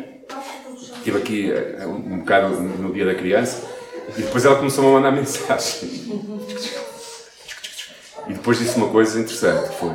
estive 0.97 1.19
aqui 1.19 1.53
eh, 1.53 1.87
um, 1.87 2.21
bocado 2.21 2.49
no 2.61 2.93
dia 2.93 3.05
da 3.05 3.15
criança, 3.15 3.63
e 4.17 4.23
depois 4.23 4.45
ela 4.45 4.57
começou 4.57 4.89
a 4.89 4.93
mandar 4.93 5.11
mensagem. 5.13 5.91
E 8.29 8.33
depois 8.33 8.59
disse 8.59 8.77
uma 8.77 8.89
coisa 8.89 9.21
interessante, 9.21 9.75
foi... 9.77 9.91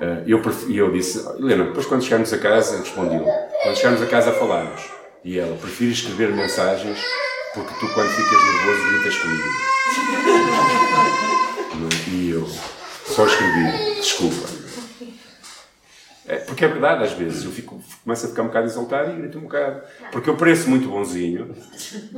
Uh, 0.00 0.24
eu, 0.26 0.42
eu 0.70 0.90
disse, 0.90 1.26
Helena, 1.38 1.64
depois 1.64 1.84
quando 1.84 2.02
chegarmos 2.02 2.32
a 2.32 2.38
casa, 2.38 2.78
respondi-lhe, 2.78 3.24
quando 3.62 3.76
chegarmos 3.76 4.02
a 4.02 4.06
casa 4.06 4.32
falamos. 4.32 4.80
E 5.22 5.38
ela, 5.38 5.54
prefiro 5.56 5.90
escrever 5.92 6.32
mensagens 6.32 6.98
porque 7.52 7.74
tu, 7.78 7.92
quando 7.92 8.08
ficas 8.08 8.42
nervoso, 8.42 8.88
gritas 8.88 9.16
comigo. 9.18 9.44
E 12.08 12.30
eu 12.30 12.46
só 13.06 13.26
escrevi, 13.26 13.94
desculpa. 14.00 14.60
É, 16.26 16.36
Porque 16.36 16.64
é 16.64 16.68
verdade, 16.68 17.02
às 17.02 17.12
vezes. 17.12 17.44
Eu 17.44 17.50
fico, 17.50 17.82
começo 18.04 18.26
a 18.26 18.28
ficar 18.28 18.42
um 18.42 18.46
bocado 18.46 18.66
exaltado 18.68 19.10
e 19.10 19.16
grito 19.16 19.38
um 19.38 19.42
bocado. 19.42 19.82
Porque 20.12 20.30
eu 20.30 20.36
pareço 20.36 20.70
muito 20.70 20.88
bonzinho, 20.88 21.56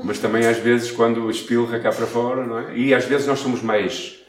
mas 0.05 0.19
também 0.19 0.47
às 0.47 0.59
vezes 0.59 0.91
quando 0.91 1.31
espilra 1.31 1.81
cá 1.81 1.91
para 1.91 2.07
fora, 2.07 2.45
não 2.45 2.59
é? 2.59 2.77
E 2.77 2.93
às 2.95 3.07
vezes 3.07 3.27
nós 3.27 3.39
somos 3.39 3.63
mais, 3.63 4.22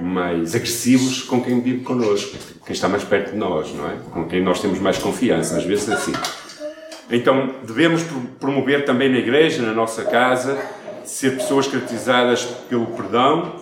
mais 0.00 0.54
agressivos 0.54 1.22
com 1.22 1.42
quem 1.42 1.60
vive 1.60 1.82
connosco, 1.82 2.36
quem 2.64 2.72
está 2.72 2.88
mais 2.88 3.04
perto 3.04 3.32
de 3.32 3.36
nós, 3.36 3.72
não 3.74 3.86
é? 3.86 3.96
Com 4.12 4.26
quem 4.26 4.42
nós 4.42 4.60
temos 4.60 4.78
mais 4.78 4.98
confiança, 4.98 5.56
às 5.56 5.64
vezes 5.64 5.88
assim. 5.88 6.12
Então, 7.10 7.54
devemos 7.64 8.02
promover 8.40 8.84
também 8.84 9.08
na 9.08 9.18
igreja, 9.18 9.62
na 9.62 9.72
nossa 9.72 10.04
casa, 10.04 10.58
ser 11.04 11.36
pessoas 11.36 11.68
caracterizadas 11.68 12.44
pelo 12.68 12.86
perdão. 12.86 13.54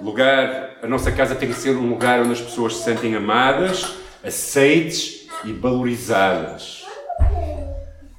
Lugar, 0.00 0.76
a 0.82 0.86
nossa 0.86 1.10
casa 1.10 1.34
tem 1.34 1.48
que 1.48 1.54
ser 1.54 1.76
um 1.76 1.88
lugar 1.88 2.20
onde 2.20 2.32
as 2.32 2.40
pessoas 2.40 2.76
se 2.76 2.84
sentem 2.84 3.14
amadas, 3.16 3.94
aceites 4.22 5.26
e 5.44 5.52
valorizadas. 5.52 6.84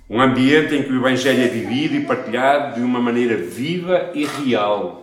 Um 0.10 0.20
ambiente 0.20 0.76
em 0.76 0.84
que 0.84 0.92
o 0.92 0.98
Evangelho 0.98 1.42
é 1.42 1.48
vivido 1.48 1.96
e 1.96 2.02
partilhado 2.02 2.76
de 2.76 2.82
uma 2.82 3.00
maneira 3.00 3.38
viva 3.38 4.12
e 4.14 4.26
real. 4.26 5.01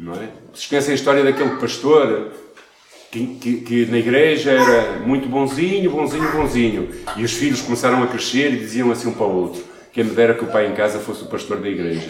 Não 0.00 0.14
é? 0.14 0.28
Conhecem 0.66 0.92
a 0.92 0.94
história 0.94 1.22
daquele 1.22 1.56
pastor 1.56 2.32
que, 3.12 3.26
que, 3.34 3.56
que, 3.58 3.86
na 3.86 3.98
igreja 3.98 4.50
era 4.50 4.98
muito 5.00 5.28
bonzinho, 5.28 5.90
bonzinho, 5.90 6.32
bonzinho. 6.32 6.88
E 7.18 7.22
os 7.22 7.34
filhos 7.34 7.60
começaram 7.60 8.02
a 8.02 8.06
crescer 8.06 8.54
e 8.54 8.58
diziam 8.60 8.90
assim 8.90 9.10
um 9.10 9.12
para 9.12 9.26
o 9.26 9.36
outro: 9.36 9.62
Quem 9.92 10.04
me 10.04 10.12
dera 10.12 10.32
que 10.32 10.42
o 10.42 10.46
pai 10.46 10.68
em 10.68 10.74
casa 10.74 10.98
fosse 10.98 11.22
o 11.24 11.26
pastor 11.26 11.58
da 11.58 11.68
igreja. 11.68 12.08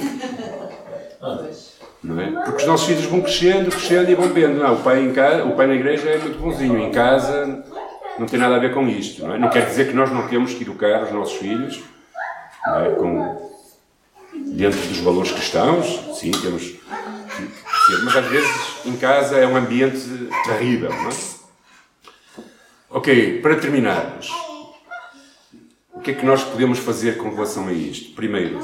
Não 2.03 2.21
é? 2.21 2.31
Porque 2.45 2.63
os 2.63 2.67
nossos 2.67 2.87
filhos 2.87 3.05
vão 3.07 3.23
crescendo, 3.23 3.71
crescendo 3.71 4.09
e 4.09 4.15
vão 4.15 4.29
vendo. 4.29 4.61
Não, 4.61 4.75
o 4.75 4.83
pai, 4.83 5.03
em 5.03 5.13
casa, 5.13 5.45
o 5.45 5.57
pai 5.57 5.67
na 5.67 5.75
igreja 5.75 6.09
é 6.09 6.19
muito 6.19 6.39
bonzinho, 6.39 6.79
em 6.79 6.93
casa 6.93 7.65
não 8.21 8.27
tem 8.27 8.39
nada 8.39 8.55
a 8.55 8.59
ver 8.61 8.73
com 8.73 8.89
isto. 8.89 9.27
Não, 9.27 9.35
é? 9.35 9.39
não 9.39 9.51
quer 9.51 9.67
dizer 9.67 9.89
que 9.89 9.95
nós 9.95 10.13
não 10.13 10.29
temos 10.29 10.55
que 10.55 10.63
educar 10.63 11.03
os 11.03 11.11
nossos 11.11 11.39
filhos 11.39 11.83
é? 12.67 12.91
com, 12.91 13.51
dentro 14.47 14.79
dos 14.79 14.99
valores 14.99 15.33
cristãos. 15.33 16.01
Sim, 16.15 16.31
temos 16.31 16.75
Mas 18.05 18.17
às 18.17 18.27
vezes 18.27 18.51
em 18.85 18.97
casa 18.97 19.37
é 19.37 19.47
um 19.47 19.57
ambiente 19.57 20.01
terrível. 20.45 20.91
Não 20.91 21.09
é? 21.09 21.15
Ok, 22.91 23.41
para 23.41 23.57
terminarmos, 23.57 24.29
o 25.93 26.01
que 26.01 26.11
é 26.11 26.15
que 26.15 26.25
nós 26.25 26.43
podemos 26.43 26.79
fazer 26.79 27.17
com 27.17 27.31
relação 27.31 27.69
a 27.69 27.73
isto? 27.73 28.15
Primeiro, 28.15 28.61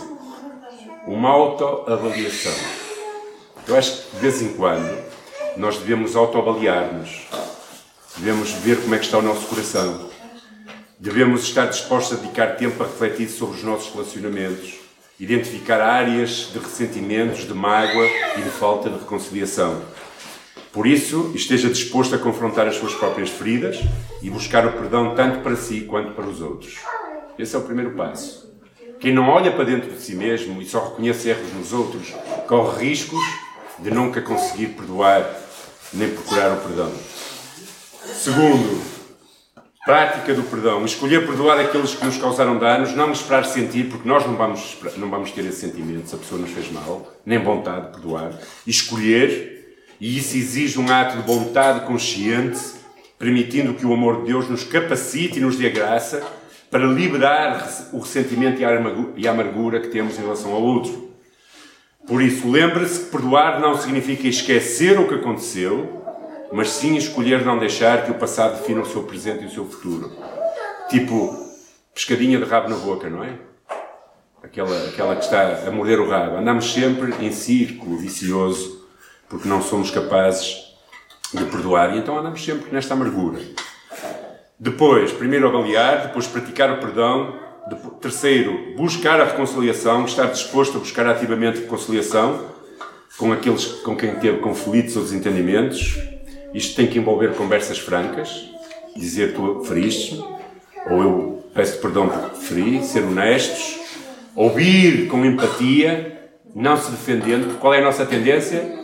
uma 1.06 1.30
autoavaliação. 1.30 2.54
Eu 3.68 3.76
acho 3.76 4.02
que 4.02 4.16
de 4.16 4.20
vez 4.20 4.42
em 4.42 4.54
quando 4.54 5.04
nós 5.56 5.78
devemos 5.78 6.16
autoavaliar-nos 6.16 7.26
Devemos 8.18 8.50
ver 8.50 8.80
como 8.80 8.94
é 8.94 8.98
que 8.98 9.04
está 9.04 9.18
o 9.18 9.22
nosso 9.22 9.46
coração. 9.46 10.08
Devemos 10.98 11.42
estar 11.42 11.66
dispostos 11.66 12.16
a 12.16 12.22
dedicar 12.22 12.56
tempo 12.56 12.82
a 12.82 12.86
refletir 12.86 13.28
sobre 13.28 13.58
os 13.58 13.62
nossos 13.62 13.92
relacionamentos, 13.92 14.74
identificar 15.18 15.80
áreas 15.80 16.50
de 16.52 16.58
ressentimentos, 16.58 17.46
de 17.46 17.54
mágoa 17.54 18.06
e 18.36 18.42
de 18.42 18.50
falta 18.50 18.90
de 18.90 18.98
reconciliação. 18.98 19.82
Por 20.72 20.86
isso, 20.86 21.32
esteja 21.34 21.70
disposto 21.70 22.14
a 22.14 22.18
confrontar 22.18 22.66
as 22.66 22.76
suas 22.76 22.94
próprias 22.94 23.30
feridas 23.30 23.78
e 24.22 24.28
buscar 24.28 24.66
o 24.66 24.72
perdão 24.72 25.14
tanto 25.14 25.40
para 25.40 25.56
si 25.56 25.82
quanto 25.82 26.12
para 26.12 26.26
os 26.26 26.42
outros. 26.42 26.76
Esse 27.38 27.56
é 27.56 27.58
o 27.58 27.62
primeiro 27.62 27.92
passo. 27.92 28.54
Quem 29.00 29.12
não 29.12 29.28
olha 29.28 29.52
para 29.52 29.64
dentro 29.64 29.90
de 29.90 30.00
si 30.00 30.14
mesmo 30.14 30.60
e 30.60 30.66
só 30.66 30.88
reconhece 30.88 31.28
erros 31.28 31.52
nos 31.54 31.72
outros, 31.72 32.14
corre 32.46 32.88
riscos 32.88 33.24
de 33.78 33.90
nunca 33.90 34.20
conseguir 34.20 34.68
perdoar 34.68 35.26
nem 35.92 36.10
procurar 36.10 36.52
o 36.52 36.60
perdão. 36.60 36.92
Segundo, 38.04 38.95
prática 39.86 40.34
do 40.34 40.42
perdão. 40.42 40.84
Escolher 40.84 41.24
perdoar 41.24 41.60
aqueles 41.60 41.94
que 41.94 42.04
nos 42.04 42.18
causaram 42.18 42.58
danos, 42.58 42.92
não 42.94 43.12
esperar 43.12 43.44
sentir, 43.44 43.84
porque 43.84 44.06
nós 44.06 44.26
não 44.26 44.34
vamos, 44.34 44.76
não 44.96 45.08
vamos 45.08 45.30
ter 45.30 45.46
esse 45.46 45.60
sentimento 45.60 46.08
se 46.08 46.16
a 46.16 46.18
pessoa 46.18 46.40
nos 46.40 46.50
fez 46.50 46.70
mal, 46.72 47.14
nem 47.24 47.38
vontade 47.38 47.86
de 47.86 47.92
perdoar. 47.92 48.32
Escolher, 48.66 49.78
e 50.00 50.18
isso 50.18 50.36
exige 50.36 50.80
um 50.80 50.92
ato 50.92 51.16
de 51.16 51.22
vontade 51.22 51.86
consciente, 51.86 52.58
permitindo 53.16 53.74
que 53.74 53.86
o 53.86 53.94
amor 53.94 54.22
de 54.22 54.32
Deus 54.32 54.50
nos 54.50 54.64
capacite 54.64 55.38
e 55.38 55.40
nos 55.40 55.56
dê 55.56 55.70
graça 55.70 56.20
para 56.68 56.84
liberar 56.84 57.88
o 57.92 58.00
ressentimento 58.00 58.60
e 59.16 59.26
a 59.28 59.30
amargura 59.30 59.78
que 59.78 59.88
temos 59.88 60.18
em 60.18 60.22
relação 60.22 60.52
ao 60.52 60.62
outro. 60.62 61.12
Por 62.08 62.20
isso, 62.20 62.50
lembre-se 62.50 63.04
que 63.04 63.10
perdoar 63.12 63.60
não 63.60 63.76
significa 63.76 64.26
esquecer 64.26 64.98
o 64.98 65.06
que 65.06 65.14
aconteceu, 65.14 66.05
mas 66.52 66.70
sim 66.70 66.96
escolher 66.96 67.44
não 67.44 67.58
deixar 67.58 68.04
que 68.04 68.10
o 68.10 68.14
passado 68.14 68.58
defina 68.58 68.80
o 68.80 68.86
seu 68.86 69.02
presente 69.02 69.44
e 69.44 69.46
o 69.46 69.50
seu 69.50 69.64
futuro. 69.66 70.12
Tipo, 70.88 71.34
pescadinha 71.94 72.38
de 72.38 72.44
rabo 72.44 72.68
na 72.68 72.76
boca, 72.76 73.08
não 73.10 73.24
é? 73.24 73.34
Aquela, 74.42 74.88
aquela 74.88 75.16
que 75.16 75.24
está 75.24 75.66
a 75.66 75.70
morder 75.70 75.98
o 75.98 76.08
rabo. 76.08 76.36
Andamos 76.36 76.72
sempre 76.72 77.12
em 77.24 77.32
círculo 77.32 77.96
vicioso 77.98 78.86
porque 79.28 79.48
não 79.48 79.60
somos 79.60 79.90
capazes 79.90 80.64
de 81.32 81.44
perdoar 81.46 81.94
e 81.94 81.98
então 81.98 82.16
andamos 82.16 82.44
sempre 82.44 82.72
nesta 82.72 82.94
amargura. 82.94 83.40
Depois, 84.58 85.12
primeiro 85.12 85.48
avaliar, 85.48 86.06
depois 86.06 86.26
praticar 86.26 86.70
o 86.70 86.78
perdão, 86.78 87.34
terceiro, 88.00 88.74
buscar 88.76 89.20
a 89.20 89.24
reconciliação, 89.24 90.04
estar 90.04 90.26
disposto 90.26 90.76
a 90.76 90.80
buscar 90.80 91.06
ativamente 91.06 91.60
reconciliação 91.60 92.54
com 93.18 93.32
aqueles 93.32 93.66
com 93.66 93.96
quem 93.96 94.14
teve 94.16 94.38
conflitos 94.38 94.96
ou 94.96 95.02
desentendimentos, 95.02 95.98
isto 96.56 96.74
tem 96.74 96.86
que 96.86 96.98
envolver 96.98 97.34
conversas 97.34 97.78
francas, 97.78 98.48
dizer 98.96 99.34
tu 99.34 99.62
feriste-me, 99.62 100.24
ou 100.90 101.02
eu 101.02 101.44
peço 101.52 101.78
perdão 101.82 102.08
porque 102.08 102.36
feri, 102.36 102.82
ser 102.82 103.04
honestos, 103.04 103.78
ouvir 104.34 105.06
com 105.06 105.22
empatia, 105.22 106.30
não 106.54 106.74
se 106.78 106.90
defendendo. 106.90 107.58
Qual 107.60 107.74
é 107.74 107.80
a 107.80 107.84
nossa 107.84 108.06
tendência? 108.06 108.74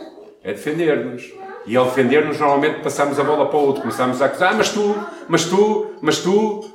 É 0.43 0.53
defender-nos. 0.53 1.33
E 1.65 1.75
ao 1.75 1.85
defender-nos, 1.85 2.39
normalmente 2.39 2.83
passamos 2.83 3.19
a 3.19 3.23
bola 3.23 3.47
para 3.47 3.57
o 3.57 3.65
outro, 3.65 3.81
começamos 3.81 4.21
a 4.21 4.25
acusar, 4.25 4.53
ah, 4.53 4.55
mas 4.55 4.69
tu, 4.69 4.95
mas 5.27 5.45
tu, 5.45 5.93
mas 5.99 6.19
tu. 6.19 6.69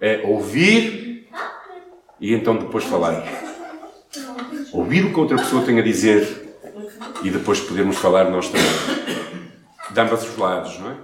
É 0.00 0.22
ouvir 0.26 1.28
e 2.20 2.34
então 2.34 2.56
depois 2.56 2.82
falar. 2.84 3.24
Ouvir 4.72 5.04
o 5.04 5.12
que 5.12 5.20
outra 5.20 5.36
pessoa 5.38 5.62
tem 5.62 5.78
a 5.78 5.82
dizer 5.82 6.56
e 7.22 7.30
depois 7.30 7.60
podemos 7.60 7.96
falar 7.96 8.28
nós 8.28 8.48
também 8.48 9.06
de 9.90 10.00
ambos 10.00 10.22
os 10.28 10.36
lados, 10.36 10.78
não 10.78 10.90
é? 10.90 10.96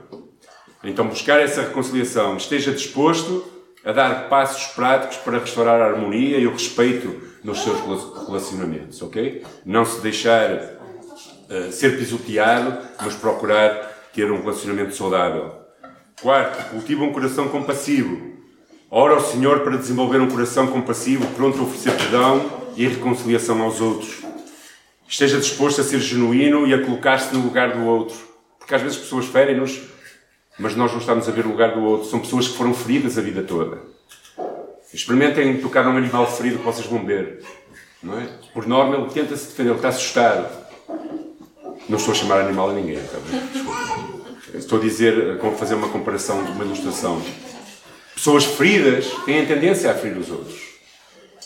Então, 0.84 1.06
buscar 1.06 1.40
essa 1.40 1.62
reconciliação, 1.62 2.36
esteja 2.36 2.72
disposto 2.72 3.44
a 3.84 3.92
dar 3.92 4.28
passos 4.28 4.72
práticos 4.74 5.16
para 5.18 5.38
restaurar 5.38 5.80
a 5.80 5.86
harmonia 5.86 6.38
e 6.38 6.46
o 6.46 6.52
respeito 6.52 7.22
nos 7.42 7.62
seus 7.62 7.80
relacionamentos, 8.26 9.00
ok? 9.02 9.44
Não 9.64 9.84
se 9.84 10.00
deixar 10.00 10.50
uh, 10.52 11.70
ser 11.70 11.98
pisoteado, 11.98 12.78
mas 13.00 13.14
procurar 13.14 13.90
ter 14.12 14.30
um 14.30 14.40
relacionamento 14.40 14.94
saudável. 14.94 15.52
Quarto, 16.20 16.70
cultiva 16.70 17.04
um 17.04 17.12
coração 17.12 17.48
compassivo. 17.48 18.32
Ora 18.90 19.14
ao 19.14 19.20
Senhor 19.20 19.60
para 19.60 19.76
desenvolver 19.76 20.20
um 20.20 20.28
coração 20.28 20.66
compassivo, 20.66 21.26
pronto 21.34 21.58
a 21.58 21.62
oferecer 21.62 21.96
perdão 21.96 22.44
e 22.76 22.86
reconciliação 22.86 23.62
aos 23.62 23.80
outros. 23.80 24.22
Esteja 25.08 25.38
disposto 25.38 25.80
a 25.80 25.84
ser 25.84 26.00
genuíno 26.00 26.66
e 26.66 26.74
a 26.74 26.84
colocar-se 26.84 27.34
no 27.34 27.42
lugar 27.42 27.72
do 27.72 27.84
outro 27.86 28.31
porque 28.62 28.76
às 28.76 28.82
vezes 28.82 28.96
pessoas 28.96 29.26
ferem-nos, 29.26 29.82
mas 30.56 30.76
nós 30.76 30.92
não 30.92 31.00
estamos 31.00 31.28
a 31.28 31.32
ver 31.32 31.44
o 31.44 31.50
lugar 31.50 31.74
do 31.74 31.82
outro. 31.82 32.08
São 32.08 32.20
pessoas 32.20 32.46
que 32.46 32.56
foram 32.56 32.72
feridas 32.72 33.18
a 33.18 33.20
vida 33.20 33.42
toda. 33.42 33.78
Experimentem 34.94 35.60
tocar 35.60 35.84
num 35.84 35.96
animal 35.96 36.30
ferido 36.30 36.58
que 36.58 36.64
vocês 36.64 36.86
vão 36.86 37.04
ver. 37.04 37.42
Não 38.00 38.18
é? 38.18 38.28
Por 38.54 38.66
norma, 38.66 38.96
ele 38.96 39.10
tenta 39.10 39.36
se 39.36 39.48
defender, 39.48 39.70
ele 39.70 39.78
está 39.78 39.88
assustado. 39.88 40.48
Não 41.88 41.98
estou 41.98 42.12
a 42.12 42.14
chamar 42.14 42.40
animal 42.40 42.70
a 42.70 42.72
ninguém, 42.72 42.98
bem? 42.98 44.60
Estou 44.60 44.78
a 44.78 44.82
dizer, 44.82 45.38
como 45.38 45.56
fazer 45.56 45.74
uma 45.74 45.88
comparação, 45.88 46.38
uma 46.38 46.64
ilustração. 46.64 47.20
Pessoas 48.14 48.44
feridas 48.44 49.10
têm 49.24 49.42
a 49.42 49.46
tendência 49.46 49.90
a 49.90 49.94
ferir 49.94 50.18
os 50.18 50.30
outros. 50.30 50.60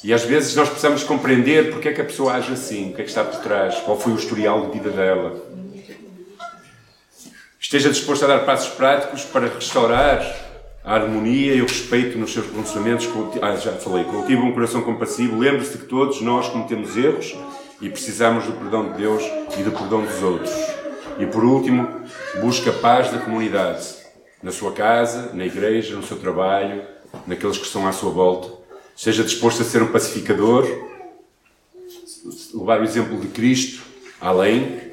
E 0.05 0.13
às 0.13 0.23
vezes 0.23 0.55
nós 0.55 0.69
precisamos 0.69 1.03
compreender 1.03 1.71
porque 1.71 1.89
é 1.89 1.93
que 1.93 2.01
a 2.01 2.05
pessoa 2.05 2.35
age 2.35 2.53
assim, 2.53 2.91
o 2.91 2.95
que 2.95 3.01
é 3.01 3.05
que 3.05 3.11
está 3.11 3.25
por 3.25 3.41
trás, 3.41 3.77
qual 3.77 3.99
foi 3.99 4.13
o 4.13 4.17
historial 4.17 4.67
de 4.67 4.73
vida 4.79 4.91
dela. 4.91 5.56
Esteja 7.59 7.89
disposto 7.89 8.25
a 8.25 8.29
dar 8.29 8.45
passos 8.45 8.75
práticos 8.75 9.25
para 9.25 9.49
restaurar 9.49 10.21
a 10.85 10.95
harmonia 10.95 11.55
e 11.55 11.63
o 11.63 11.67
respeito 11.67 12.19
nos 12.19 12.33
seus 12.33 12.47
relacionamentos. 12.47 13.09
Ah, 13.43 13.57
já 13.57 13.73
falei, 13.73 14.05
cultiva 14.05 14.43
um 14.43 14.53
coração 14.53 14.83
compassivo. 14.83 15.39
Lembre-se 15.39 15.79
que 15.79 15.87
todos 15.87 16.21
nós 16.21 16.49
cometemos 16.49 16.97
erros 16.97 17.35
e 17.81 17.89
precisamos 17.89 18.45
do 18.45 18.53
perdão 18.53 18.93
de 18.93 18.99
Deus 18.99 19.23
e 19.59 19.63
do 19.63 19.73
perdão 19.73 20.05
dos 20.05 20.23
outros. 20.23 20.53
E 21.19 21.27
por 21.27 21.45
último, 21.45 22.03
busque 22.41 22.69
a 22.69 22.73
paz 22.75 23.11
da 23.11 23.19
comunidade, 23.19 23.85
na 24.43 24.53
sua 24.53 24.73
casa, 24.73 25.33
na 25.33 25.47
igreja, 25.47 25.97
no 25.97 26.03
seu 26.03 26.19
trabalho, 26.19 26.83
naqueles 27.27 27.57
que 27.57 27.67
estão 27.67 27.89
à 27.89 27.93
sua 27.93 28.11
volta. 28.11 28.53
Esteja 28.95 29.25
disposto 29.25 29.63
a 29.63 29.65
ser 29.65 29.83
um 29.83 29.91
pacificador, 29.91 30.67
levar 32.55 32.81
o 32.81 32.85
exemplo 32.85 33.19
de 33.19 33.29
Cristo 33.29 33.83
além 34.21 34.86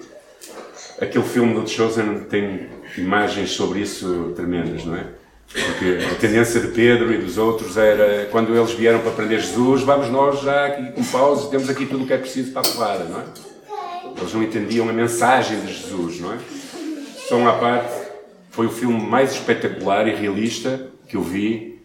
Aquele 1.04 1.26
filme 1.26 1.54
do 1.54 1.62
The 1.62 1.68
Chosen 1.68 2.20
tem 2.30 2.70
imagens 2.98 3.52
sobre 3.52 3.82
isso 3.82 4.32
tremendas, 4.36 4.86
não 4.86 4.96
é? 4.96 5.06
Porque 5.48 6.00
a 6.12 6.16
tendência 6.16 6.62
de 6.62 6.70
Pedro 6.70 7.14
e 7.14 7.18
dos 7.18 7.38
outros 7.38 7.78
era, 7.78 8.26
quando 8.32 8.56
eles 8.56 8.72
vieram 8.72 9.00
para 9.00 9.12
aprender 9.12 9.40
Jesus, 9.40 9.82
vamos 9.82 10.10
nós 10.10 10.42
já 10.42 10.68
aqui 10.68 10.92
com 10.94 11.04
pausa, 11.04 11.50
temos 11.50 11.70
aqui 11.70 11.86
tudo 11.86 12.06
o 12.06 12.08
que 12.08 12.14
é 12.14 12.18
preciso 12.18 12.52
para 12.52 12.62
a 12.62 12.72
porrada, 12.72 13.04
não 13.04 13.20
é? 13.20 13.24
Eles 14.18 14.34
não 14.34 14.42
entendiam 14.42 14.90
a 14.90 14.94
mensagem 14.94 15.60
de 15.60 15.74
Jesus, 15.74 16.20
não 16.22 16.34
é? 16.34 16.38
Só 17.28 17.38
uma 17.38 17.54
parte, 17.54 17.94
foi 18.50 18.66
o 18.66 18.72
filme 18.72 19.00
mais 19.00 19.34
espetacular 19.34 20.08
e 20.08 20.16
realista 20.16 20.88
que 21.08 21.18
eu 21.18 21.22
vi, 21.22 21.82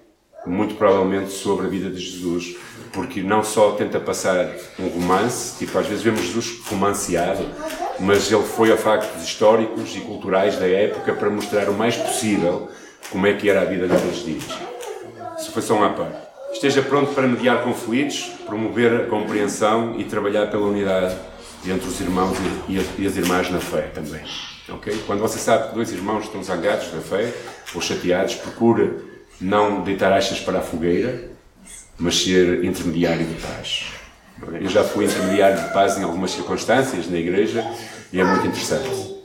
muito 0.47 0.77
provavelmente 0.77 1.31
sobre 1.31 1.67
a 1.67 1.69
vida 1.69 1.91
de 1.91 2.01
Jesus, 2.01 2.57
porque 2.93 3.21
não 3.23 3.43
só 3.43 3.73
tenta 3.73 4.01
passar 4.01 4.55
um 4.79 4.89
romance, 4.89 5.59
tipo 5.59 5.77
às 5.77 5.87
vezes 5.87 6.03
vemos 6.03 6.23
Jesus 6.23 6.61
romanceado, 6.67 7.45
mas 8.01 8.31
ele 8.31 8.43
foi 8.43 8.73
a 8.73 8.77
factos 8.77 9.23
históricos 9.23 9.97
e 9.97 10.01
culturais 10.01 10.57
da 10.57 10.67
época 10.67 11.13
para 11.15 11.29
mostrar 11.31 11.69
o 11.69 11.75
mais 11.75 11.97
possível 11.97 12.69
como 13.11 13.27
é 13.27 13.35
que 13.35 13.49
era 13.49 13.63
a 13.63 13.65
vida 13.65 13.87
naqueles 13.87 14.25
dias. 14.25 14.45
Isso 15.39 15.53
foi 15.53 15.63
só 15.63 15.75
uma 15.75 15.91
parte. 15.91 16.17
Esteja 16.53 16.83
pronto 16.83 17.13
para 17.13 17.27
mediar 17.27 17.63
conflitos, 17.63 18.33
promover 18.47 19.03
a 19.03 19.07
compreensão 19.07 19.99
e 19.99 20.05
trabalhar 20.05 20.47
pela 20.47 20.67
unidade 20.67 21.17
entre 21.67 21.89
os 21.89 22.01
irmãos 22.01 22.37
e 22.69 23.07
as 23.07 23.17
irmãs 23.17 23.51
na 23.51 23.61
fé 23.61 23.91
também. 23.95 24.23
Okay? 24.69 24.99
Quando 25.07 25.21
você 25.21 25.39
sabe 25.39 25.69
que 25.69 25.75
dois 25.75 25.93
irmãos 25.93 26.25
estão 26.25 26.43
zangados 26.43 26.93
na 26.93 27.01
fé 27.01 27.33
ou 27.75 27.81
chateados, 27.81 28.35
procure 28.37 28.93
não 29.41 29.83
deitar 29.83 30.13
achas 30.13 30.41
para 30.41 30.59
a 30.59 30.63
fogueira, 30.63 31.31
mas 31.99 32.23
ser 32.23 32.65
intermediário 32.65 33.25
de 33.25 33.35
paz. 33.35 33.87
Eu 34.61 34.69
já 34.69 34.85
fui 34.85 35.05
intermediário 35.05 35.61
de 35.61 35.73
paz 35.73 35.99
em 35.99 36.05
algumas 36.05 36.31
circunstâncias 36.31 37.09
na 37.09 37.17
igreja 37.17 37.65
e 38.13 38.21
é 38.21 38.25
muito 38.25 38.47
interessante 38.47 39.19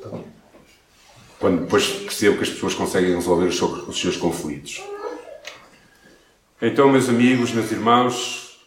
quando 1.44 1.64
depois 1.64 1.86
percebo 1.86 2.38
que 2.38 2.44
as 2.44 2.50
pessoas 2.50 2.74
conseguem 2.74 3.16
resolver 3.16 3.48
os 3.48 3.58
seus, 3.58 3.88
os 3.90 4.00
seus 4.00 4.16
conflitos. 4.16 4.82
Então, 6.62 6.90
meus 6.90 7.10
amigos, 7.10 7.52
meus 7.52 7.70
irmãos, 7.70 8.58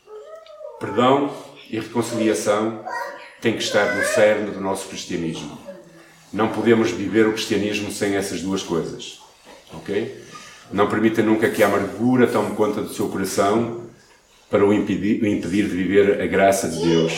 perdão 0.78 1.34
e 1.70 1.80
reconciliação 1.80 2.84
têm 3.40 3.56
que 3.56 3.62
estar 3.62 3.96
no 3.96 4.04
cerne 4.04 4.50
do 4.50 4.60
nosso 4.60 4.88
cristianismo. 4.88 5.58
Não 6.30 6.48
podemos 6.48 6.90
viver 6.90 7.26
o 7.26 7.32
cristianismo 7.32 7.90
sem 7.90 8.14
essas 8.14 8.42
duas 8.42 8.62
coisas. 8.62 9.22
Ok? 9.72 10.22
Não 10.70 10.86
permita 10.86 11.22
nunca 11.22 11.48
que 11.48 11.62
a 11.62 11.66
amargura 11.68 12.26
tome 12.26 12.54
conta 12.54 12.82
do 12.82 12.92
seu 12.92 13.08
coração 13.08 13.86
para 14.50 14.66
o 14.66 14.74
impedir, 14.74 15.22
o 15.22 15.26
impedir 15.26 15.66
de 15.66 15.74
viver 15.74 16.20
a 16.20 16.26
graça 16.26 16.68
de 16.68 16.78
Deus, 16.86 17.12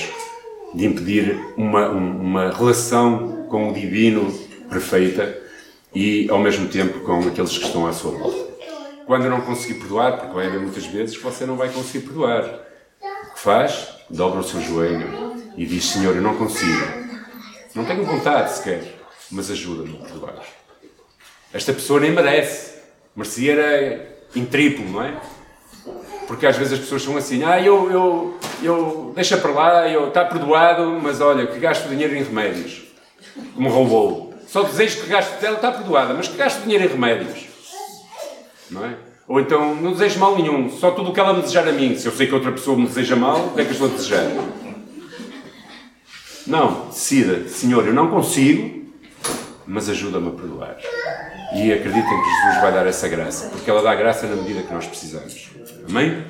de 0.75 0.87
impedir 0.87 1.39
uma, 1.57 1.89
uma 1.89 2.51
relação 2.51 3.47
com 3.49 3.71
o 3.71 3.73
divino 3.73 4.33
perfeita 4.69 5.37
e 5.95 6.29
ao 6.31 6.39
mesmo 6.39 6.69
tempo 6.69 7.01
com 7.01 7.21
aqueles 7.21 7.57
que 7.57 7.65
estão 7.65 7.87
à 7.87 7.93
sua 7.93 8.13
volta. 8.13 8.49
Quando 9.07 9.29
não 9.31 9.41
conseguir 9.41 9.81
perdoar, 9.81 10.19
porque 10.19 10.35
vai 10.35 10.47
haver 10.47 10.61
muitas 10.61 10.85
vezes 10.87 11.17
que 11.17 11.23
você 11.23 11.47
não 11.47 11.57
vai 11.57 11.71
conseguir 11.71 12.07
perdoar, 12.07 12.45
o 12.45 13.35
que 13.35 13.41
faz? 13.41 13.89
Dobra 14.11 14.41
o 14.41 14.45
seu 14.45 14.61
joelho 14.61 15.35
e 15.57 15.65
diz: 15.65 15.85
Senhor, 15.85 16.15
eu 16.15 16.23
não 16.23 16.37
consigo. 16.37 17.09
Não 17.75 17.85
tenho 17.85 18.05
vontade 18.05 18.53
sequer, 18.53 18.83
mas 19.31 19.51
ajuda-me 19.51 19.99
a 20.03 20.07
perdoar. 20.07 20.43
Esta 21.53 21.73
pessoa 21.73 22.01
nem 22.01 22.13
merece. 22.13 22.79
Merecia 23.17 24.19
em 24.37 24.45
triplo, 24.45 24.85
não 24.91 25.03
é? 25.03 25.19
Porque 26.29 26.47
às 26.47 26.57
vezes 26.59 26.75
as 26.75 26.81
pessoas 26.81 27.03
são 27.03 27.17
assim: 27.17 27.43
ah, 27.43 27.59
eu, 27.59 27.91
eu, 27.91 28.39
eu 28.63 29.13
deixa 29.17 29.39
para 29.39 29.51
lá, 29.51 29.89
eu 29.89 30.09
está 30.09 30.27
perdoado, 30.27 31.01
mas 31.03 31.23
olha, 31.23 31.47
que 31.47 31.59
gasto 31.59 31.89
dinheiro 31.89 32.15
em 32.15 32.23
remédios. 32.23 32.83
Como 33.55 33.71
roubou. 33.71 34.35
Só 34.47 34.63
desejo 34.63 35.01
que 35.01 35.09
gaste 35.09 35.41
dela, 35.41 35.57
está 35.57 35.73
perdoada, 35.73 36.13
mas 36.13 36.29
que 36.29 36.37
gaste 36.37 36.61
dinheiro 36.63 36.85
em 36.85 36.89
remédios. 36.89 37.47
Não 38.71 38.85
é? 38.85 38.95
Ou 39.27 39.41
então, 39.41 39.75
não 39.75 39.93
desejo 39.93 40.19
mal 40.19 40.37
nenhum, 40.37 40.71
só 40.71 40.91
tudo 40.91 41.11
o 41.11 41.13
que 41.13 41.21
ela 41.21 41.35
me 41.35 41.43
desejar 41.43 41.67
a 41.67 41.73
mim. 41.73 41.97
Se 41.97 42.07
eu 42.07 42.13
sei 42.13 42.27
que 42.27 42.35
outra 42.35 42.53
pessoa 42.53 42.77
me 42.77 42.87
deseja 42.87 43.17
mal, 43.17 43.39
o 43.47 43.55
que 43.55 43.61
é 43.61 43.65
que 43.65 43.71
eu 43.71 43.73
estou 43.73 43.89
a 43.89 43.91
desejar? 43.91 44.25
Não, 46.47 46.87
decida, 46.87 47.47
Senhor, 47.49 47.87
eu 47.87 47.93
não 47.93 48.09
consigo, 48.09 48.87
mas 49.67 49.89
ajuda-me 49.89 50.29
a 50.29 50.31
perdoar. 50.31 50.79
E 51.55 51.73
acreditem 51.73 52.23
que 52.23 52.31
Jesus 52.31 52.61
vai 52.61 52.73
dar 52.73 52.87
essa 52.87 53.09
graça, 53.09 53.49
porque 53.49 53.71
ela 53.71 53.83
dá 53.83 53.95
graça 53.95 54.27
na 54.27 54.37
medida 54.37 54.63
que 54.63 54.73
nós 54.73 54.87
precisamos. 54.87 55.49
Amém? 55.89 56.25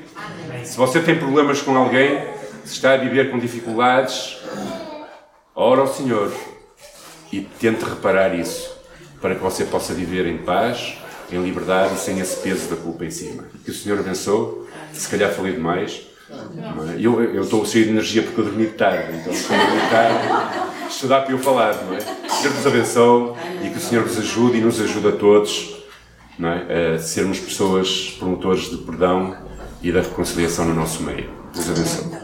Se 0.65 0.77
você 0.77 1.01
tem 1.01 1.17
problemas 1.19 1.61
com 1.61 1.77
alguém, 1.77 2.23
se 2.65 2.75
está 2.75 2.93
a 2.93 2.97
viver 2.97 3.31
com 3.31 3.39
dificuldades, 3.39 4.39
ora 5.55 5.81
ao 5.81 5.89
Senhor 5.89 6.33
e 7.33 7.41
tente 7.41 7.85
reparar 7.85 8.35
isso 8.35 8.77
para 9.21 9.35
que 9.35 9.43
você 9.43 9.65
possa 9.65 9.93
viver 9.93 10.27
em 10.27 10.39
paz, 10.39 10.99
em 11.33 11.43
liberdade 11.43 11.95
e 11.95 11.99
sem 11.99 12.21
esse 12.21 12.37
peso 12.37 12.69
da 12.69 12.77
culpa 12.77 13.05
em 13.05 13.11
cima. 13.11 13.45
Que 13.65 13.71
o 13.73 13.75
Senhor 13.75 13.99
abençoe. 13.99 14.69
Se 14.93 15.09
calhar 15.09 15.33
falei 15.33 15.53
demais. 15.53 16.07
Eu, 16.99 17.23
eu 17.23 17.43
estou 17.43 17.65
cheio 17.65 17.87
de 17.87 17.91
energia 17.91 18.23
porque 18.23 18.41
eu 18.41 18.45
dormi 18.45 18.67
tarde, 18.67 19.17
então 19.17 19.33
quando 19.33 19.61
eu 19.61 19.67
dormi 19.67 19.91
tarde, 19.91 20.87
estudar 20.89 21.23
para 21.23 21.33
eu 21.33 21.39
falar, 21.39 21.75
não 21.85 21.95
é? 21.95 22.01
Senhor 22.01 22.53
vos 22.53 22.67
abençoe 22.67 23.33
e 23.63 23.71
que 23.71 23.79
o 23.79 23.81
Senhor 23.81 24.05
vos 24.05 24.19
ajude 24.19 24.59
e 24.59 24.61
nos 24.61 24.81
ajude 24.81 25.09
a 25.09 25.13
todos 25.13 25.77
não 26.39 26.49
é? 26.49 26.95
a 26.95 26.99
sermos 26.99 27.41
pessoas 27.41 28.17
promotores 28.19 28.71
de 28.71 28.77
perdão 28.79 29.37
e 29.83 29.91
da 29.91 30.01
reconciliação 30.01 30.65
no 30.65 30.75
nosso 30.75 31.03
meio. 31.03 31.31
Deus 31.53 31.71
abençoe. 31.71 32.19